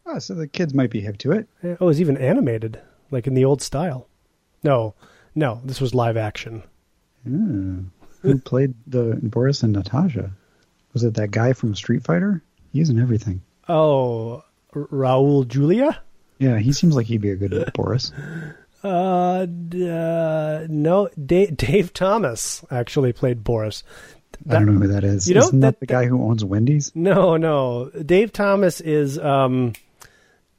[0.05, 1.47] Oh, so the kids might be hip to it.
[1.63, 2.81] Yeah, oh, it was even animated,
[3.11, 4.07] like in the old style.
[4.63, 4.95] No,
[5.35, 6.63] no, this was live action.
[7.27, 7.85] Mm.
[8.21, 10.31] who played the Boris and Natasha?
[10.93, 12.43] Was it that guy from Street Fighter?
[12.71, 13.41] He's in everything.
[13.67, 14.43] Oh,
[14.73, 15.99] Raul Julia.
[16.37, 18.11] Yeah, he seems like he'd be a good Boris.
[18.83, 23.83] Uh, uh, no, Dave, Dave, Thomas actually played Boris.
[24.45, 25.29] That, I don't know who that is.
[25.29, 26.91] You know, Isn't that, that the guy who owns Wendy's?
[26.93, 27.89] No, no.
[27.91, 29.73] Dave Thomas is um,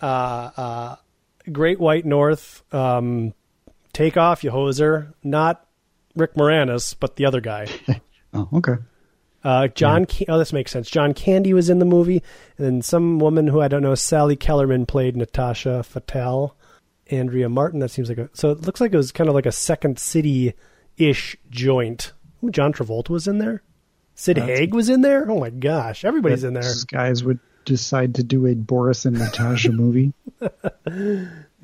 [0.01, 0.97] uh, uh,
[1.51, 2.63] Great White North.
[2.73, 3.35] Um,
[3.93, 5.13] take off, you hoser.
[5.23, 5.67] Not
[6.15, 7.67] Rick Moranis, but the other guy.
[8.35, 8.77] oh, okay.
[9.43, 10.27] Uh, John, yeah.
[10.31, 10.89] oh, this makes sense.
[10.89, 12.23] John Candy was in the movie,
[12.57, 16.57] and then some woman who I don't know, Sally Kellerman, played Natasha Fatale.
[17.11, 17.81] Andrea Martin.
[17.81, 19.99] That seems like a so it looks like it was kind of like a Second
[19.99, 20.55] City
[20.97, 22.13] ish joint.
[22.43, 23.63] Ooh, John Travolta was in there.
[24.15, 25.31] Sid That's, Haig was in there.
[25.31, 26.73] Oh my gosh, everybody's in there.
[26.89, 30.12] Guys would decide to do a Boris and Natasha movie.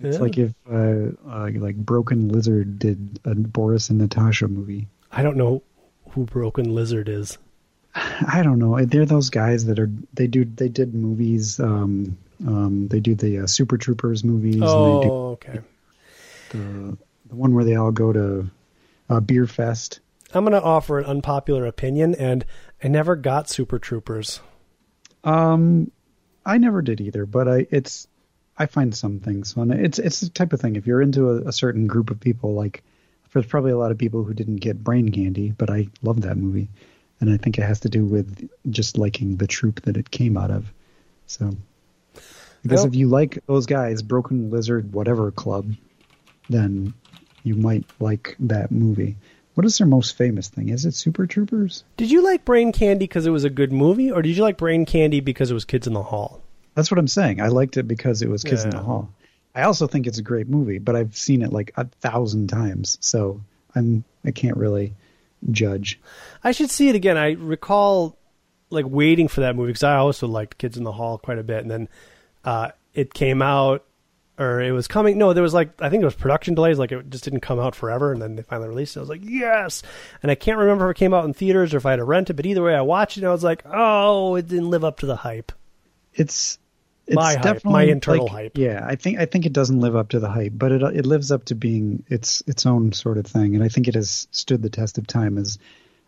[0.02, 0.22] It's yeah.
[0.22, 4.88] like if uh, uh, like Broken Lizard did a Boris and Natasha movie.
[5.12, 5.62] I don't know
[6.10, 7.38] who Broken Lizard is.
[7.94, 8.82] I don't know.
[8.84, 11.60] They're those guys that are they do they did movies.
[11.60, 14.62] Um, um, they do the uh, Super Troopers movies.
[14.62, 15.60] Oh, do okay.
[16.50, 16.96] The
[17.26, 18.50] the one where they all go to
[19.10, 20.00] uh, Beer Fest.
[20.32, 22.44] I'm going to offer an unpopular opinion, and
[22.82, 24.40] I never got Super Troopers.
[25.24, 25.90] Um,
[26.44, 28.08] I never did either, but I it's
[28.56, 29.70] I find some things fun.
[29.70, 30.76] It's it's the type of thing.
[30.76, 32.82] If you're into a, a certain group of people, like
[33.32, 36.36] there's probably a lot of people who didn't get Brain Candy, but I love that
[36.36, 36.68] movie
[37.20, 40.36] and I think it has to do with just liking the troupe that it came
[40.36, 40.72] out of.
[41.26, 41.54] So,
[42.62, 45.72] because if you like those guys, Broken Lizard, whatever club,
[46.48, 46.94] then
[47.42, 49.16] you might like that movie.
[49.60, 50.70] What is their most famous thing?
[50.70, 51.84] Is it Super Troopers?
[51.98, 54.56] Did you like Brain Candy because it was a good movie, or did you like
[54.56, 56.40] Brain Candy because it was Kids in the Hall?
[56.74, 57.42] That's what I'm saying.
[57.42, 58.70] I liked it because it was Kids yeah.
[58.70, 59.12] in the Hall.
[59.54, 62.96] I also think it's a great movie, but I've seen it like a thousand times,
[63.02, 63.42] so
[63.74, 64.94] I'm I can't really
[65.50, 66.00] judge.
[66.42, 67.18] I should see it again.
[67.18, 68.16] I recall
[68.70, 71.42] like waiting for that movie because I also liked Kids in the Hall quite a
[71.42, 71.88] bit, and then
[72.46, 73.84] uh, it came out
[74.40, 75.18] or it was coming.
[75.18, 76.78] No, there was like I think it was production delays.
[76.78, 79.00] Like it just didn't come out forever, and then they finally released it.
[79.00, 79.82] I was like, yes.
[80.22, 82.04] And I can't remember if it came out in theaters or if I had to
[82.04, 82.34] rent it.
[82.34, 83.20] But either way, I watched it.
[83.20, 85.52] and I was like, oh, it didn't live up to the hype.
[86.14, 86.58] It's
[87.06, 88.58] it's my hype, my internal like, hype.
[88.58, 91.04] Yeah, I think I think it doesn't live up to the hype, but it it
[91.04, 94.26] lives up to being its its own sort of thing, and I think it has
[94.30, 95.36] stood the test of time.
[95.36, 95.58] As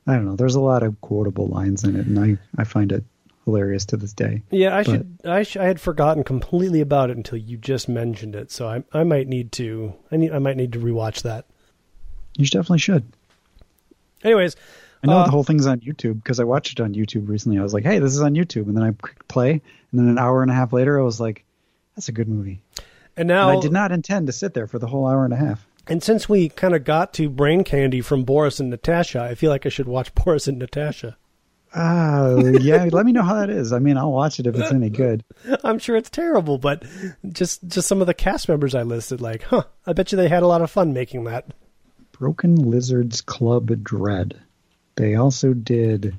[0.06, 2.92] I don't know, there's a lot of quotable lines in it, and I I find
[2.92, 3.04] it
[3.44, 4.42] hilarious to this day.
[4.50, 7.88] Yeah, I but, should I sh- I had forgotten completely about it until you just
[7.88, 11.22] mentioned it, so I I might need to I need I might need to rewatch
[11.22, 11.46] that.
[12.36, 13.04] You definitely should.
[14.24, 14.56] Anyways,
[15.02, 17.58] I know uh, the whole thing's on YouTube because I watched it on YouTube recently.
[17.58, 20.08] I was like, "Hey, this is on YouTube," and then I clicked play, and then
[20.08, 21.44] an hour and a half later, I was like,
[21.96, 22.62] "That's a good movie."
[23.16, 25.34] And now and I did not intend to sit there for the whole hour and
[25.34, 25.66] a half.
[25.88, 29.50] And since we kind of got to Brain Candy from Boris and Natasha, I feel
[29.50, 31.16] like I should watch Boris and Natasha.
[31.74, 32.88] Ah, uh, yeah.
[32.92, 33.72] let me know how that is.
[33.72, 35.24] I mean, I'll watch it if it's any good.
[35.64, 36.84] I'm sure it's terrible, but
[37.30, 39.64] just just some of the cast members I listed, like, huh?
[39.86, 41.46] I bet you they had a lot of fun making that.
[42.12, 44.40] Broken Lizards Club Dread.
[44.96, 46.16] They also did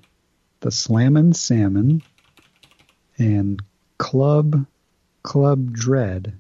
[0.62, 2.02] the Slammin' Salmon
[3.18, 3.62] and
[4.00, 4.66] Club
[5.22, 6.34] Club Dread.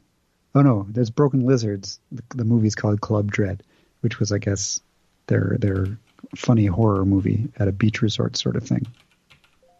[0.55, 1.99] Oh no, there's Broken Lizards.
[2.11, 3.63] The, the movie's called Club Dread,
[4.01, 4.79] which was, I guess,
[5.27, 5.97] their their
[6.35, 8.85] funny horror movie at a beach resort sort of thing,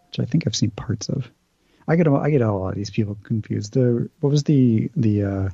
[0.08, 1.30] which I think I've seen parts of.
[1.88, 3.74] I get I get a lot of these people confused.
[3.74, 5.50] The what was the the uh,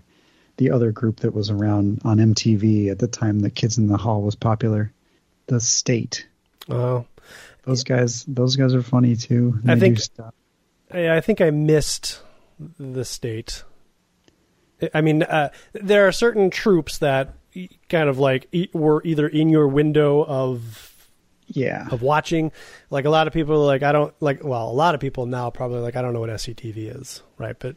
[0.58, 3.98] the other group that was around on MTV at the time that Kids in the
[3.98, 4.92] Hall was popular?
[5.48, 6.28] The State.
[6.70, 7.06] Oh,
[7.64, 9.60] those guys, those guys are funny too.
[9.68, 10.00] I think.
[10.92, 12.22] I, I think I missed
[12.80, 13.64] the state.
[14.94, 17.34] I mean, uh, there are certain troupes that
[17.90, 20.96] kind of like were either in your window of
[21.48, 22.52] yeah of watching.
[22.90, 24.44] Like a lot of people, like I don't like.
[24.44, 27.56] Well, a lot of people now probably like I don't know what SCTV is, right?
[27.58, 27.76] But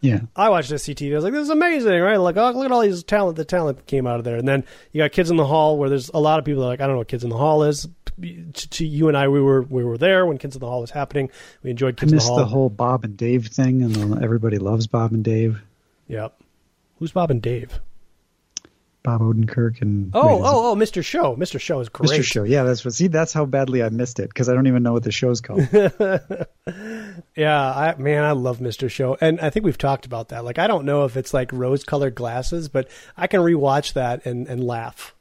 [0.00, 1.12] yeah, I watched SCTV.
[1.12, 2.16] I was like, this is amazing, right?
[2.16, 3.36] Like, oh, look at all these talent.
[3.36, 5.88] The talent came out of there, and then you got Kids in the Hall, where
[5.88, 7.88] there's a lot of people like, I don't know what Kids in the Hall is.
[8.20, 10.80] To, to you and I, we were we were there when Kids in the Hall
[10.80, 11.30] was happening.
[11.62, 14.86] We enjoyed Kids I missed the, the whole Bob and Dave thing, and everybody loves
[14.86, 15.62] Bob and Dave.
[16.08, 16.38] Yep.
[16.98, 17.78] Who's Bob and Dave?
[19.06, 21.02] Bob Odenkirk and oh wait, oh oh Mr.
[21.02, 21.36] Show.
[21.36, 21.60] Mr.
[21.60, 22.10] Show is great.
[22.10, 22.24] Mr.
[22.24, 22.92] Show, yeah, that's what.
[22.92, 25.40] See, that's how badly I missed it because I don't even know what the show's
[25.40, 25.60] called.
[27.36, 28.90] yeah, I man, I love Mr.
[28.90, 30.44] Show, and I think we've talked about that.
[30.44, 34.48] Like, I don't know if it's like rose-colored glasses, but I can rewatch that and
[34.48, 35.14] and laugh.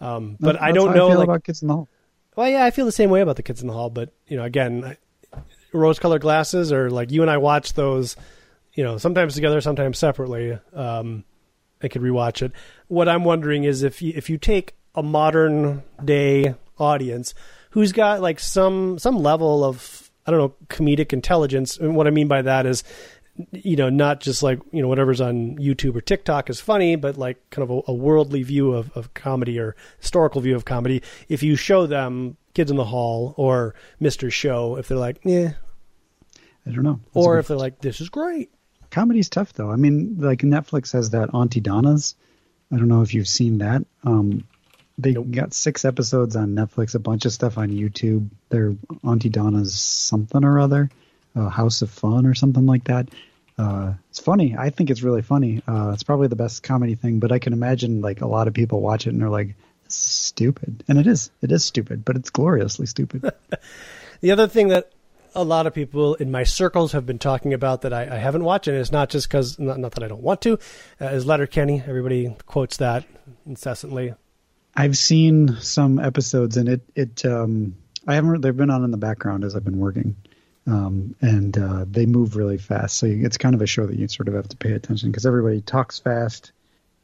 [0.00, 1.88] Um, but that's, I don't know I like, about Kids in the Hall.
[2.34, 4.36] Well, yeah, I feel the same way about the Kids in the Hall, but you
[4.36, 4.96] know, again,
[5.72, 8.16] rose-colored glasses, or like you and I watch those,
[8.74, 10.58] you know, sometimes together, sometimes separately.
[10.74, 11.22] Um,
[11.82, 12.52] I could rewatch it.
[12.88, 17.34] What I'm wondering is if you, if you take a modern day audience
[17.70, 21.76] who's got like some some level of I don't know comedic intelligence.
[21.76, 22.84] And what I mean by that is
[23.52, 27.16] you know, not just like, you know, whatever's on YouTube or TikTok is funny, but
[27.16, 31.02] like kind of a, a, worldly view of, of comedy or historical view of comedy.
[31.28, 34.32] If you show them Kids in the Hall or Mr.
[34.32, 35.52] Show, if they're like, yeah.
[36.66, 37.00] I don't know.
[37.14, 38.50] That's or if they're like, this is great.
[38.90, 39.70] Comedy's tough though.
[39.70, 42.14] I mean, like Netflix has that Aunty Donna's.
[42.72, 43.84] I don't know if you've seen that.
[44.04, 44.44] Um,
[44.98, 45.30] they nope.
[45.30, 48.28] got six episodes on Netflix, a bunch of stuff on YouTube.
[48.48, 50.90] They're Donna's something or other,
[51.36, 53.08] uh, House of Fun or something like that.
[53.56, 54.56] Uh, it's funny.
[54.56, 55.62] I think it's really funny.
[55.66, 58.54] Uh, it's probably the best comedy thing, but I can imagine like a lot of
[58.54, 61.30] people watch it and they're like, "This is stupid," and it is.
[61.42, 63.32] It is stupid, but it's gloriously stupid.
[64.20, 64.92] the other thing that
[65.34, 68.44] a lot of people in my circles have been talking about that I, I haven't
[68.44, 70.58] watched, and it's not just because not, not, that I don't want to,
[71.00, 71.82] uh, is Letterkenny.
[71.86, 73.04] Everybody quotes that
[73.46, 74.14] incessantly.
[74.74, 77.76] I've seen some episodes, and it it um,
[78.06, 78.40] I haven't.
[78.40, 80.16] They've been on in the background as I've been working
[80.68, 82.98] um, and uh, they move really fast.
[82.98, 85.24] So it's kind of a show that you sort of have to pay attention because
[85.24, 86.52] everybody talks fast.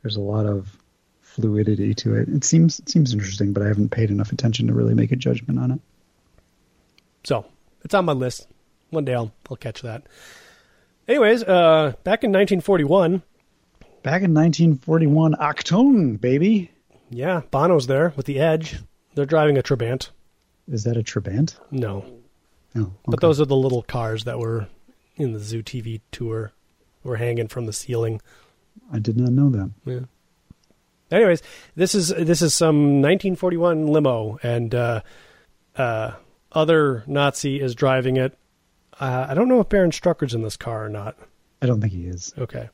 [0.02, 0.76] There's a lot of
[1.22, 2.28] fluidity to it.
[2.28, 5.16] It seems it seems interesting, but I haven't paid enough attention to really make a
[5.16, 5.80] judgment on it.
[7.24, 7.46] So
[7.84, 8.48] it's on my list.
[8.90, 10.02] One day I'll I'll catch that.
[11.06, 13.22] Anyways, uh, back in 1941.
[14.02, 16.70] Back in 1941, Achtung, baby.
[17.08, 18.78] Yeah, Bono's there with the Edge.
[19.14, 20.10] They're driving a Trabant.
[20.68, 21.56] Is that a Trabant?
[21.70, 22.04] No,
[22.76, 22.90] Oh, okay.
[23.06, 24.66] But those are the little cars that were
[25.16, 26.52] in the Zoo TV tour,
[27.04, 28.20] were hanging from the ceiling.
[28.92, 29.70] I did not know that.
[29.84, 30.00] Yeah.
[31.10, 31.42] Anyways,
[31.76, 35.00] this is this is some 1941 limo, and uh,
[35.76, 36.12] uh,
[36.54, 38.38] other Nazi is driving it.
[38.98, 41.16] Uh, I don't know if Baron Strucker's in this car or not.
[41.60, 42.32] I don't think he is.
[42.38, 42.68] Okay.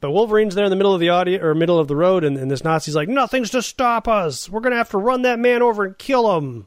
[0.00, 2.36] But Wolverine's there in the middle of the audio or middle of the road, and,
[2.36, 4.48] and this Nazi's like, "Nothing's to stop us.
[4.48, 6.66] We're gonna have to run that man over and kill him."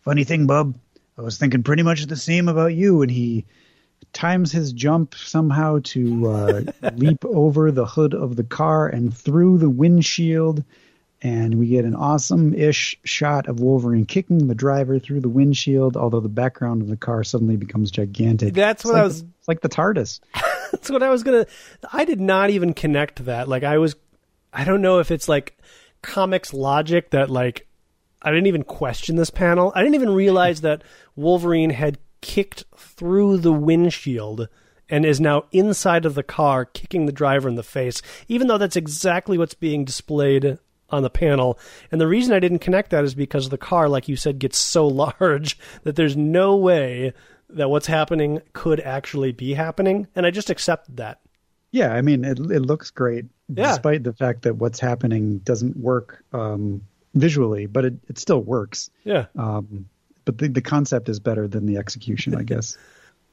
[0.00, 0.76] Funny thing, Bub.
[1.18, 3.02] I was thinking pretty much the same about you.
[3.02, 3.46] And he
[4.12, 6.62] times his jump somehow to uh,
[6.94, 10.64] leap over the hood of the car and through the windshield.
[11.22, 15.96] And we get an awesome ish shot of Wolverine kicking the driver through the windshield,
[15.96, 18.52] although the background of the car suddenly becomes gigantic.
[18.52, 19.22] That's what like, I was.
[19.22, 20.20] It's like the TARDIS.
[20.72, 21.46] That's what I was to.
[21.90, 23.48] I did not even connect that.
[23.48, 23.96] Like, I was.
[24.52, 25.56] I don't know if it's like
[26.02, 27.66] comics logic that, like,
[28.20, 29.72] I didn't even question this panel.
[29.74, 30.82] I didn't even realize that
[31.14, 34.48] Wolverine had kicked through the windshield
[34.88, 38.58] and is now inside of the car kicking the driver in the face, even though
[38.58, 40.58] that's exactly what's being displayed
[40.90, 41.58] on the panel.
[41.90, 44.58] And the reason I didn't connect that is because the car, like you said, gets
[44.58, 44.86] so
[45.20, 47.12] large that there's no way
[47.48, 50.08] that what's happening could actually be happening.
[50.14, 51.20] And I just accepted that.
[51.70, 53.68] Yeah, I mean, it, it looks great, yeah.
[53.68, 56.82] despite the fact that what's happening doesn't work um,
[57.14, 58.90] visually, but it, it still works.
[59.04, 59.26] Yeah.
[59.36, 59.88] Um,
[60.24, 62.78] but the, the concept is better than the execution, I guess.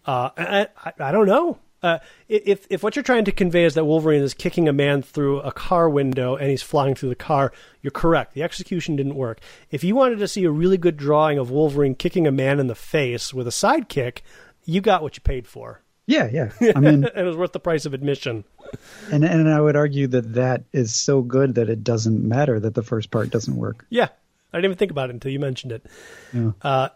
[0.05, 1.57] uh, I, I, I, don't know.
[1.83, 5.01] Uh, if if what you're trying to convey is that Wolverine is kicking a man
[5.01, 8.33] through a car window and he's flying through the car, you're correct.
[8.33, 9.41] The execution didn't work.
[9.69, 12.67] If you wanted to see a really good drawing of Wolverine kicking a man in
[12.67, 14.19] the face with a sidekick,
[14.63, 15.81] you got what you paid for.
[16.05, 16.51] Yeah, yeah.
[16.75, 18.45] I mean, it was worth the price of admission.
[19.11, 22.75] And and I would argue that that is so good that it doesn't matter that
[22.75, 23.85] the first part doesn't work.
[23.89, 24.07] Yeah,
[24.53, 25.85] I didn't even think about it until you mentioned it.
[26.33, 26.51] Yeah.
[26.61, 26.89] Uh,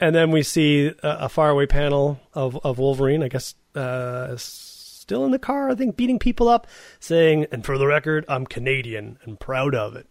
[0.00, 5.24] and then we see a, a faraway panel of, of Wolverine, I guess, uh, still
[5.24, 6.66] in the car, I think, beating people up,
[6.98, 10.06] saying, and for the record, I'm Canadian and proud of it.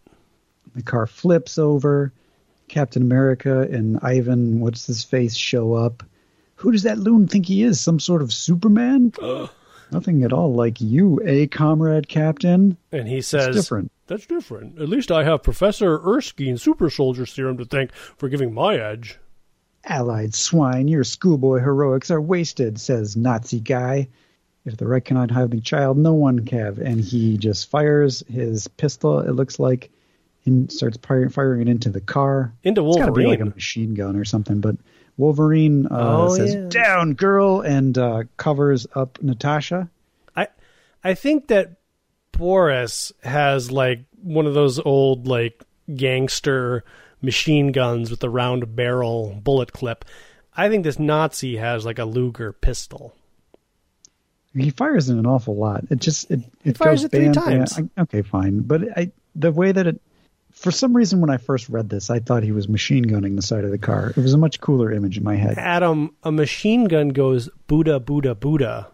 [0.76, 2.14] The car flips over.
[2.68, 6.04] Captain America and Ivan, what's his face, show up.
[6.56, 7.82] Who does that loon think he is?
[7.82, 9.14] Some sort of Superman?
[9.92, 12.78] Nothing at all like you, eh, comrade captain?
[12.92, 13.92] And he says, That's different.
[14.06, 14.80] That's different.
[14.80, 19.18] At least I have Professor Erskine's super soldier serum to thank for giving my edge.
[19.86, 24.10] Allied swine, your schoolboy heroics are wasted, says Nazi guy.
[24.66, 26.80] If the Reich cannot have the child, no one can.
[26.82, 29.90] And he just fires his pistol, it looks like,
[30.46, 32.54] and starts firing it into the car.
[32.64, 33.02] Into Wolverine.
[33.02, 34.76] It's got to be like a machine gun or something, but
[35.18, 36.68] Wolverine uh, oh, says, yeah.
[36.70, 39.90] "Down, girl," and uh, covers up Natasha.
[40.36, 40.48] I
[41.04, 41.76] I think that
[42.32, 45.62] Boris has like one of those old like
[45.94, 46.86] gangster
[47.22, 50.06] machine guns with the round barrel bullet clip.
[50.56, 53.16] I think this Nazi has like a Luger pistol.
[54.56, 55.86] He fires in an awful lot.
[55.90, 57.80] It just it, it fires goes it three times.
[57.98, 60.02] okay, fine, but I the way that it
[60.52, 63.42] for some reason, when I first read this, I thought he was machine gunning the
[63.42, 64.10] side of the car.
[64.10, 65.58] It was a much cooler image in my head.
[65.58, 68.90] Adam, a machine gun goes Buddha, Buddha, Buddha.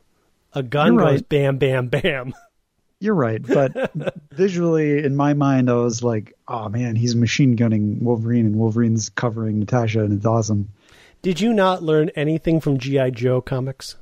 [0.54, 2.34] A gun goes bam, bam, bam.
[3.00, 3.92] You're right, but
[4.36, 9.10] visually in my mind, I was like, "Oh man, he's machine gunning Wolverine, and Wolverine's
[9.10, 10.70] covering Natasha, and it's awesome."
[11.22, 13.96] Did you not learn anything from GI Joe comics?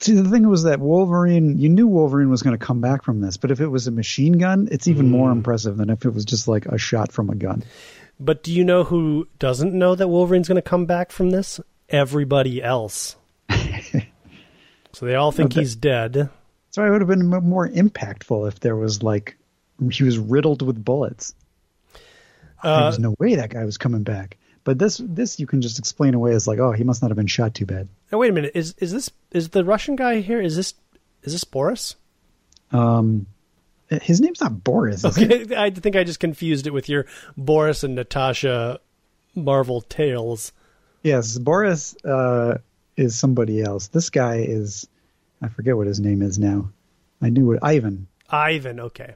[0.00, 3.20] See, the thing was that Wolverine, you knew Wolverine was going to come back from
[3.20, 5.10] this, but if it was a machine gun, it's even mm.
[5.10, 7.62] more impressive than if it was just like a shot from a gun.
[8.18, 11.60] But do you know who doesn't know that Wolverine's going to come back from this?
[11.88, 13.16] Everybody else.
[14.92, 16.28] so they all think he's dead.
[16.70, 19.36] So it would have been more impactful if there was like
[19.88, 21.34] he was riddled with bullets.
[22.62, 24.36] Uh, there was no way that guy was coming back.
[24.64, 27.16] But this this you can just explain away as like, oh, he must not have
[27.16, 27.88] been shot too bad.
[28.12, 30.40] Now wait a minute, is is this is the Russian guy here?
[30.40, 30.74] Is this
[31.22, 31.96] is this Boris?
[32.72, 33.26] Um,
[33.88, 35.04] his name's not Boris.
[35.04, 37.06] okay, I think I just confused it with your
[37.36, 38.80] Boris and Natasha
[39.34, 40.52] Marvel tales.
[41.02, 42.58] Yes, Boris uh,
[42.96, 43.88] is somebody else.
[43.88, 44.86] This guy is
[45.40, 46.70] I forget what his name is now.
[47.22, 47.60] I knew it.
[47.62, 48.06] Ivan.
[48.28, 48.78] Ivan.
[48.80, 49.14] Okay.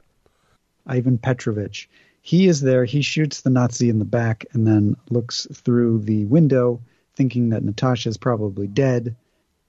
[0.87, 1.89] Ivan Petrovich.
[2.21, 2.85] He is there.
[2.85, 6.81] He shoots the Nazi in the back and then looks through the window,
[7.15, 9.15] thinking that Natasha is probably dead.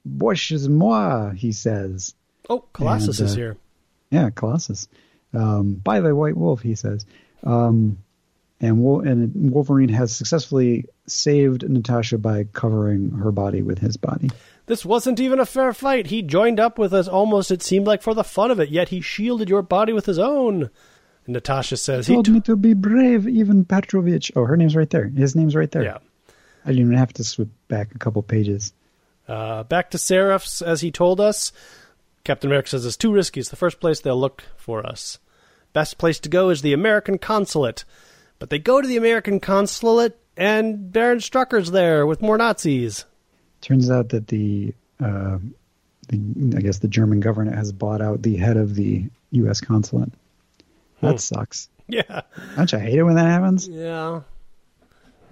[0.05, 2.15] Bosh is moi, he says.
[2.49, 3.57] Oh, Colossus and, uh, is here.
[4.11, 4.89] Yeah, Colossus.
[5.35, 7.05] Um, by the White Wolf, he says.
[7.45, 7.99] Um,
[8.61, 14.31] and, and Wolverine has successfully saved Natasha by covering her body with his body.
[14.67, 16.07] This wasn't even a fair fight.
[16.07, 18.89] He joined up with us almost, it seemed like, for the fun of it, yet
[18.89, 20.71] he shielded your body with his own.
[21.27, 24.33] And Natasha says, He told he t- me to be brave, Ivan Petrovich.
[24.35, 25.09] Oh, her name's right there.
[25.09, 25.83] His name's right there.
[25.83, 25.99] Yeah.
[26.65, 28.73] I didn't even have to swip back a couple pages.
[29.29, 31.53] Uh, back to Seraphs, as he told us.
[32.25, 33.41] Captain America says it's too risky.
[33.41, 35.19] It's the first place they'll look for us.
[35.73, 37.85] Best place to go is the American consulate.
[38.39, 43.05] But they go to the American consulate, and Baron Strucker's there with more Nazis.
[43.61, 45.39] Turns out that the, uh,
[46.09, 49.61] the, I guess the German government has bought out the head of the U.S.
[49.61, 50.13] consulate.
[51.01, 51.17] That hmm.
[51.19, 51.69] sucks.
[51.89, 52.23] Yeah.
[52.57, 53.69] Don't you hate it when that happens?
[53.69, 54.23] Yeah.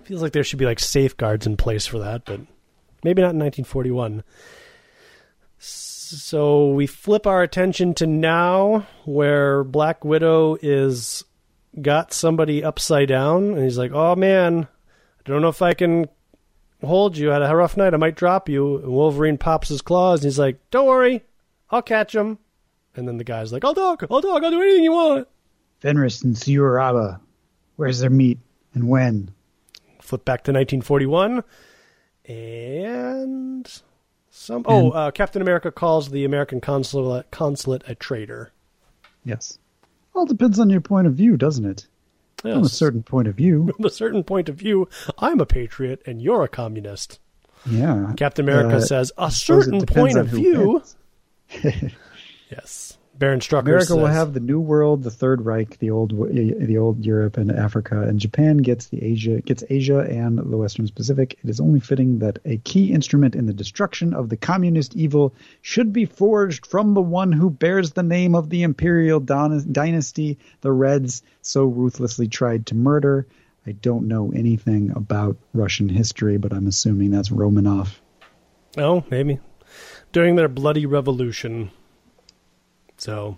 [0.04, 2.40] Feels like there should be like safeguards in place for that, but
[3.02, 4.22] maybe not in 1941.
[5.58, 11.24] So we flip our attention to now, where Black Widow is
[11.80, 14.68] got somebody upside down, and he's like, "Oh man,
[15.26, 16.08] I don't know if I can
[16.84, 17.30] hold you.
[17.30, 17.94] I had a rough night.
[17.94, 18.78] I might drop you.
[18.78, 21.22] And Wolverine pops his claws and he's like, Don't worry.
[21.70, 22.38] I'll catch him.
[22.94, 24.04] And then the guy's like, I'll talk.
[24.10, 24.42] I'll talk.
[24.42, 25.28] I'll do anything you want.
[25.80, 27.20] Fenris and Tsurayaba.
[27.76, 28.38] Where's their meet
[28.74, 29.30] and when?
[30.00, 31.42] Flip back to 1941.
[32.26, 33.82] And
[34.30, 34.64] some.
[34.66, 38.52] Oh, uh, Captain America calls the American consulate, consulate a traitor.
[39.24, 39.58] Yes.
[40.14, 41.86] All depends on your point of view, doesn't it?
[42.44, 42.54] Yes.
[42.54, 43.72] From a certain point of view.
[43.74, 47.18] From a certain point of view, I'm a patriot and you're a communist.
[47.66, 48.12] Yeah.
[48.16, 50.82] Captain America uh, says, a certain point of view.
[52.50, 52.98] yes.
[53.16, 56.52] Baron Strucker America says, will have the New World, the Third Reich, the old eh,
[56.58, 60.88] the old Europe and Africa, and Japan gets the Asia gets Asia and the Western
[60.88, 61.38] Pacific.
[61.42, 65.34] It is only fitting that a key instrument in the destruction of the communist evil
[65.62, 70.72] should be forged from the one who bears the name of the imperial dynasty the
[70.72, 73.28] Reds so ruthlessly tried to murder.
[73.66, 77.88] I don't know anything about Russian history, but I'm assuming that's Romanov.
[78.76, 79.38] Oh, maybe
[80.12, 81.70] during their bloody revolution.
[83.04, 83.36] So,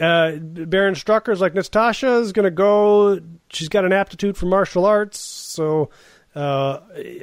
[0.00, 3.20] uh, Baron Strucker's like Natasha is going to go.
[3.50, 5.90] She's got an aptitude for martial arts, so
[6.34, 6.78] uh,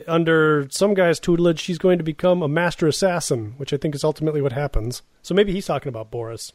[0.07, 4.03] under some guy's tutelage, she's going to become a master assassin, which I think is
[4.03, 5.01] ultimately what happens.
[5.23, 6.53] So maybe he's talking about Boris.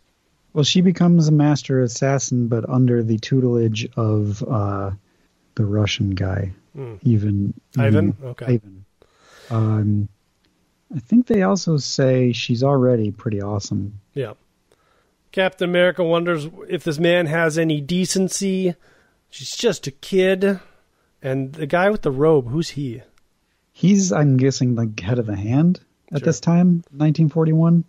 [0.52, 4.92] Well, she becomes a master assassin, but under the tutelage of uh,
[5.56, 7.00] the Russian guy, mm.
[7.02, 8.16] even Ivan.
[8.22, 8.44] Okay.
[8.44, 8.84] Ivan.
[9.50, 10.08] Um,
[10.94, 13.98] I think they also say she's already pretty awesome.
[14.14, 14.34] Yeah.
[15.32, 18.74] Captain America wonders if this man has any decency.
[19.30, 20.60] She's just a kid.
[21.22, 23.02] And the guy with the robe, who's he?
[23.72, 25.80] He's, I'm guessing, the head of the hand
[26.12, 26.26] at sure.
[26.26, 27.84] this time, 1941.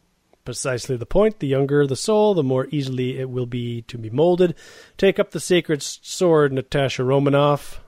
[0.46, 1.39] Precisely the point.
[1.39, 4.56] The younger the soul, the more easily it will be to be molded.
[4.98, 7.82] Take up the sacred sword, Natasha Romanoff.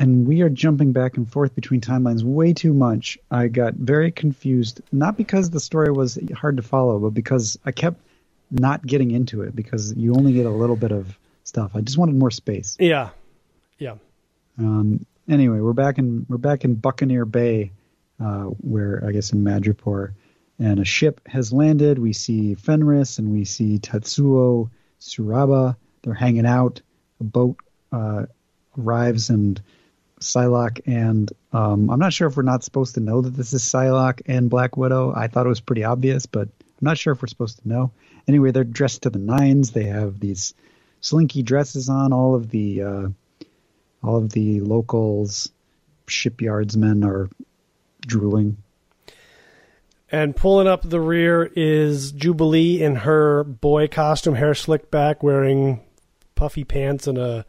[0.00, 3.18] And we are jumping back and forth between timelines way too much.
[3.32, 7.72] I got very confused, not because the story was hard to follow, but because I
[7.72, 8.00] kept
[8.50, 11.72] not getting into it because you only get a little bit of stuff.
[11.74, 12.76] I just wanted more space.
[12.78, 13.10] Yeah,
[13.78, 13.96] yeah.
[14.58, 17.72] Um, anyway, we're back in we're back in Buccaneer Bay,
[18.20, 20.12] uh, where I guess in Madripoor,
[20.58, 21.98] and a ship has landed.
[21.98, 24.70] We see Fenris and we see Tatsuo
[25.00, 25.76] Tsurayaba.
[26.02, 26.80] They're hanging out.
[27.20, 27.56] A boat
[27.92, 28.26] uh,
[28.76, 29.60] arrives and
[30.20, 33.62] Psylocke and um, I'm not sure if we're not supposed to know that this is
[33.62, 35.12] Psylocke and Black Widow.
[35.14, 37.92] I thought it was pretty obvious, but I'm not sure if we're supposed to know.
[38.28, 39.70] Anyway, they're dressed to the nines.
[39.70, 40.54] They have these
[41.00, 42.12] slinky dresses on.
[42.12, 43.08] All of the uh,
[44.02, 45.50] all of the locals,
[46.06, 47.28] shipyardsmen are
[48.02, 48.58] drooling.
[50.10, 55.80] And pulling up the rear is Jubilee in her boy costume, hair slicked back, wearing
[56.34, 57.44] puffy pants and a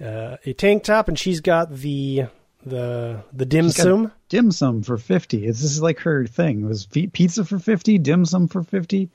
[0.00, 2.26] uh, a tank top, and she's got the
[2.64, 4.12] the the dim sum.
[4.28, 5.46] Dim sum for fifty.
[5.46, 6.62] Is this is like her thing?
[6.62, 9.10] It was pizza for fifty, dim sum for fifty.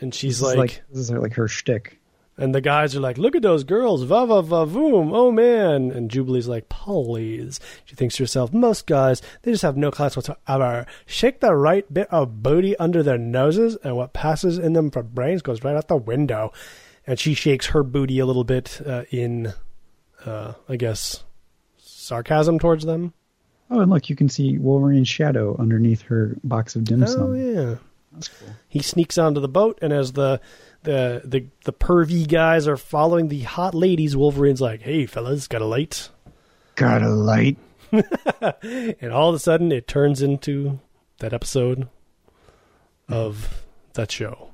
[0.00, 1.98] And she's like, like, this is like her shtick.
[2.36, 5.90] And the guys are like, "Look at those girls, va va va voom, oh man!"
[5.90, 10.16] And Jubilee's like, "Please." She thinks to herself, "Most guys, they just have no class
[10.16, 10.86] whatsoever.
[11.04, 15.02] Shake the right bit of booty under their noses, and what passes in them for
[15.02, 16.50] brains goes right out the window."
[17.06, 19.52] And she shakes her booty a little bit uh, in,
[20.24, 21.24] uh, I guess,
[21.76, 23.12] sarcasm towards them.
[23.70, 27.22] Oh, and look, you can see Wolverine's shadow underneath her box of dim sum.
[27.22, 27.76] Oh yeah,
[28.12, 28.48] cool.
[28.68, 30.40] He sneaks onto the boat, and as the
[30.82, 34.16] the the the pervy guys are following the hot ladies.
[34.16, 36.08] Wolverine's like, "Hey, fellas, got a light?"
[36.76, 37.58] Got a light.
[37.92, 40.78] and all of a sudden, it turns into
[41.18, 41.88] that episode
[43.08, 44.50] of that show.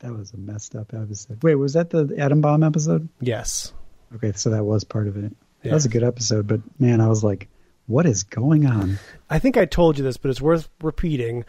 [0.00, 1.42] That was a messed up episode.
[1.42, 3.08] Wait, was that the atom bomb episode?
[3.20, 3.72] Yes.
[4.14, 5.32] Okay, so that was part of it.
[5.62, 5.70] Yeah.
[5.70, 7.48] That was a good episode, but man, I was like,
[7.86, 8.98] what is going on?
[9.30, 11.44] I think I told you this, but it's worth repeating.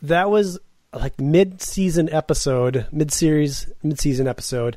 [0.00, 0.58] That was
[0.92, 4.76] like mid-season episode, mid-series, mid-season episode,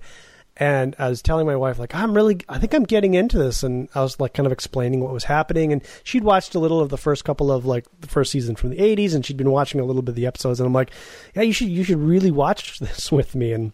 [0.58, 3.62] and I was telling my wife like I'm really I think I'm getting into this
[3.64, 6.80] and I was like kind of explaining what was happening and she'd watched a little
[6.80, 9.52] of the first couple of like the first season from the 80s and she'd been
[9.52, 10.92] watching a little bit of the episodes and I'm like
[11.36, 13.74] yeah you should you should really watch this with me and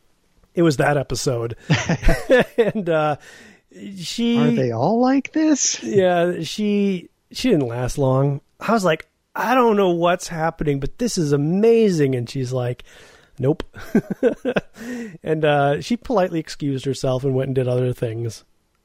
[0.55, 1.55] it was that episode
[2.57, 3.17] and uh
[3.95, 5.81] she Are they all like this?
[5.81, 8.41] Yeah, she she didn't last long.
[8.59, 12.15] I was like I don't know what's happening, but this is amazing.
[12.15, 12.83] And she's like,
[13.39, 13.63] nope.
[15.23, 18.43] and uh, she politely excused herself and went and did other things.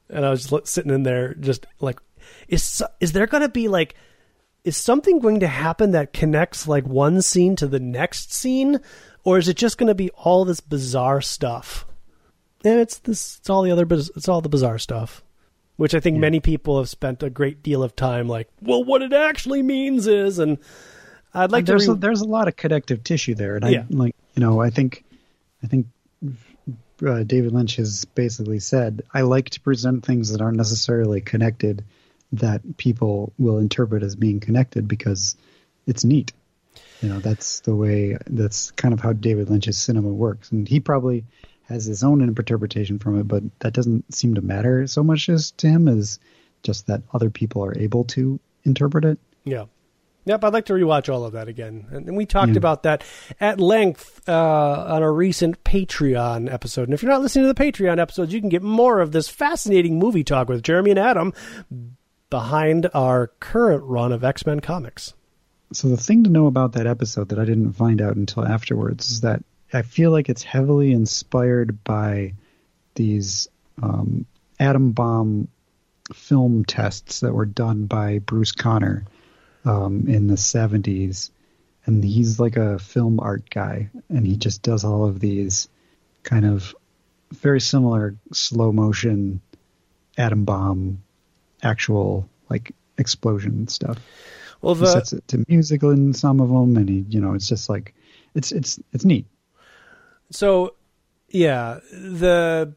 [0.09, 1.99] And I was just sitting in there, just like,
[2.47, 3.95] is is there going to be like,
[4.63, 8.79] is something going to happen that connects like one scene to the next scene,
[9.23, 11.85] or is it just going to be all this bizarre stuff?
[12.63, 15.23] And it's this, it's all the other, it's all the bizarre stuff
[15.77, 16.21] which I think yeah.
[16.21, 20.07] many people have spent a great deal of time like, well, what it actually means
[20.07, 20.57] is, and
[21.33, 21.91] I'd like and there's to.
[21.91, 23.81] Re- a, there's a lot of connective tissue there, and yeah.
[23.81, 25.05] I like you know I think
[25.63, 25.87] I think
[27.05, 31.85] uh, David Lynch has basically said I like to present things that aren't necessarily connected
[32.33, 35.35] that people will interpret as being connected because
[35.85, 36.33] it's neat.
[37.01, 38.17] You know, that's the way.
[38.25, 41.25] That's kind of how David Lynch's cinema works, and he probably
[41.67, 45.51] has his own interpretation from it, but that doesn't seem to matter so much as
[45.51, 46.19] to him as
[46.63, 49.19] just that other people are able to interpret it.
[49.43, 49.65] Yeah.
[50.25, 51.87] Yep, I'd like to rewatch all of that again.
[51.89, 52.57] And we talked yeah.
[52.57, 53.03] about that
[53.39, 56.83] at length uh, on a recent Patreon episode.
[56.83, 59.29] And if you're not listening to the Patreon episodes, you can get more of this
[59.29, 61.33] fascinating movie talk with Jeremy and Adam
[62.29, 65.13] behind our current run of X Men comics.
[65.71, 69.09] So, the thing to know about that episode that I didn't find out until afterwards
[69.09, 69.43] is that
[69.73, 72.33] I feel like it's heavily inspired by
[72.95, 73.47] these
[73.81, 74.25] um,
[74.59, 75.49] atom bomb
[76.13, 79.05] film tests that were done by Bruce Conner
[79.65, 81.31] um, in the 70s.
[81.85, 85.69] And he's like a film art guy, and he just does all of these
[86.23, 86.75] kind of
[87.31, 89.41] very similar slow motion
[90.17, 91.01] atom bomb
[91.63, 93.97] actual like explosion stuff.
[94.61, 97.33] Well, the, he sets it to music in some of them, and he, you know,
[97.33, 97.93] it's just like
[98.33, 99.25] it's it's it's neat.
[100.31, 100.75] So,
[101.29, 102.73] yeah, the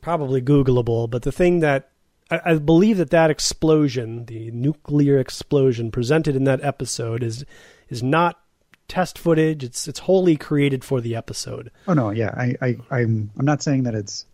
[0.00, 1.90] probably Googleable, but the thing that
[2.30, 7.44] I, I, believe that that explosion, the nuclear explosion presented in that episode, is
[7.88, 8.40] is not
[8.88, 9.62] test footage.
[9.62, 11.70] It's it's wholly created for the episode.
[11.86, 14.26] Oh no, yeah, I, I I'm I'm not saying that it's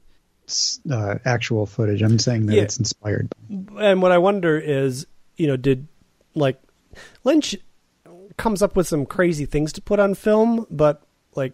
[0.90, 2.02] uh, actual footage.
[2.02, 2.62] I'm saying that yeah.
[2.62, 3.28] it's inspired.
[3.48, 5.89] And what I wonder is, you know, did
[6.35, 6.61] like
[7.24, 7.57] Lynch
[8.36, 11.02] comes up with some crazy things to put on film, but
[11.35, 11.52] like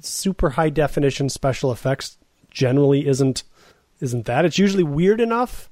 [0.00, 2.18] super high definition special effects
[2.50, 3.42] generally isn't
[4.00, 4.44] isn't that.
[4.44, 5.70] It's usually weird enough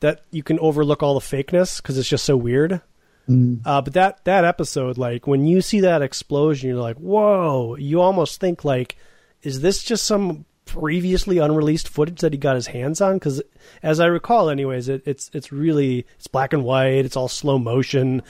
[0.00, 2.80] that you can overlook all the fakeness because it's just so weird.
[3.28, 3.60] Mm.
[3.64, 8.00] Uh, but that that episode, like when you see that explosion, you're like, "Whoa!" You
[8.00, 8.96] almost think like,
[9.42, 13.42] "Is this just some previously unreleased footage that he got his hands on?" Because
[13.82, 17.04] as I recall, anyways, it, it's it's really it's black and white.
[17.04, 18.22] It's all slow motion,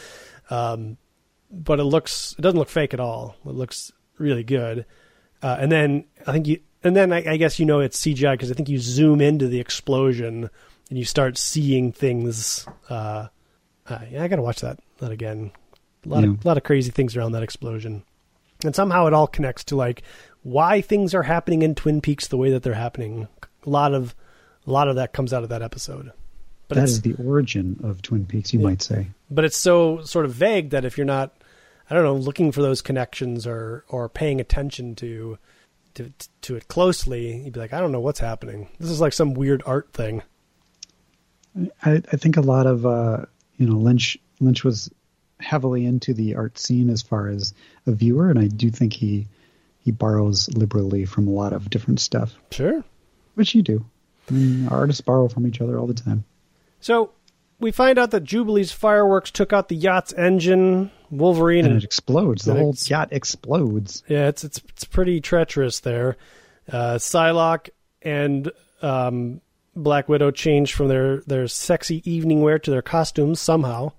[0.51, 0.99] um,
[1.51, 3.37] but it looks it doesn't look fake at all.
[3.47, 4.85] It looks really good.
[5.43, 8.33] Uh, and then I think you, and then I, I guess you know it's CGI
[8.33, 10.51] because I think you zoom into the explosion
[10.89, 12.67] and you start seeing things.
[12.89, 13.29] Uh,
[13.87, 15.53] uh, yeah, I got to watch that that again.
[16.05, 16.31] A lot yeah.
[16.31, 18.03] of a lot of crazy things around that explosion,
[18.65, 20.03] and somehow it all connects to like
[20.43, 23.29] why things are happening in Twin Peaks the way that they're happening.
[23.67, 24.15] a lot of
[24.67, 26.13] a lot of that comes out of that episode.
[26.69, 28.67] But that is the origin of Twin Peaks, you yeah.
[28.67, 29.09] might say.
[29.29, 31.35] But it's so sort of vague that if you're not,
[31.91, 35.39] I don't know, looking for those connections or or paying attention to
[35.95, 36.13] to
[36.43, 38.69] to it closely, you'd be like, I don't know what's happening.
[38.79, 40.23] This is like some weird art thing.
[41.85, 43.25] I, I think a lot of uh,
[43.57, 44.91] you know Lynch Lynch was
[45.41, 47.55] heavily into the art scene as far as
[47.87, 49.27] a viewer, and I do think he
[49.81, 52.35] he borrows liberally from a lot of different stuff.
[52.51, 52.85] Sure,
[53.35, 53.85] which you do.
[54.31, 56.25] I mean, artists borrow from each other all the time.
[56.81, 57.11] So
[57.59, 60.93] we find out that Jubilee's fireworks took out the yacht's engine.
[61.11, 62.45] Wolverine and, and it explodes.
[62.45, 64.03] The whole ex- yacht explodes.
[64.09, 66.17] Yeah, it's it's it's pretty treacherous there.
[66.71, 67.71] Uh, Psylocke
[68.03, 68.51] and
[68.83, 69.41] um,
[69.75, 73.93] Black Widow change from their their sexy evening wear to their costumes somehow.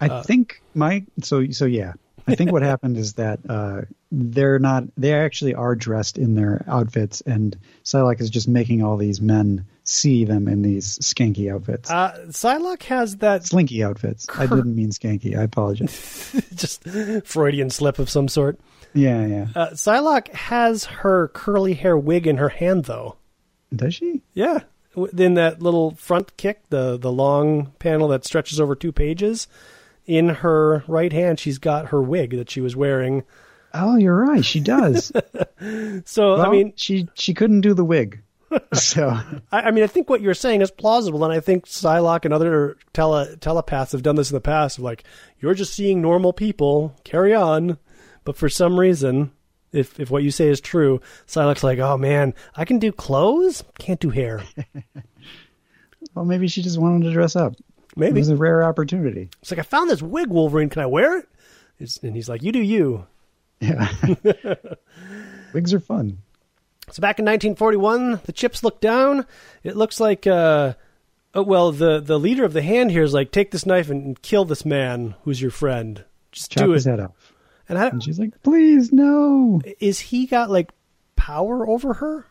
[0.00, 1.94] I uh, think my so so yeah.
[2.28, 6.64] I think what happened is that uh, they're not they actually are dressed in their
[6.66, 11.90] outfits, and Psylocke is just making all these men see them in these skanky outfits.
[11.90, 14.26] Uh, Psylocke has that slinky outfits.
[14.26, 15.38] Cur- I didn't mean skanky.
[15.38, 16.42] I apologize.
[16.54, 16.84] just
[17.24, 18.58] Freudian slip of some sort.
[18.92, 19.46] Yeah, yeah.
[19.54, 23.16] Uh, Psylocke has her curly hair wig in her hand, though.
[23.74, 24.22] Does she?
[24.34, 24.60] Yeah.
[25.16, 29.46] In that little front kick, the the long panel that stretches over two pages,
[30.06, 33.22] in her right hand, she's got her wig that she was wearing.
[33.74, 34.44] Oh, you're right.
[34.44, 35.12] She does.
[36.06, 38.22] so well, I mean, she she couldn't do the wig.
[38.72, 39.08] So
[39.50, 42.34] I, I, mean, I think what you're saying is plausible, and I think Psylocke and
[42.34, 44.78] other tele, telepaths have done this in the past.
[44.78, 45.04] Of like,
[45.40, 46.94] you're just seeing normal people.
[47.04, 47.78] Carry on,
[48.24, 49.32] but for some reason,
[49.72, 53.64] if if what you say is true, Psylocke's like, oh man, I can do clothes,
[53.78, 54.42] can't do hair.
[56.14, 57.54] well, maybe she just wanted to dress up.
[57.96, 59.30] Maybe it was a rare opportunity.
[59.40, 60.68] It's like I found this wig, Wolverine.
[60.68, 61.28] Can I wear it?
[61.78, 63.06] It's, and he's like, "You do you."
[63.60, 63.88] Yeah.
[65.54, 66.18] Wigs are fun.
[66.90, 69.26] So back in 1941, the chips look down.
[69.64, 70.74] It looks like, uh,
[71.34, 74.20] oh, well, the the leader of the hand here is like, take this knife and,
[74.22, 76.04] kill this man who's your friend.
[76.32, 76.90] Just Chop do his it.
[76.90, 77.32] head off.
[77.68, 79.60] And, I, and she's like, please no.
[79.80, 80.70] Is he got like
[81.16, 82.26] power over her?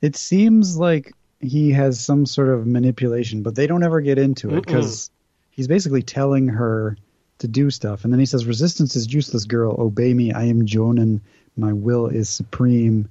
[0.00, 4.50] It seems like he has some sort of manipulation, but they don't ever get into
[4.50, 5.10] it because
[5.50, 6.96] he's basically telling her
[7.38, 8.02] to do stuff.
[8.02, 9.76] And then he says, Resistance is useless, girl.
[9.78, 10.32] Obey me.
[10.32, 11.20] I am Jonin.
[11.56, 13.08] My will is supreme.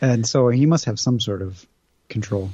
[0.00, 1.66] And so he must have some sort of
[2.08, 2.50] control.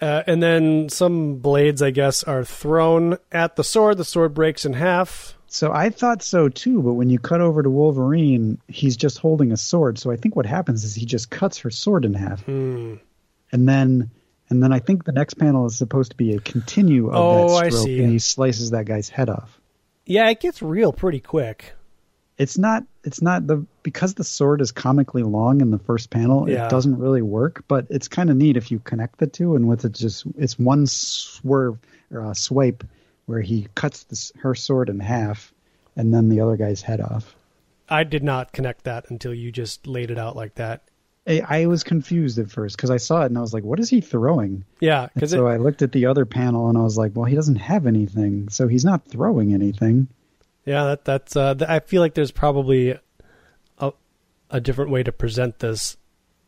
[0.00, 3.98] Uh, and then some blades, I guess, are thrown at the sword.
[3.98, 5.36] The sword breaks in half.
[5.48, 9.50] So I thought so too, but when you cut over to Wolverine, he's just holding
[9.50, 9.98] a sword.
[9.98, 12.42] So I think what happens is he just cuts her sword in half.
[12.44, 12.96] Hmm.
[13.50, 14.10] And then
[14.50, 17.60] and then I think the next panel is supposed to be a continue of oh,
[17.60, 19.60] that stroke, and he slices that guy's head off.
[20.06, 21.74] Yeah, it gets real pretty quick.
[22.38, 22.84] It's not.
[23.04, 26.48] It's not the because the sword is comically long in the first panel.
[26.48, 26.66] Yeah.
[26.66, 29.56] It doesn't really work, but it's kind of neat if you connect the two.
[29.56, 31.78] And with it, just it's one swerve
[32.12, 32.84] or a swipe
[33.26, 35.52] where he cuts this, her sword in half,
[35.96, 37.34] and then the other guy's head off.
[37.88, 40.82] I did not connect that until you just laid it out like that.
[41.28, 43.90] I, was confused at first because I saw it and I was like, "What is
[43.90, 47.12] he throwing?" Yeah, because so I looked at the other panel and I was like,
[47.14, 50.08] "Well, he doesn't have anything, so he's not throwing anything."
[50.68, 51.34] Yeah, that that's.
[51.34, 52.98] Uh, I feel like there's probably
[53.78, 53.92] a
[54.50, 55.96] a different way to present this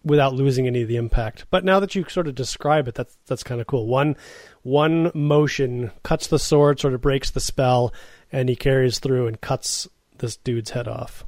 [0.05, 1.47] without losing any of the impact.
[1.49, 3.87] But now that you sort of describe it, that's that's kind of cool.
[3.87, 4.17] One
[4.63, 7.95] one motion cuts the sword, sort of breaks the spell,
[8.31, 9.89] and he carries through and cuts
[10.19, 11.25] this dude's head off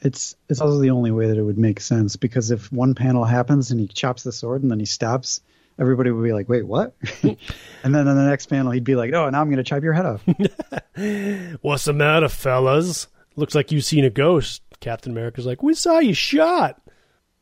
[0.00, 3.24] it's it's also the only way that it would make sense because if one panel
[3.24, 5.40] happens and he chops the sword and then he stops,
[5.78, 9.12] everybody would be like, "Wait, what?" and then in the next panel he'd be like,
[9.12, 10.22] "Oh, now I'm going to chop your head off."
[11.62, 13.08] What's the matter, fellas?
[13.36, 14.62] Looks like you've seen a ghost.
[14.80, 16.80] Captain America's like, "We saw you shot."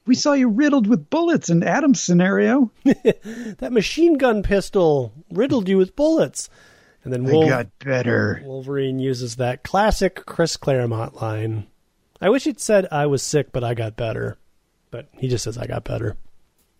[0.04, 2.72] We saw you riddled with bullets in Adam's scenario.
[2.84, 6.50] that machine gun pistol riddled you with bullets.
[7.04, 8.42] And then Wolf- got better.
[8.44, 11.68] Wolverine uses that classic Chris Claremont line.
[12.20, 14.38] I wish he'd said I was sick, but I got better.
[14.90, 16.16] But he just says I got better.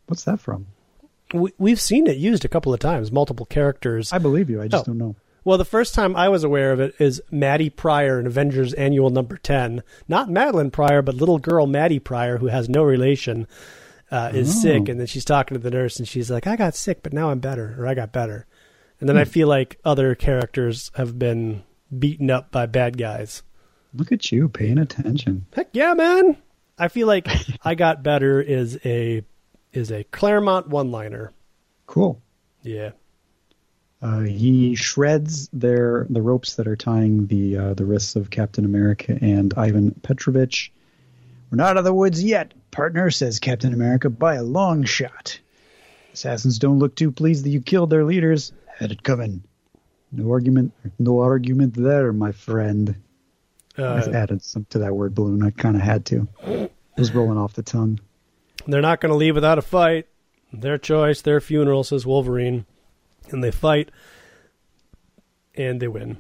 [0.06, 0.66] What's that from?
[1.32, 4.12] We, have seen it used a couple of times, multiple characters.
[4.12, 4.60] I believe you.
[4.60, 4.92] I just oh.
[4.92, 5.16] don't know.
[5.44, 9.10] Well, the first time I was aware of it is Maddie Pryor in Avengers Annual
[9.10, 9.82] Number Ten.
[10.06, 13.48] Not Madelyne Pryor, but little girl Maddie Pryor, who has no relation,
[14.10, 14.60] uh, is oh.
[14.60, 17.12] sick, and then she's talking to the nurse, and she's like, "I got sick, but
[17.12, 18.46] now I'm better, or I got better."
[19.00, 19.22] And then hmm.
[19.22, 21.64] I feel like other characters have been
[21.98, 23.42] beaten up by bad guys.
[23.94, 25.46] Look at you paying attention.
[25.54, 26.36] Heck yeah, man!
[26.78, 27.26] I feel like
[27.64, 29.24] I got better is a
[29.72, 31.32] is a Claremont one liner.
[31.86, 32.20] Cool.
[32.62, 32.90] Yeah.
[34.00, 38.64] Uh, he shreds their the ropes that are tying the uh, the wrists of Captain
[38.64, 40.72] America and Ivan Petrovich.
[41.50, 45.38] We're not out of the woods yet, partner, says Captain America by a long shot.
[46.12, 48.52] Assassins don't look too pleased that you killed their leaders.
[48.76, 49.44] Had it coming.
[50.10, 52.96] No argument, no argument there, my friend.
[53.78, 55.42] Uh, I added some to that word balloon.
[55.42, 56.28] I kind of had to.
[56.42, 58.00] It was rolling off the tongue.
[58.66, 60.06] They're not going to leave without a fight.
[60.52, 62.66] Their choice, their funeral, says Wolverine.
[63.30, 63.90] And they fight,
[65.54, 66.18] and they win.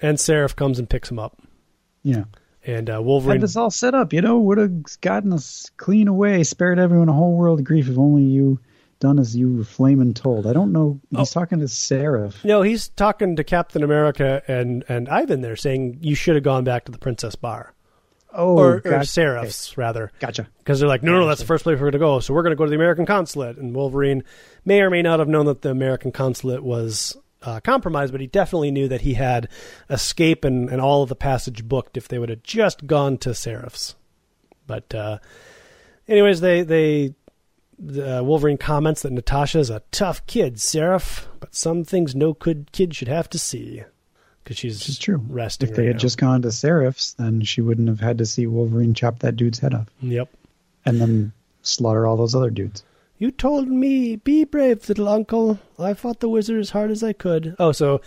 [0.00, 1.40] And Seraph comes and picks him up.
[2.02, 2.24] Yeah.
[2.64, 3.36] And uh, Wolverine.
[3.36, 7.08] Had this all set up, you know, would have gotten us clean away, spared everyone
[7.08, 8.60] a whole world of grief if only you
[9.00, 10.46] done as you were flaming told.
[10.46, 11.00] I don't know.
[11.10, 11.40] He's oh.
[11.40, 12.44] talking to Seraph.
[12.44, 16.64] No, he's talking to Captain America and and Ivan there, saying you should have gone
[16.64, 17.74] back to the Princess Bar.
[18.34, 18.96] Oh, or, gotcha.
[19.00, 19.80] or Seraph's okay.
[19.80, 20.12] rather.
[20.18, 20.48] Gotcha.
[20.58, 22.20] Because they're like, no, no, no, that's the first place we're going to go.
[22.20, 23.56] So we're going to go to the American consulate.
[23.56, 24.24] And Wolverine
[24.64, 28.26] may or may not have known that the American consulate was uh, compromised, but he
[28.26, 29.48] definitely knew that he had
[29.88, 33.34] escape and, and all of the passage booked if they would have just gone to
[33.34, 33.94] Seraph's.
[34.66, 35.18] But, uh,
[36.08, 37.14] anyways, they they
[37.80, 42.70] uh, Wolverine comments that Natasha is a tough kid, Seraph, but some things no good
[42.72, 43.82] kid should have to see
[44.44, 45.22] because she's just true.
[45.28, 45.68] resting.
[45.68, 46.00] If they right had now.
[46.00, 49.58] just gone to Seraph's, then she wouldn't have had to see Wolverine chop that dude's
[49.58, 49.88] head off.
[50.02, 50.28] Yep.
[50.84, 52.84] And then slaughter all those other dudes.
[53.18, 55.58] You told me, be brave, little uncle.
[55.78, 57.56] I fought the wizard as hard as I could.
[57.58, 58.02] Oh, so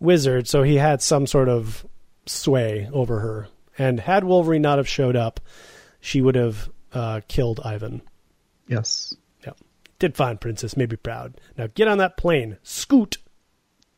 [0.00, 1.84] wizard, so he had some sort of
[2.26, 3.48] sway over her.
[3.76, 5.40] And had Wolverine not have showed up,
[6.00, 8.02] she would have uh, killed Ivan.
[8.68, 9.14] Yes.
[9.44, 9.52] Yeah.
[9.98, 10.76] Did fine, princess.
[10.76, 11.34] May be proud.
[11.58, 12.56] Now get on that plane.
[12.62, 13.18] Scoot.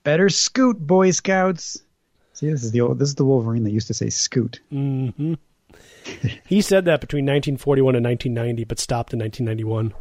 [0.07, 1.83] Better scoot, Boy Scouts.
[2.33, 4.61] See, this is the old, this is the Wolverine that used to say scoot.
[4.73, 5.35] Mm-hmm.
[6.47, 9.93] he said that between 1941 and 1990, but stopped in 1991.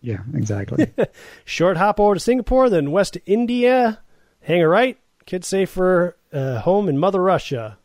[0.00, 0.90] Yeah, exactly.
[1.44, 4.00] Short hop over to Singapore, then west to India.
[4.40, 4.96] Hang a right.
[5.26, 7.76] Kids safe for uh, home in Mother Russia.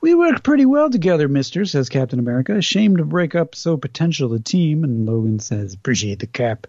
[0.00, 2.56] We work pretty well together, mister, says Captain America.
[2.56, 4.82] Ashamed to break up so potential a team.
[4.84, 6.66] And Logan says, Appreciate the cap.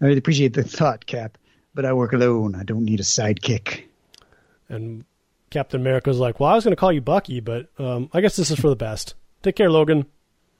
[0.00, 1.38] I appreciate the thought, Cap.
[1.76, 2.54] But I work alone.
[2.54, 3.84] I don't need a sidekick.
[4.70, 5.04] And
[5.50, 8.34] Captain America's like, Well, I was going to call you Bucky, but um, I guess
[8.34, 9.14] this is for the best.
[9.42, 10.06] Take care, Logan.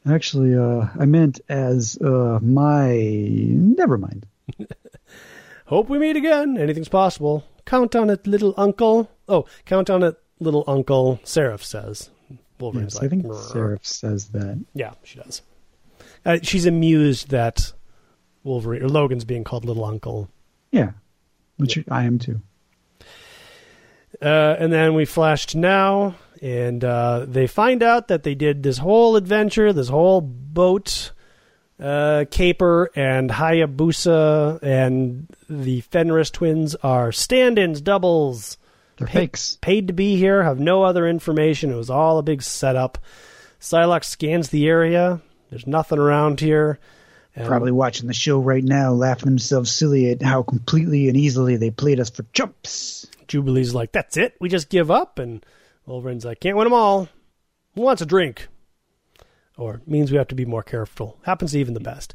[0.06, 2.97] Actually, uh, I meant as uh, my.
[2.98, 4.26] Never mind.
[5.66, 6.59] Hope we meet again.
[6.59, 7.44] Anything's possible.
[7.64, 9.10] Count on it, little uncle.
[9.26, 11.18] Oh, count on it, little uncle.
[11.24, 12.10] Seraph says.
[12.60, 14.62] Wolverine's yes, like, I think Seraph says that.
[14.74, 15.40] Yeah, she does.
[16.26, 17.72] Uh, she's amused that
[18.44, 20.28] Wolverine or Logan's being called little uncle.
[20.70, 20.93] Yeah,
[21.57, 21.85] which yeah.
[21.89, 22.41] I am too.
[24.20, 28.78] Uh, and then we flashed now, and uh, they find out that they did this
[28.78, 31.12] whole adventure, this whole boat
[31.78, 38.57] uh, caper, and Hayabusa and the Fenris twins are stand-ins, doubles.
[38.97, 39.59] They're fakes.
[39.61, 41.70] Paid to be here, have no other information.
[41.70, 42.97] It was all a big setup.
[43.61, 45.20] Psylocke scans the area.
[45.51, 46.78] There's nothing around here.
[47.36, 51.56] And Probably watching the show right now, laughing themselves silly at how completely and easily
[51.56, 53.06] they played us for chumps.
[53.28, 54.34] Jubilee's like, that's it.
[54.40, 55.18] We just give up.
[55.18, 55.44] And
[55.84, 57.10] Wolverine's like, can't win them all.
[57.74, 58.48] Who wants a drink?
[59.58, 61.18] Or means we have to be more careful.
[61.24, 62.14] Happens to even the best.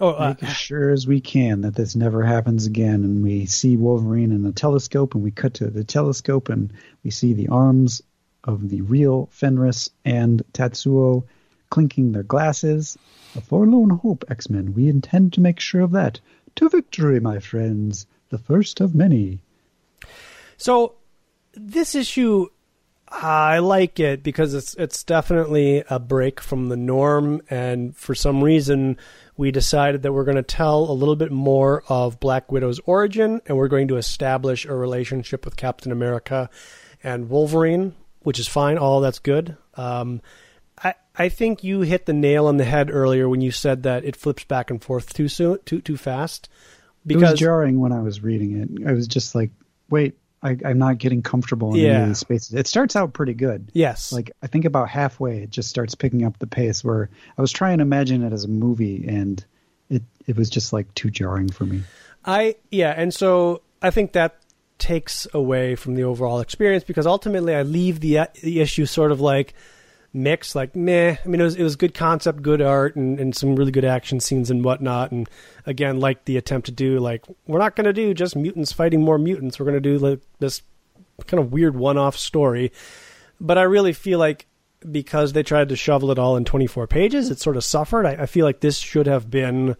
[0.00, 3.04] Oh, uh, Make as sure as we can that this never happens again.
[3.04, 6.72] And we see Wolverine in a telescope, and we cut to the telescope, and
[7.04, 8.02] we see the arms
[8.42, 11.24] of the real Fenris and Tatsuo
[11.70, 12.96] clinking their glasses.
[13.36, 14.74] A forlorn hope, X Men.
[14.74, 16.20] We intend to make sure of that.
[16.56, 18.06] To victory, my friends.
[18.30, 19.40] The first of many.
[20.56, 20.96] So,
[21.54, 22.48] this issue
[23.10, 28.44] I like it because it's it's definitely a break from the norm, and for some
[28.44, 28.98] reason,
[29.36, 33.40] we decided that we're going to tell a little bit more of Black Widow's origin,
[33.46, 36.50] and we're going to establish a relationship with Captain America
[37.02, 38.76] and Wolverine, which is fine.
[38.76, 39.56] All that's good.
[39.74, 40.20] Um,
[41.18, 44.16] I think you hit the nail on the head earlier when you said that it
[44.16, 46.48] flips back and forth too soon, too too fast.
[47.06, 48.88] Because it was jarring when I was reading it.
[48.88, 49.50] I was just like,
[49.90, 51.88] wait I, am not getting comfortable in yeah.
[51.88, 52.54] any of these spaces.
[52.54, 53.70] It starts out pretty good.
[53.72, 54.12] Yes.
[54.12, 56.84] Like I think about halfway, it just starts picking up the pace.
[56.84, 59.44] Where I was trying to imagine it as a movie, and
[59.90, 61.82] it it was just like too jarring for me.
[62.24, 64.36] I yeah, and so I think that
[64.78, 69.20] takes away from the overall experience because ultimately I leave the the issue sort of
[69.20, 69.54] like
[70.12, 70.54] mix.
[70.54, 71.16] Like, meh.
[71.22, 73.84] I mean, it was it was good concept, good art, and, and some really good
[73.84, 75.12] action scenes and whatnot.
[75.12, 75.28] And
[75.66, 79.02] again, like the attempt to do like we're not going to do just mutants fighting
[79.02, 79.58] more mutants.
[79.58, 80.62] We're going to do like this
[81.26, 82.72] kind of weird one-off story.
[83.40, 84.46] But I really feel like
[84.90, 88.06] because they tried to shovel it all in 24 pages, it sort of suffered.
[88.06, 89.76] I, I feel like this should have been,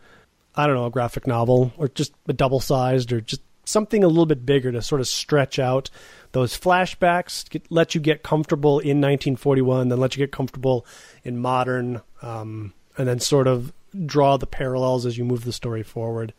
[0.55, 4.27] I don't know, a graphic novel or just a double-sized or just something a little
[4.27, 5.90] bit bigger to sort of stretch out
[6.32, 10.86] those flashbacks, get, let you get comfortable in 1941, then let you get comfortable
[11.24, 13.73] in modern, um, and then sort of
[14.05, 16.35] draw the parallels as you move the story forward.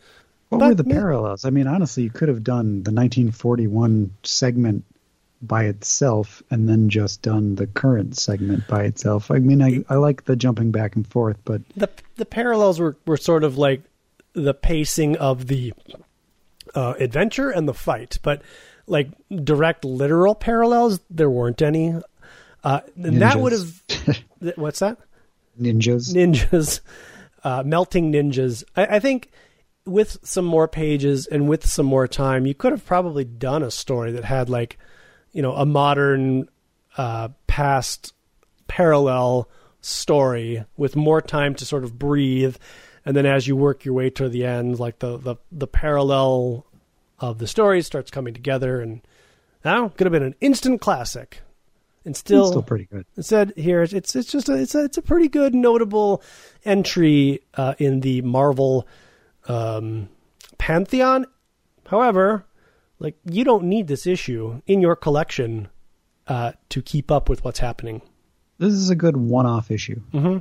[0.49, 1.45] What but, were the parallels?
[1.45, 4.84] I mean, honestly, you could have done the 1941 segment
[5.41, 9.31] by itself and then just done the current segment by itself.
[9.31, 12.97] I mean, I, I like the jumping back and forth, but the the parallels were,
[13.06, 13.81] were sort of like
[14.34, 15.73] the pacing of the
[16.75, 18.41] uh, adventure and the fight, but
[18.87, 19.09] like
[19.43, 21.95] direct literal parallels, there weren't any.
[22.63, 23.83] Uh, and that would have
[24.55, 24.97] what's that?
[25.59, 26.13] Ninjas.
[26.13, 26.81] Ninjas.
[27.43, 28.63] Uh, melting ninjas.
[28.75, 29.31] I, I think
[29.85, 33.71] with some more pages and with some more time, you could have probably done a
[33.71, 34.77] story that had like
[35.31, 36.49] you know a modern
[36.97, 38.13] uh, past
[38.67, 39.49] parallel
[39.81, 42.57] story with more time to sort of breathe
[43.05, 46.65] and then as you work your way to the end like the the, the parallel
[47.19, 49.01] of the story starts coming together and
[49.63, 51.41] now could have been an instant classic
[52.05, 54.97] and still it's still pretty good instead here it's it's just a, it's a, it's
[54.97, 56.23] a pretty good notable
[56.65, 58.88] entry uh, in the marvel
[59.47, 60.07] um,
[60.57, 61.26] pantheon
[61.88, 62.45] however
[62.99, 65.69] like you don't need this issue in your collection
[66.30, 68.01] uh, to keep up with what's happening.
[68.59, 70.01] This is a good one-off issue.
[70.13, 70.38] Mm-hmm.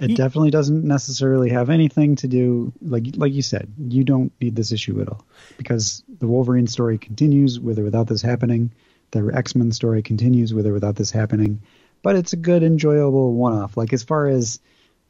[0.00, 4.32] It you, definitely doesn't necessarily have anything to do, like like you said, you don't
[4.40, 5.24] need this issue at all
[5.56, 8.70] because the Wolverine story continues with or without this happening.
[9.10, 11.62] The X Men story continues with or without this happening.
[12.02, 13.76] But it's a good, enjoyable one-off.
[13.76, 14.60] Like as far as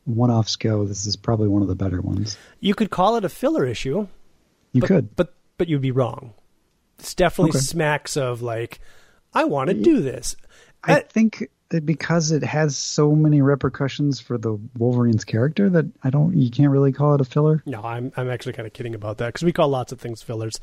[0.04, 2.38] one-offs go, this is probably one of the better ones.
[2.60, 4.06] You could call it a filler issue.
[4.72, 6.32] You but, could, but but you'd be wrong.
[6.98, 7.58] It's definitely okay.
[7.58, 8.80] smacks of like,
[9.34, 10.34] I want to do this.
[10.82, 15.86] I, I think that because it has so many repercussions for the Wolverine's character that
[16.02, 17.62] I don't, you can't really call it a filler.
[17.66, 20.22] No, I'm I'm actually kind of kidding about that because we call lots of things
[20.22, 20.60] fillers.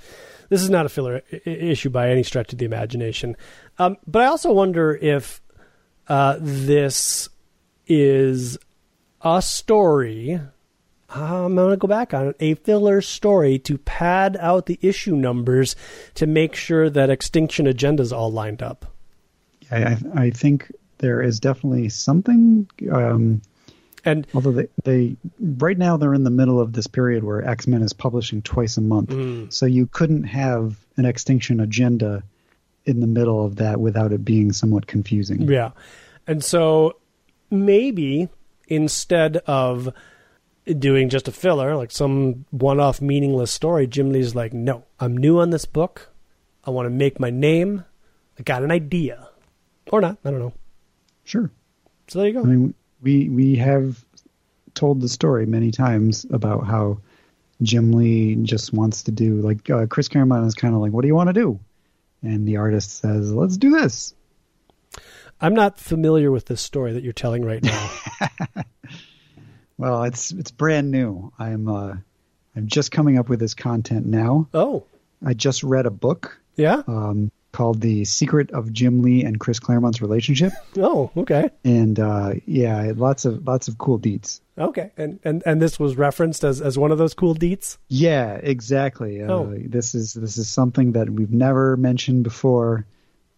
[0.49, 3.37] This is not a filler I- issue by any stretch of the imagination.
[3.77, 5.41] Um, but I also wonder if
[6.07, 7.29] uh, this
[7.87, 8.57] is
[9.21, 10.39] a story
[11.07, 15.15] I'm going to go back on it, a filler story to pad out the issue
[15.15, 15.75] numbers
[16.15, 18.85] to make sure that X-Tinction Agenda's all lined up.
[19.71, 22.69] I, I think there is definitely something.
[22.91, 23.41] Um,
[24.03, 27.67] and although they, they right now they're in the middle of this period where X
[27.67, 29.51] Men is publishing twice a month, mm.
[29.51, 32.23] so you couldn't have an X-Tinction Agenda
[32.85, 35.41] in the middle of that without it being somewhat confusing.
[35.41, 35.71] Yeah,
[36.27, 36.97] and so
[37.49, 38.29] maybe
[38.67, 39.89] instead of
[40.65, 45.15] doing just a filler, like some one off meaningless story, Jim Lee's like, no, I'm
[45.17, 46.09] new on this book.
[46.63, 47.85] I want to make my name.
[48.39, 49.29] I got an idea.
[49.91, 50.17] Or not.
[50.25, 50.53] I don't know.
[51.25, 51.51] Sure.
[52.07, 52.41] So there you go.
[52.41, 54.03] I mean, we, we have
[54.73, 56.99] told the story many times about how
[57.61, 61.01] Jim Lee just wants to do, like, uh, Chris Claremont is kind of like, what
[61.01, 61.59] do you want to do?
[62.21, 64.13] And the artist says, let's do this.
[65.41, 67.91] I'm not familiar with this story that you're telling right now.
[69.77, 71.31] Well, it's it's brand new.
[71.37, 71.95] I'm uh,
[72.55, 74.47] I'm just coming up with this content now.
[74.53, 74.85] Oh,
[75.23, 76.39] I just read a book.
[76.55, 76.81] Yeah.
[76.87, 81.49] Um, called "The Secret of Jim Lee and Chris Claremont's Relationship." Oh, okay.
[81.63, 84.41] And uh, yeah, lots of lots of cool deets.
[84.57, 87.77] Okay, and and and this was referenced as as one of those cool deets.
[87.87, 89.21] Yeah, exactly.
[89.21, 89.53] Uh, oh.
[89.57, 92.85] this is this is something that we've never mentioned before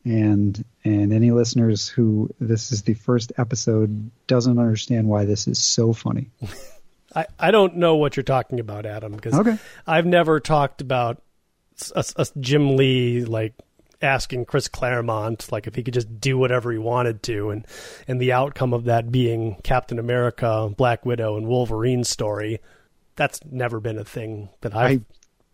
[0.08, 5.60] and and any listeners who this is the first episode doesn't understand why this is
[5.60, 6.30] so funny.
[7.16, 9.58] I, I don't know what you're talking about, Adam, because okay.
[9.86, 11.22] I've never talked about
[11.96, 13.54] a, a Jim Lee like
[14.02, 17.66] asking Chris Claremont like if he could just do whatever he wanted to, and
[18.08, 22.60] and the outcome of that being Captain America, Black Widow, and Wolverine story.
[23.16, 25.06] That's never been a thing that I've I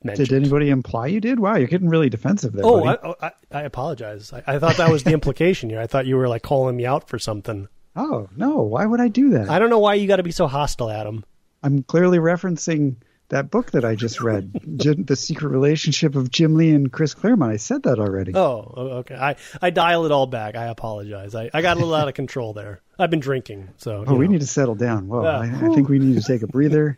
[0.03, 0.30] mentioned.
[0.30, 1.40] Did anybody imply you did?
[1.40, 2.65] Wow, you're getting really defensive there.
[2.65, 4.34] Oh, I, oh, I, I, apologize.
[4.34, 5.80] I, I, thought that was the implication here.
[5.80, 7.68] I thought you were like calling me out for something.
[7.95, 9.49] Oh no, why would I do that?
[9.49, 11.24] I don't know why you got to be so hostile, Adam.
[11.61, 12.98] I'm clearly referencing
[13.30, 17.52] that book that I just read, The Secret Relationship of Jim Lee and Chris Claremont.
[17.52, 18.34] I said that already.
[18.36, 19.16] Oh, okay.
[19.16, 20.56] I, I dial it all back.
[20.56, 21.34] I apologize.
[21.34, 22.82] I, I got a little out of control there.
[23.00, 24.04] I've been drinking, so.
[24.06, 24.16] Oh, know.
[24.16, 25.08] we need to settle down.
[25.08, 26.95] Well, I, I think we need to take a breather,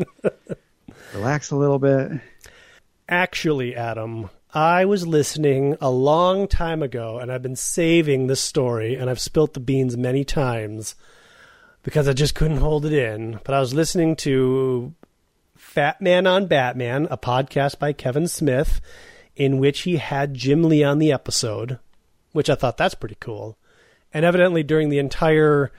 [1.13, 2.11] relax a little bit.
[3.07, 8.95] Actually, Adam, I was listening a long time ago, and I've been saving this story,
[8.95, 10.95] and I've spilt the beans many times
[11.83, 13.39] because I just couldn't hold it in.
[13.43, 14.93] But I was listening to
[15.75, 18.79] Fat Man on Batman, a podcast by Kevin Smith,
[19.35, 21.79] in which he had Jim Lee on the episode,
[22.31, 23.57] which I thought that's pretty cool.
[24.13, 25.73] And evidently, during the entire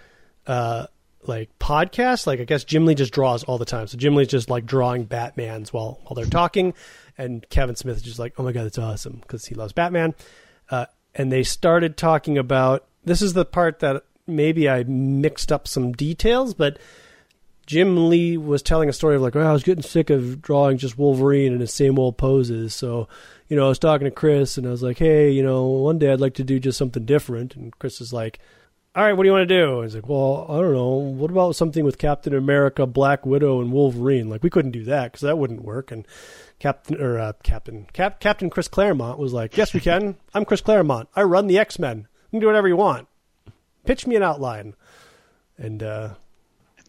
[0.47, 0.89] uh,
[1.23, 3.87] like podcast, like I guess Jim Lee just draws all the time.
[3.87, 6.75] So Jim Lee's just like drawing Batman's while while they're talking,
[7.17, 10.15] and Kevin Smith is just like, "Oh my god, that's awesome" because he loves Batman.
[10.71, 15.67] Uh, and they started talking about this is the part that maybe I mixed up
[15.67, 16.79] some details, but
[17.67, 20.79] Jim Lee was telling a story of like, oh, I was getting sick of drawing
[20.79, 22.75] just Wolverine in his same old poses.
[22.75, 23.09] So,
[23.49, 25.99] you know, I was talking to Chris and I was like, hey, you know, one
[25.99, 27.57] day I'd like to do just something different.
[27.57, 28.39] And Chris is like,
[28.95, 29.83] all right, what do you want to do?
[29.83, 30.95] He's like, well, I don't know.
[30.95, 34.31] What about something with Captain America, Black Widow, and Wolverine?
[34.31, 35.91] Like, we couldn't do that because that wouldn't work.
[35.91, 36.07] And
[36.61, 40.17] Captain or uh, Captain Cap, Captain Chris Claremont was like, yes, we can.
[40.33, 41.09] I'm Chris Claremont.
[41.15, 42.07] I run the X Men.
[42.31, 43.07] You can do whatever you want.
[43.85, 44.75] Pitch me an outline.
[45.59, 46.15] And uh,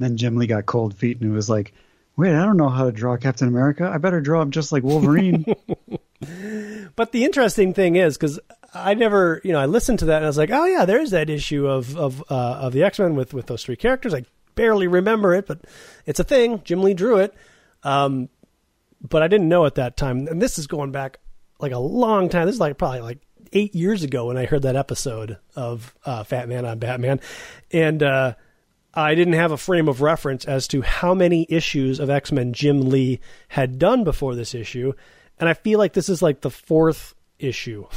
[0.06, 1.74] then Jim Lee got cold feet and was like,
[2.18, 3.90] wait, I don't know how to draw Captain America.
[3.92, 5.46] I better draw him just like Wolverine.
[6.96, 8.40] but the interesting thing is, because
[8.74, 11.12] I never, you know, I listened to that and I was like, oh yeah, there's
[11.12, 14.14] that issue of of uh, of the X Men with with those three characters.
[14.14, 14.26] I
[14.56, 15.62] barely remember it, but
[16.06, 16.62] it's a thing.
[16.64, 17.34] Jim Lee drew it,
[17.84, 18.30] um,
[19.08, 20.28] but I didn't know at that time.
[20.28, 21.20] And this is going back
[21.60, 22.48] like a long time.
[22.48, 23.20] This is like probably like
[23.54, 27.22] eight years ago when I heard that episode of uh, Fat Man on Batman,
[27.72, 28.34] and uh,
[28.98, 32.52] I didn't have a frame of reference as to how many issues of X Men
[32.52, 34.94] Jim Lee had done before this issue,
[35.40, 37.86] and I feel like this is like the fourth issue.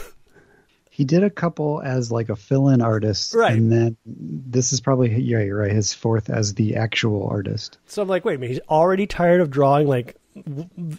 [0.92, 3.54] He did a couple as like a fill-in artist, right?
[3.54, 7.78] And then this is probably yeah, you're right, his fourth as the actual artist.
[7.86, 10.19] So I'm like, wait a minute, he's already tired of drawing like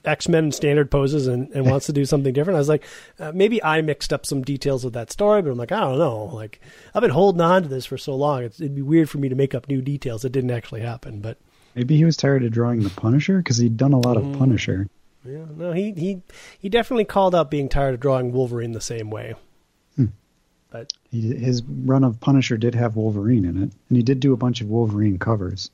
[0.04, 2.56] X Men standard poses and, and wants to do something different.
[2.56, 2.84] I was like,
[3.18, 6.00] uh, maybe I mixed up some details of that story, but I'm like, I don't
[6.00, 6.26] know.
[6.26, 6.60] Like,
[6.94, 8.44] I've been holding on to this for so long.
[8.44, 11.22] It's, it'd be weird for me to make up new details that didn't actually happen.
[11.22, 11.38] But
[11.76, 14.38] maybe he was tired of drawing the Punisher because he'd done a lot of mm,
[14.38, 14.90] Punisher.
[15.26, 16.22] Yeah, no, he he
[16.60, 19.36] he definitely called out being tired of drawing Wolverine the same way.
[19.96, 20.08] Hmm.
[20.72, 24.34] But he, his run of Punisher did have Wolverine in it, and he did do
[24.34, 25.72] a bunch of Wolverine covers.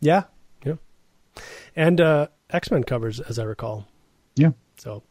[0.00, 0.24] Yeah,
[0.64, 0.74] yeah,
[1.76, 2.00] and.
[2.00, 3.86] uh X Men covers, as I recall.
[4.34, 4.50] Yeah.
[4.78, 5.02] So,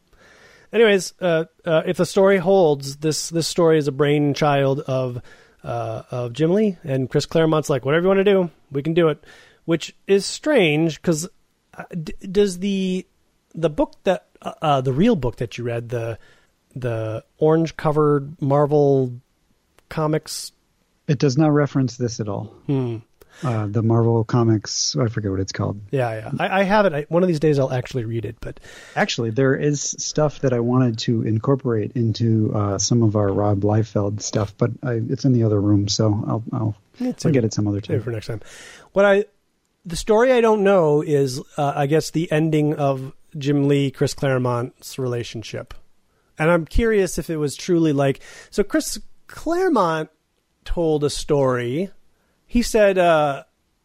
[0.72, 5.20] anyways, uh, uh, if the story holds, this this story is a brainchild of
[5.62, 8.94] uh, of Jim Lee and Chris Claremont's like, whatever you want to do, we can
[8.94, 9.22] do it,
[9.64, 11.28] which is strange because
[11.74, 13.06] uh, d- does the
[13.54, 16.18] the book that uh, uh, the real book that you read the
[16.74, 19.12] the orange covered Marvel
[19.88, 20.52] comics.
[21.08, 22.46] It does not reference this at all.
[22.66, 22.98] Hmm
[23.42, 24.96] uh, the Marvel Comics.
[24.96, 25.80] I forget what it's called.
[25.90, 26.30] Yeah, yeah.
[26.38, 26.92] I, I have it.
[26.92, 28.36] I, one of these days, I'll actually read it.
[28.40, 28.60] But
[28.94, 33.60] actually, there is stuff that I wanted to incorporate into uh, some of our Rob
[33.60, 37.52] Liefeld stuff, but I, it's in the other room, so I'll I'll, I'll get it
[37.52, 38.40] some other time for next time.
[38.92, 39.26] What I
[39.84, 44.14] the story I don't know is, uh, I guess, the ending of Jim Lee Chris
[44.14, 45.74] Claremont's relationship,
[46.38, 48.62] and I'm curious if it was truly like so.
[48.62, 50.10] Chris Claremont
[50.64, 51.90] told a story
[52.46, 52.94] he said,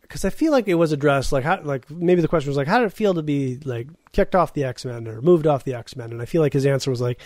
[0.01, 2.57] because uh, I feel like it was addressed, like how, like maybe the question was
[2.57, 5.47] like, how did it feel to be like kicked off the X Men or moved
[5.47, 6.11] off the X Men?
[6.11, 7.19] And I feel like his answer was like,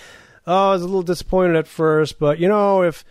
[0.48, 3.04] oh, I was a little disappointed at first, but you know, if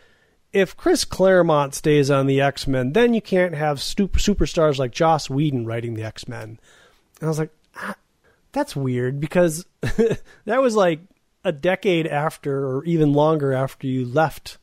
[0.55, 4.93] if Chris Claremont stays on the X Men, then you can't have super, superstars like
[4.93, 6.61] Joss Whedon writing the X Men.
[7.21, 7.97] And I was like, ah,
[8.53, 11.01] that's weird because that was like
[11.45, 14.59] a decade after, or even longer after you left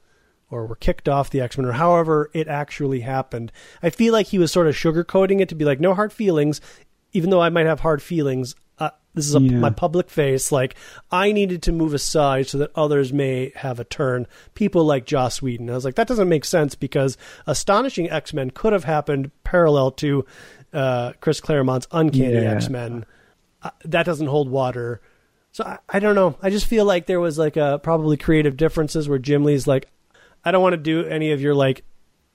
[0.52, 3.52] or were kicked off the X Men or however it actually happened.
[3.82, 6.61] I feel like he was sort of sugarcoating it to be like, no hard feelings,
[7.14, 8.56] even though I might have hard feelings.
[8.78, 9.57] Uh, this is a, yeah.
[9.57, 10.52] my public face.
[10.52, 10.76] Like
[11.10, 14.28] I needed to move aside so that others may have a turn.
[14.53, 15.69] People like Joss Whedon.
[15.69, 17.18] I was like, that doesn't make sense because
[17.48, 20.26] astonishing X Men could have happened parallel to
[20.73, 22.56] uh, Chris Claremont's Uncanny yeah.
[22.56, 23.06] X Men.
[23.64, 25.02] Uh, that doesn't hold water.
[25.52, 26.38] So I, I, don't know.
[26.41, 29.90] I just feel like there was like a probably creative differences where Jim Lee's like,
[30.44, 31.84] I don't want to do any of your like.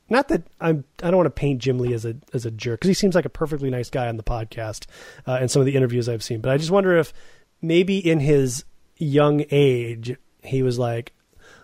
[0.09, 0.85] Not that I'm.
[1.03, 3.15] I don't want to paint Jim Lee as a as a jerk because he seems
[3.15, 4.87] like a perfectly nice guy on the podcast
[5.27, 6.41] uh, and some of the interviews I've seen.
[6.41, 7.13] But I just wonder if
[7.61, 8.65] maybe in his
[8.97, 11.13] young age he was like,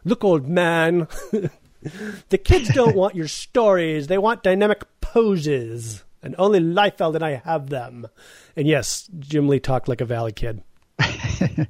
[0.04, 1.06] "Look, old man,
[2.30, 7.42] the kids don't want your stories; they want dynamic poses, and only Liefeld and I
[7.44, 8.08] have them."
[8.56, 10.64] And yes, Jim Lee talked like a valley kid.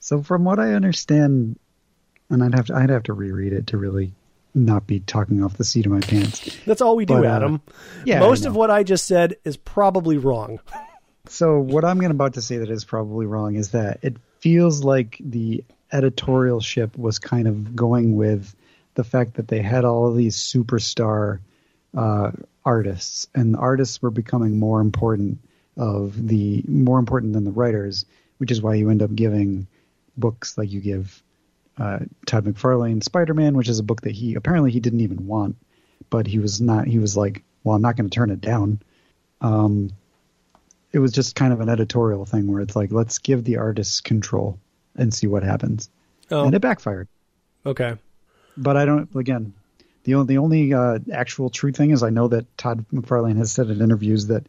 [0.00, 1.60] so, from what I understand,
[2.32, 4.12] and I'd have to I'd have to reread it to really
[4.54, 6.58] not be talking off the seat of my pants.
[6.66, 7.62] That's all we do, but, uh, Adam.
[8.04, 10.60] Yeah, most of what I just said is probably wrong.
[11.26, 15.16] so what I'm about to say that is probably wrong is that it feels like
[15.20, 18.54] the editorial ship was kind of going with
[18.94, 21.38] the fact that they had all of these superstar
[21.96, 22.32] uh,
[22.64, 25.38] artists, and the artists were becoming more important
[25.76, 28.04] of the more important than the writers,
[28.38, 29.66] which is why you end up giving
[30.16, 31.22] books like you give
[31.78, 35.26] uh, Todd McFarlane Spider Man, which is a book that he apparently he didn't even
[35.26, 35.56] want,
[36.10, 36.86] but he was not.
[36.86, 38.80] He was like, well, I'm not going to turn it down.
[39.40, 39.90] Um,
[40.92, 44.00] it was just kind of an editorial thing where it's like, let's give the artists
[44.00, 44.58] control
[44.94, 45.88] and see what happens,
[46.30, 46.44] oh.
[46.44, 47.08] and it backfired.
[47.64, 47.96] Okay,
[48.56, 49.14] but I don't.
[49.16, 49.54] Again,
[50.04, 53.52] the only the only uh, actual true thing is I know that Todd McFarlane has
[53.52, 54.46] said in interviews that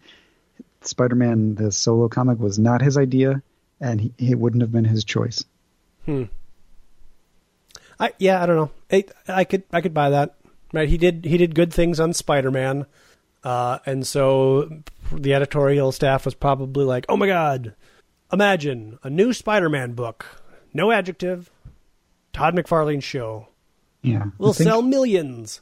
[0.82, 3.42] Spider-Man the solo comic was not his idea,
[3.80, 5.46] and he, it wouldn't have been his choice.
[6.06, 6.24] Hmm.
[8.04, 8.72] I yeah, I don't know.
[8.92, 10.36] I, I could I could buy that.
[10.74, 10.90] Right?
[10.90, 12.86] He did he did good things on Spider-Man,
[13.46, 14.70] uh, and so
[15.14, 17.76] the editorial staff was probably like, "Oh my god,
[18.32, 20.26] imagine a new Spider-Man book,
[20.74, 21.50] no adjective,
[22.34, 23.48] Todd McFarlane show.
[24.02, 25.62] Yeah, we'll think, sell millions.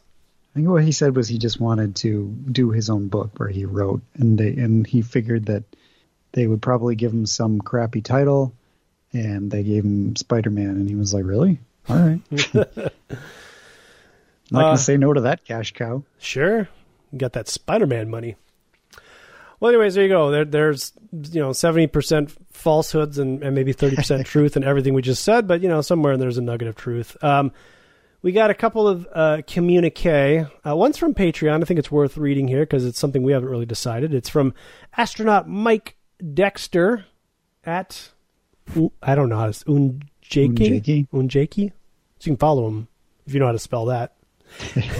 [0.55, 3.49] I think what he said was he just wanted to do his own book where
[3.49, 5.63] he wrote, and they and he figured that
[6.31, 8.55] they would probably give him some crappy title,
[9.13, 11.59] and they gave him Spider-Man, and he was like, "Really?
[11.89, 12.21] All right."
[14.51, 16.03] Not gonna uh, say no to that cash cow.
[16.19, 16.67] Sure,
[17.11, 18.35] you got that Spider-Man money.
[19.61, 20.31] Well, anyways, there you go.
[20.31, 24.93] There, there's you know seventy percent falsehoods and, and maybe thirty percent truth in everything
[24.93, 27.15] we just said, but you know somewhere there's a nugget of truth.
[27.23, 27.51] Um,
[28.23, 30.45] we got a couple of uh, communique.
[30.65, 31.61] Uh, one's from Patreon.
[31.61, 34.13] I think it's worth reading here because it's something we haven't really decided.
[34.13, 34.53] It's from
[34.97, 35.95] astronaut Mike
[36.33, 37.05] Dexter
[37.63, 38.09] at
[39.01, 39.99] I don't know how to
[40.31, 41.71] Unjaki Unjaki.
[42.19, 42.87] So you can follow him
[43.25, 44.15] if you know how to spell that.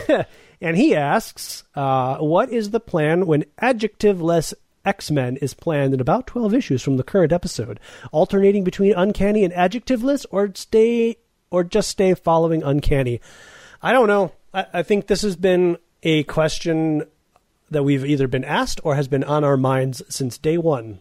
[0.62, 4.54] and he asks, uh, "What is the plan when adjective-less
[4.86, 7.80] X-Men is planned in about 12 issues from the current episode,
[8.12, 11.18] alternating between uncanny and adjectiveless, or stay
[11.50, 13.20] or just stay following uncanny?"
[13.82, 14.32] I don't know.
[14.54, 17.04] I, I think this has been a question
[17.70, 21.00] that we've either been asked or has been on our minds since day one.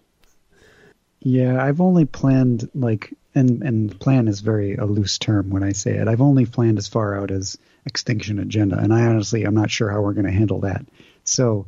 [1.20, 5.72] Yeah, I've only planned like and and plan is very a loose term when I
[5.72, 6.08] say it.
[6.08, 9.90] I've only planned as far out as X-Tinction Agenda, and I honestly I'm not sure
[9.90, 10.84] how we're going to handle that.
[11.24, 11.66] So,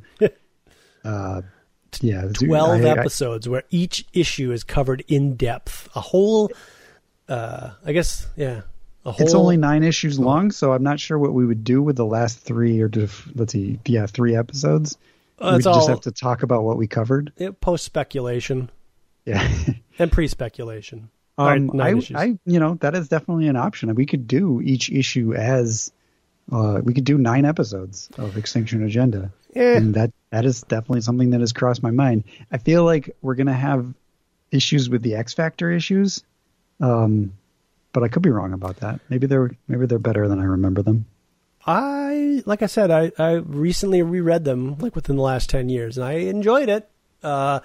[1.04, 1.42] uh,
[2.00, 5.88] yeah, twelve I, episodes I, where each issue is covered in depth.
[5.94, 6.50] A whole,
[7.28, 8.62] uh, I guess, yeah.
[9.04, 11.96] Whole, it's only nine issues long, so I'm not sure what we would do with
[11.96, 12.90] the last three or
[13.34, 14.96] let's see, yeah, three episodes.
[15.40, 17.32] Uh, we just have to talk about what we covered.
[17.60, 18.70] Post speculation.
[19.24, 19.48] Yeah,
[19.98, 21.10] and pre speculation.
[21.38, 23.94] Um, I, I, you know, that is definitely an option.
[23.94, 25.90] We could do each issue as,
[26.50, 29.76] uh, we could do nine episodes of X-Tinction Agenda, yeah.
[29.76, 32.24] and that that is definitely something that has crossed my mind.
[32.50, 33.94] I feel like we're gonna have
[34.50, 36.22] issues with the X Factor issues,
[36.80, 37.32] um,
[37.92, 39.00] but I could be wrong about that.
[39.08, 41.06] Maybe they're maybe they're better than I remember them.
[41.64, 45.96] I like I said, I I recently reread them like within the last ten years,
[45.96, 46.90] and I enjoyed it.
[47.22, 47.60] Uh,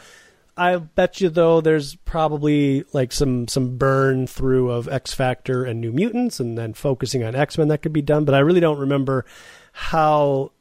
[0.58, 5.80] I bet you though there's probably like some some burn through of X Factor and
[5.80, 8.26] New Mutants, and then focusing on X Men that could be done.
[8.26, 9.26] But I really don't remember
[9.72, 10.52] how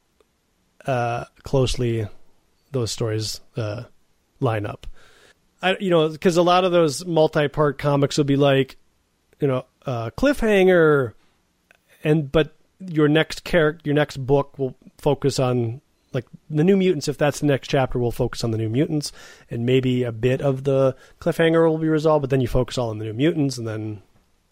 [0.85, 2.07] uh, closely
[2.71, 3.83] those stories uh,
[4.39, 4.85] line up.
[5.61, 8.77] I you know because a lot of those multi-part comics will be like
[9.39, 11.13] you know uh, cliffhanger,
[12.03, 15.81] and but your next character, your next book will focus on
[16.17, 17.07] like the New Mutants.
[17.07, 19.11] If that's the next chapter, we'll focus on the New Mutants,
[19.49, 22.23] and maybe a bit of the cliffhanger will be resolved.
[22.23, 24.01] But then you focus all on the New Mutants, and then.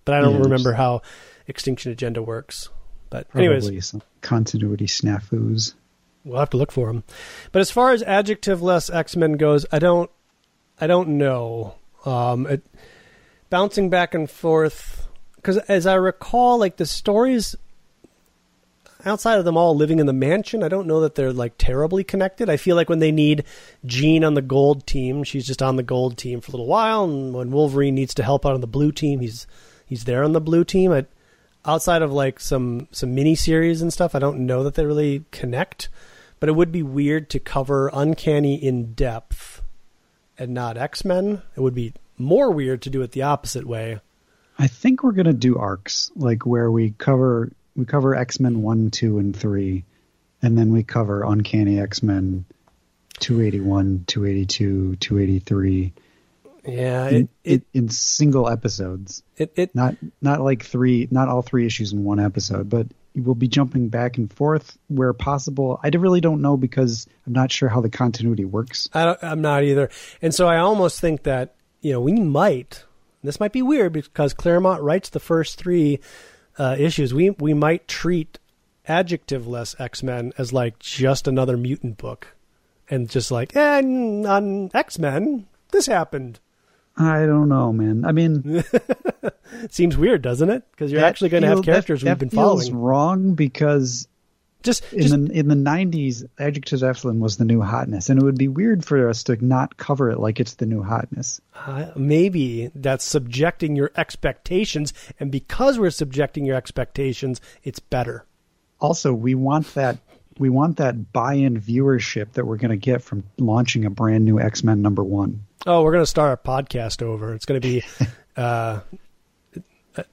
[0.05, 1.01] But I don't yeah, remember how
[1.49, 2.69] X-Tinction Agenda works.
[3.09, 5.73] But anyways, some continuity snafus.
[6.23, 7.03] We'll have to look for them.
[7.51, 10.09] But as far as adjective-less X-Men goes, I don't,
[10.79, 11.75] I don't know.
[12.05, 12.63] Um, it,
[13.49, 15.07] bouncing back and forth
[15.45, 17.55] because as I recall, like the stories
[19.05, 22.03] outside of them all living in the mansion, I don't know that they're like terribly
[22.03, 22.49] connected.
[22.49, 23.43] I feel like when they need
[23.85, 27.03] Jean on the gold team, she's just on the gold team for a little while,
[27.03, 29.47] and when Wolverine needs to help out on the blue team, he's
[29.85, 30.91] he's there on the blue team.
[30.91, 31.05] I,
[31.65, 35.25] outside of like some some mini series and stuff, I don't know that they really
[35.31, 35.89] connect.
[36.39, 39.61] But it would be weird to cover Uncanny in depth
[40.37, 41.41] and not X Men.
[41.55, 44.01] It would be more weird to do it the opposite way.
[44.57, 48.91] I think we're gonna do arcs, like where we cover we cover X Men one,
[48.91, 49.83] two, and three,
[50.41, 52.45] and then we cover Uncanny X Men
[53.19, 55.93] 281, 282, 283.
[56.67, 59.21] Yeah, in, it, in single episodes.
[59.37, 63.35] It, it not not like three, not all three issues in one episode, but we'll
[63.35, 65.79] be jumping back and forth where possible.
[65.83, 68.89] I really don't know because I'm not sure how the continuity works.
[68.93, 69.89] I am not either,
[70.23, 72.83] and so I almost think that you know we might.
[73.23, 75.99] This might be weird because Claremont writes the first three
[76.57, 78.39] uh, issues, we we might treat
[78.87, 82.35] adjectiveless X Men as like just another mutant book,
[82.89, 86.39] and just like, and eh, on X Men, this happened.
[86.97, 88.05] I don't know, man.
[88.05, 88.63] I mean,
[89.69, 90.63] seems weird, doesn't it?
[90.71, 92.73] Because you're actually going to have characters that, we've been following.
[92.73, 94.07] Wrong because
[94.65, 98.37] just, in the in the '90s, Adjective Epsilon was the new hotness, and it would
[98.37, 101.39] be weird for us to not cover it like it's the new hotness.
[101.55, 108.25] Uh, maybe that's subjecting your expectations, and because we're subjecting your expectations, it's better.
[108.81, 109.99] Also, we want that
[110.37, 114.39] we want that buy-in viewership that we're going to get from launching a brand new
[114.39, 115.45] X-Men number 1.
[115.65, 117.33] Oh, we're going to start a podcast over.
[117.33, 117.83] It's going to be
[118.35, 118.81] uh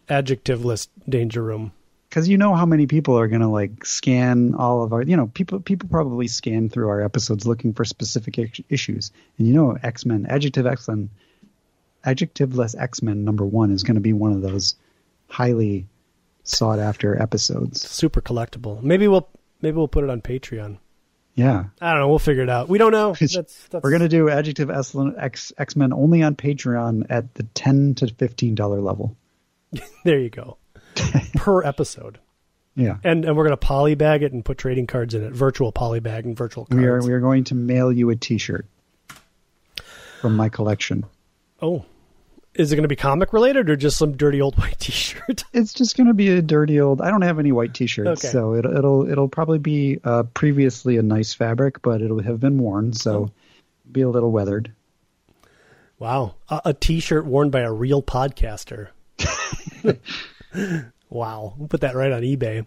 [0.09, 1.73] adjectiveless danger room
[2.13, 5.17] because you know how many people are going to like scan all of our you
[5.17, 9.13] know people people probably scan through our episodes looking for specific issues.
[9.39, 11.09] And you know x-men adjective x-men
[12.05, 14.75] adjectiveless x-men number one is going to be one of those
[15.29, 15.87] highly
[16.45, 17.81] sought after episodes.
[17.81, 18.83] Super collectible.
[18.83, 19.27] Maybe we'll
[19.63, 20.77] maybe we'll put it on patreon.
[21.35, 21.65] Yeah.
[21.81, 22.09] I don't know.
[22.11, 22.69] We'll figure it out.
[22.69, 23.15] We don't know.
[23.19, 23.35] That's,
[23.69, 23.83] that's...
[23.83, 28.55] we're going to do adjective x x-men only on patreon at the 10 to 15
[28.55, 29.17] dollar level.
[30.05, 30.59] There you go
[31.37, 32.19] per episode.
[32.75, 35.73] Yeah, and and we're going to polybag it and put trading cards in it, virtual
[35.73, 36.65] polybag and virtual.
[36.65, 36.81] Cards.
[36.81, 38.67] We are we are going to mail you a T-shirt
[40.21, 41.05] from my collection.
[41.61, 41.85] Oh,
[42.55, 45.45] is it going to be comic related or just some dirty old white T-shirt?
[45.53, 47.01] It's just going to be a dirty old.
[47.01, 48.33] I don't have any white T-shirts, okay.
[48.33, 52.59] so it, it'll it'll probably be uh, previously a nice fabric, but it'll have been
[52.59, 53.31] worn, so oh.
[53.91, 54.73] be a little weathered.
[55.99, 58.89] Wow, a, a T-shirt worn by a real podcaster.
[61.11, 61.55] wow.
[61.57, 62.67] We'll put that right on eBay.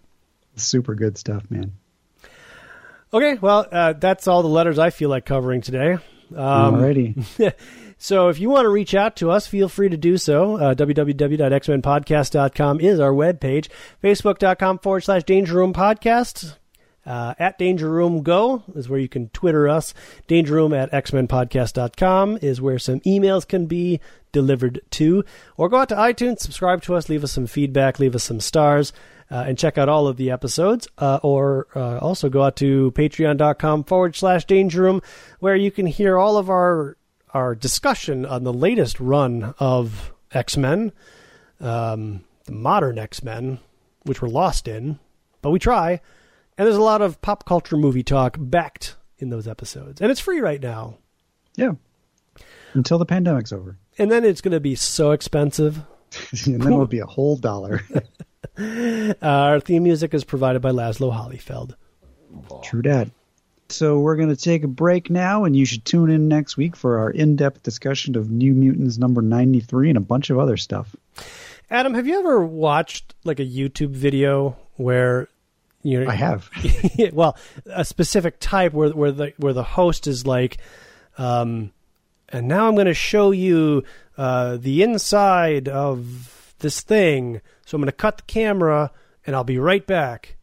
[0.56, 1.74] Super good stuff, man.
[3.14, 5.98] Okay, well, uh, that's all the letters I feel like covering today.
[6.34, 7.54] Um, Alrighty.
[7.98, 10.58] so if you want to reach out to us, feel free to do so.
[10.58, 13.70] Uh, www.xmenpodcast.com is our webpage.
[14.04, 16.58] Facebook.com forward slash Danger Room Podcast.
[17.06, 19.94] Uh, at Danger Room Go is where you can Twitter us.
[20.28, 24.00] Danger Room at xmenpodcast.com is where some emails can be
[24.36, 25.24] delivered to.
[25.56, 28.42] Or go out to iTunes, subscribe to us, leave us some feedback, leave us some
[28.42, 28.92] stars,
[29.32, 30.90] uh, and check out all of the episodes.
[30.98, 35.02] Uh, or uh, also go out to patreon.com forward slash Danger Room,
[35.40, 36.98] where you can hear all of our
[37.34, 40.92] our discussion on the latest run of X Men,
[41.60, 43.60] um, the modern X Men,
[44.04, 45.00] which we're lost in,
[45.42, 46.02] but we try.
[46.58, 50.02] And there's a lot of pop culture movie talk backed in those episodes.
[50.02, 50.98] And it's free right now.
[51.56, 51.74] Yeah.
[52.74, 53.78] Until the pandemic's over.
[53.98, 55.78] And then it's going to be so expensive.
[56.46, 57.82] and then it'll be a whole dollar.
[58.58, 61.76] uh, our theme music is provided by Laszlo Hollyfeld.
[62.64, 63.10] True that.
[63.70, 66.76] So we're going to take a break now, and you should tune in next week
[66.76, 70.96] for our in-depth discussion of New Mutants number 93 and a bunch of other stuff.
[71.72, 75.30] Adam, have you ever watched like a YouTube video where
[75.86, 76.50] you know, I have.
[77.14, 80.58] well, a specific type where where the where the host is like,
[81.20, 81.72] um,
[82.36, 83.84] and now I'm going to show you
[84.18, 87.42] uh, the inside of this thing.
[87.66, 88.92] So I'm going to cut the camera,
[89.26, 90.36] and I'll be right back.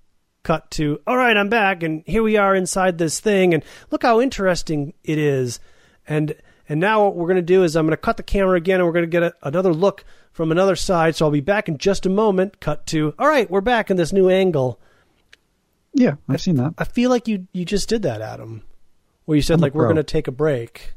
[0.42, 4.02] Cut to, all right, I'm back, and here we are inside this thing, and look
[4.02, 5.60] how interesting it is.
[6.06, 6.34] And
[6.68, 8.80] and now what we're going to do is I'm going to cut the camera again,
[8.80, 11.14] and we're going to get a, another look from another side.
[11.14, 12.60] So I'll be back in just a moment.
[12.60, 14.80] Cut to, all right, we're back in this new angle
[15.94, 16.74] yeah, I've seen that.
[16.78, 18.62] I feel like you you just did that, Adam,
[19.24, 20.94] where you said I'm like we're going to take a break,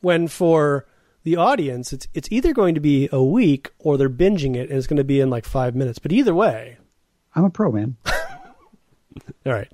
[0.00, 0.86] when for
[1.22, 4.78] the audience it's it's either going to be a week or they're binging it and
[4.78, 5.98] it's going to be in like five minutes.
[5.98, 6.78] But either way,
[7.34, 7.96] I'm a pro man.
[9.46, 9.70] All right.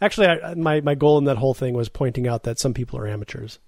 [0.00, 2.98] Actually, I, my my goal in that whole thing was pointing out that some people
[2.98, 3.58] are amateurs.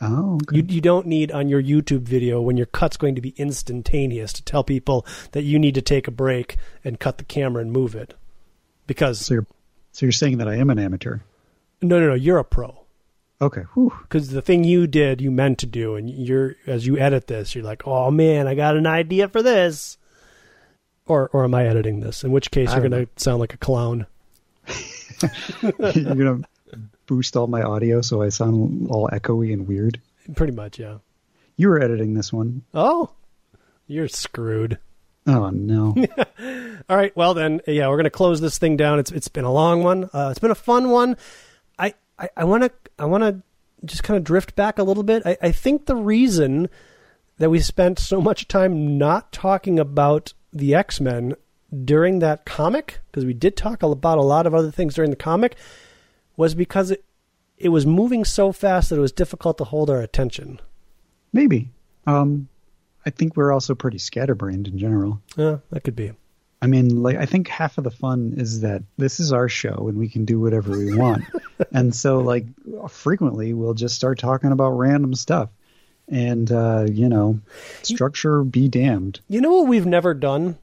[0.00, 0.56] Oh, okay.
[0.56, 4.32] you you don't need on your YouTube video when your cut's going to be instantaneous
[4.32, 7.70] to tell people that you need to take a break and cut the camera and
[7.70, 8.14] move it
[8.88, 9.46] because so you're
[9.92, 11.18] so you're saying that I am an amateur?
[11.80, 12.14] No, no, no.
[12.14, 12.83] You're a pro.
[13.44, 13.64] Okay.
[13.74, 17.54] Because the thing you did, you meant to do, and you're as you edit this,
[17.54, 19.98] you're like, oh man, I got an idea for this.
[21.06, 22.24] Or, or am I editing this?
[22.24, 24.06] In which case, you're going to sound like a clown.
[25.60, 26.48] you're going to
[27.04, 30.00] boost all my audio so I sound all echoey and weird.
[30.34, 30.98] Pretty much, yeah.
[31.58, 32.62] You were editing this one.
[32.72, 33.10] Oh,
[33.86, 34.78] you're screwed.
[35.26, 35.94] Oh no!
[36.88, 38.98] All right, well then, yeah, we're gonna close this thing down.
[38.98, 40.10] It's it's been a long one.
[40.12, 41.16] Uh, it's been a fun one.
[42.36, 43.42] I want to I want to
[43.84, 45.22] just kind of drift back a little bit.
[45.26, 46.68] I, I think the reason
[47.38, 51.34] that we spent so much time not talking about the X Men
[51.84, 55.16] during that comic, because we did talk about a lot of other things during the
[55.16, 55.56] comic,
[56.36, 57.04] was because it
[57.58, 60.60] it was moving so fast that it was difficult to hold our attention.
[61.32, 61.70] Maybe.
[62.06, 62.48] Um,
[63.06, 65.20] I think we're also pretty scatterbrained in general.
[65.36, 66.12] Yeah, that could be.
[66.64, 69.86] I mean, like I think half of the fun is that this is our show
[69.86, 71.22] and we can do whatever we want.
[71.72, 72.46] and so like
[72.88, 75.50] frequently we'll just start talking about random stuff.
[76.08, 77.38] And uh, you know,
[77.82, 79.20] structure be damned.
[79.28, 80.56] You know what we've never done?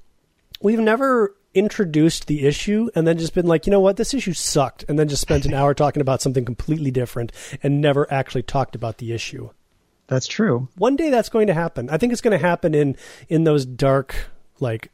[0.60, 4.34] We've never introduced the issue and then just been like, you know what, this issue
[4.34, 8.44] sucked, and then just spent an hour talking about something completely different and never actually
[8.44, 9.52] talked about the issue.
[10.08, 10.68] That's true.
[10.78, 11.92] One day that's going to happen.
[11.92, 12.98] I think it's going to happen in
[13.30, 14.16] in those dark
[14.60, 14.92] like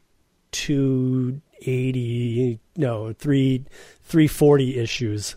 [0.52, 3.64] 280 no, 3
[4.04, 5.34] 340 issues.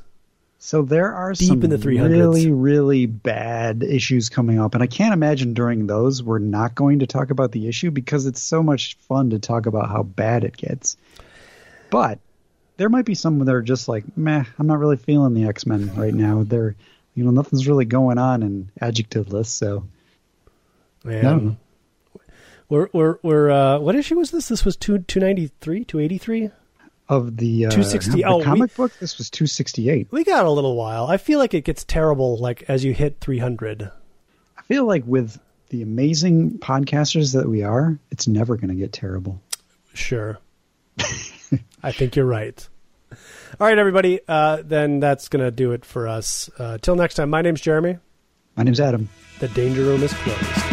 [0.64, 2.12] So there are Deep some in the 300s.
[2.12, 7.00] really, really bad issues coming up, and I can't imagine during those we're not going
[7.00, 10.44] to talk about the issue because it's so much fun to talk about how bad
[10.44, 10.98] it gets.
[11.90, 12.20] But
[12.78, 15.66] there might be some that are just like, meh, I'm not really feeling the X
[15.66, 16.44] Men right now.
[16.44, 16.76] They're,
[17.16, 19.88] you know, nothing's really going on in adjectiveless, so.
[21.04, 21.58] Man.
[22.72, 24.48] We're we're we're uh, what issue was this?
[24.48, 26.52] This was two two ninety three, two eighty three
[27.10, 28.94] of the uh, 260 oh, comic we, book?
[28.98, 31.08] This was 268 we got a little while.
[31.08, 33.92] I feel like it gets terrible like as you hit 300
[34.58, 35.38] i feel like with
[35.68, 39.42] the amazing podcasters that we are it's never going to get terrible.
[39.94, 40.40] Sure.
[41.84, 42.66] I think you're right.
[43.60, 46.50] All right everybody uh, then that's going to do it for us.
[46.58, 47.98] Uh, till next time my name's jeremy.
[48.56, 49.10] My name's adam.
[49.40, 50.71] The danger room is closed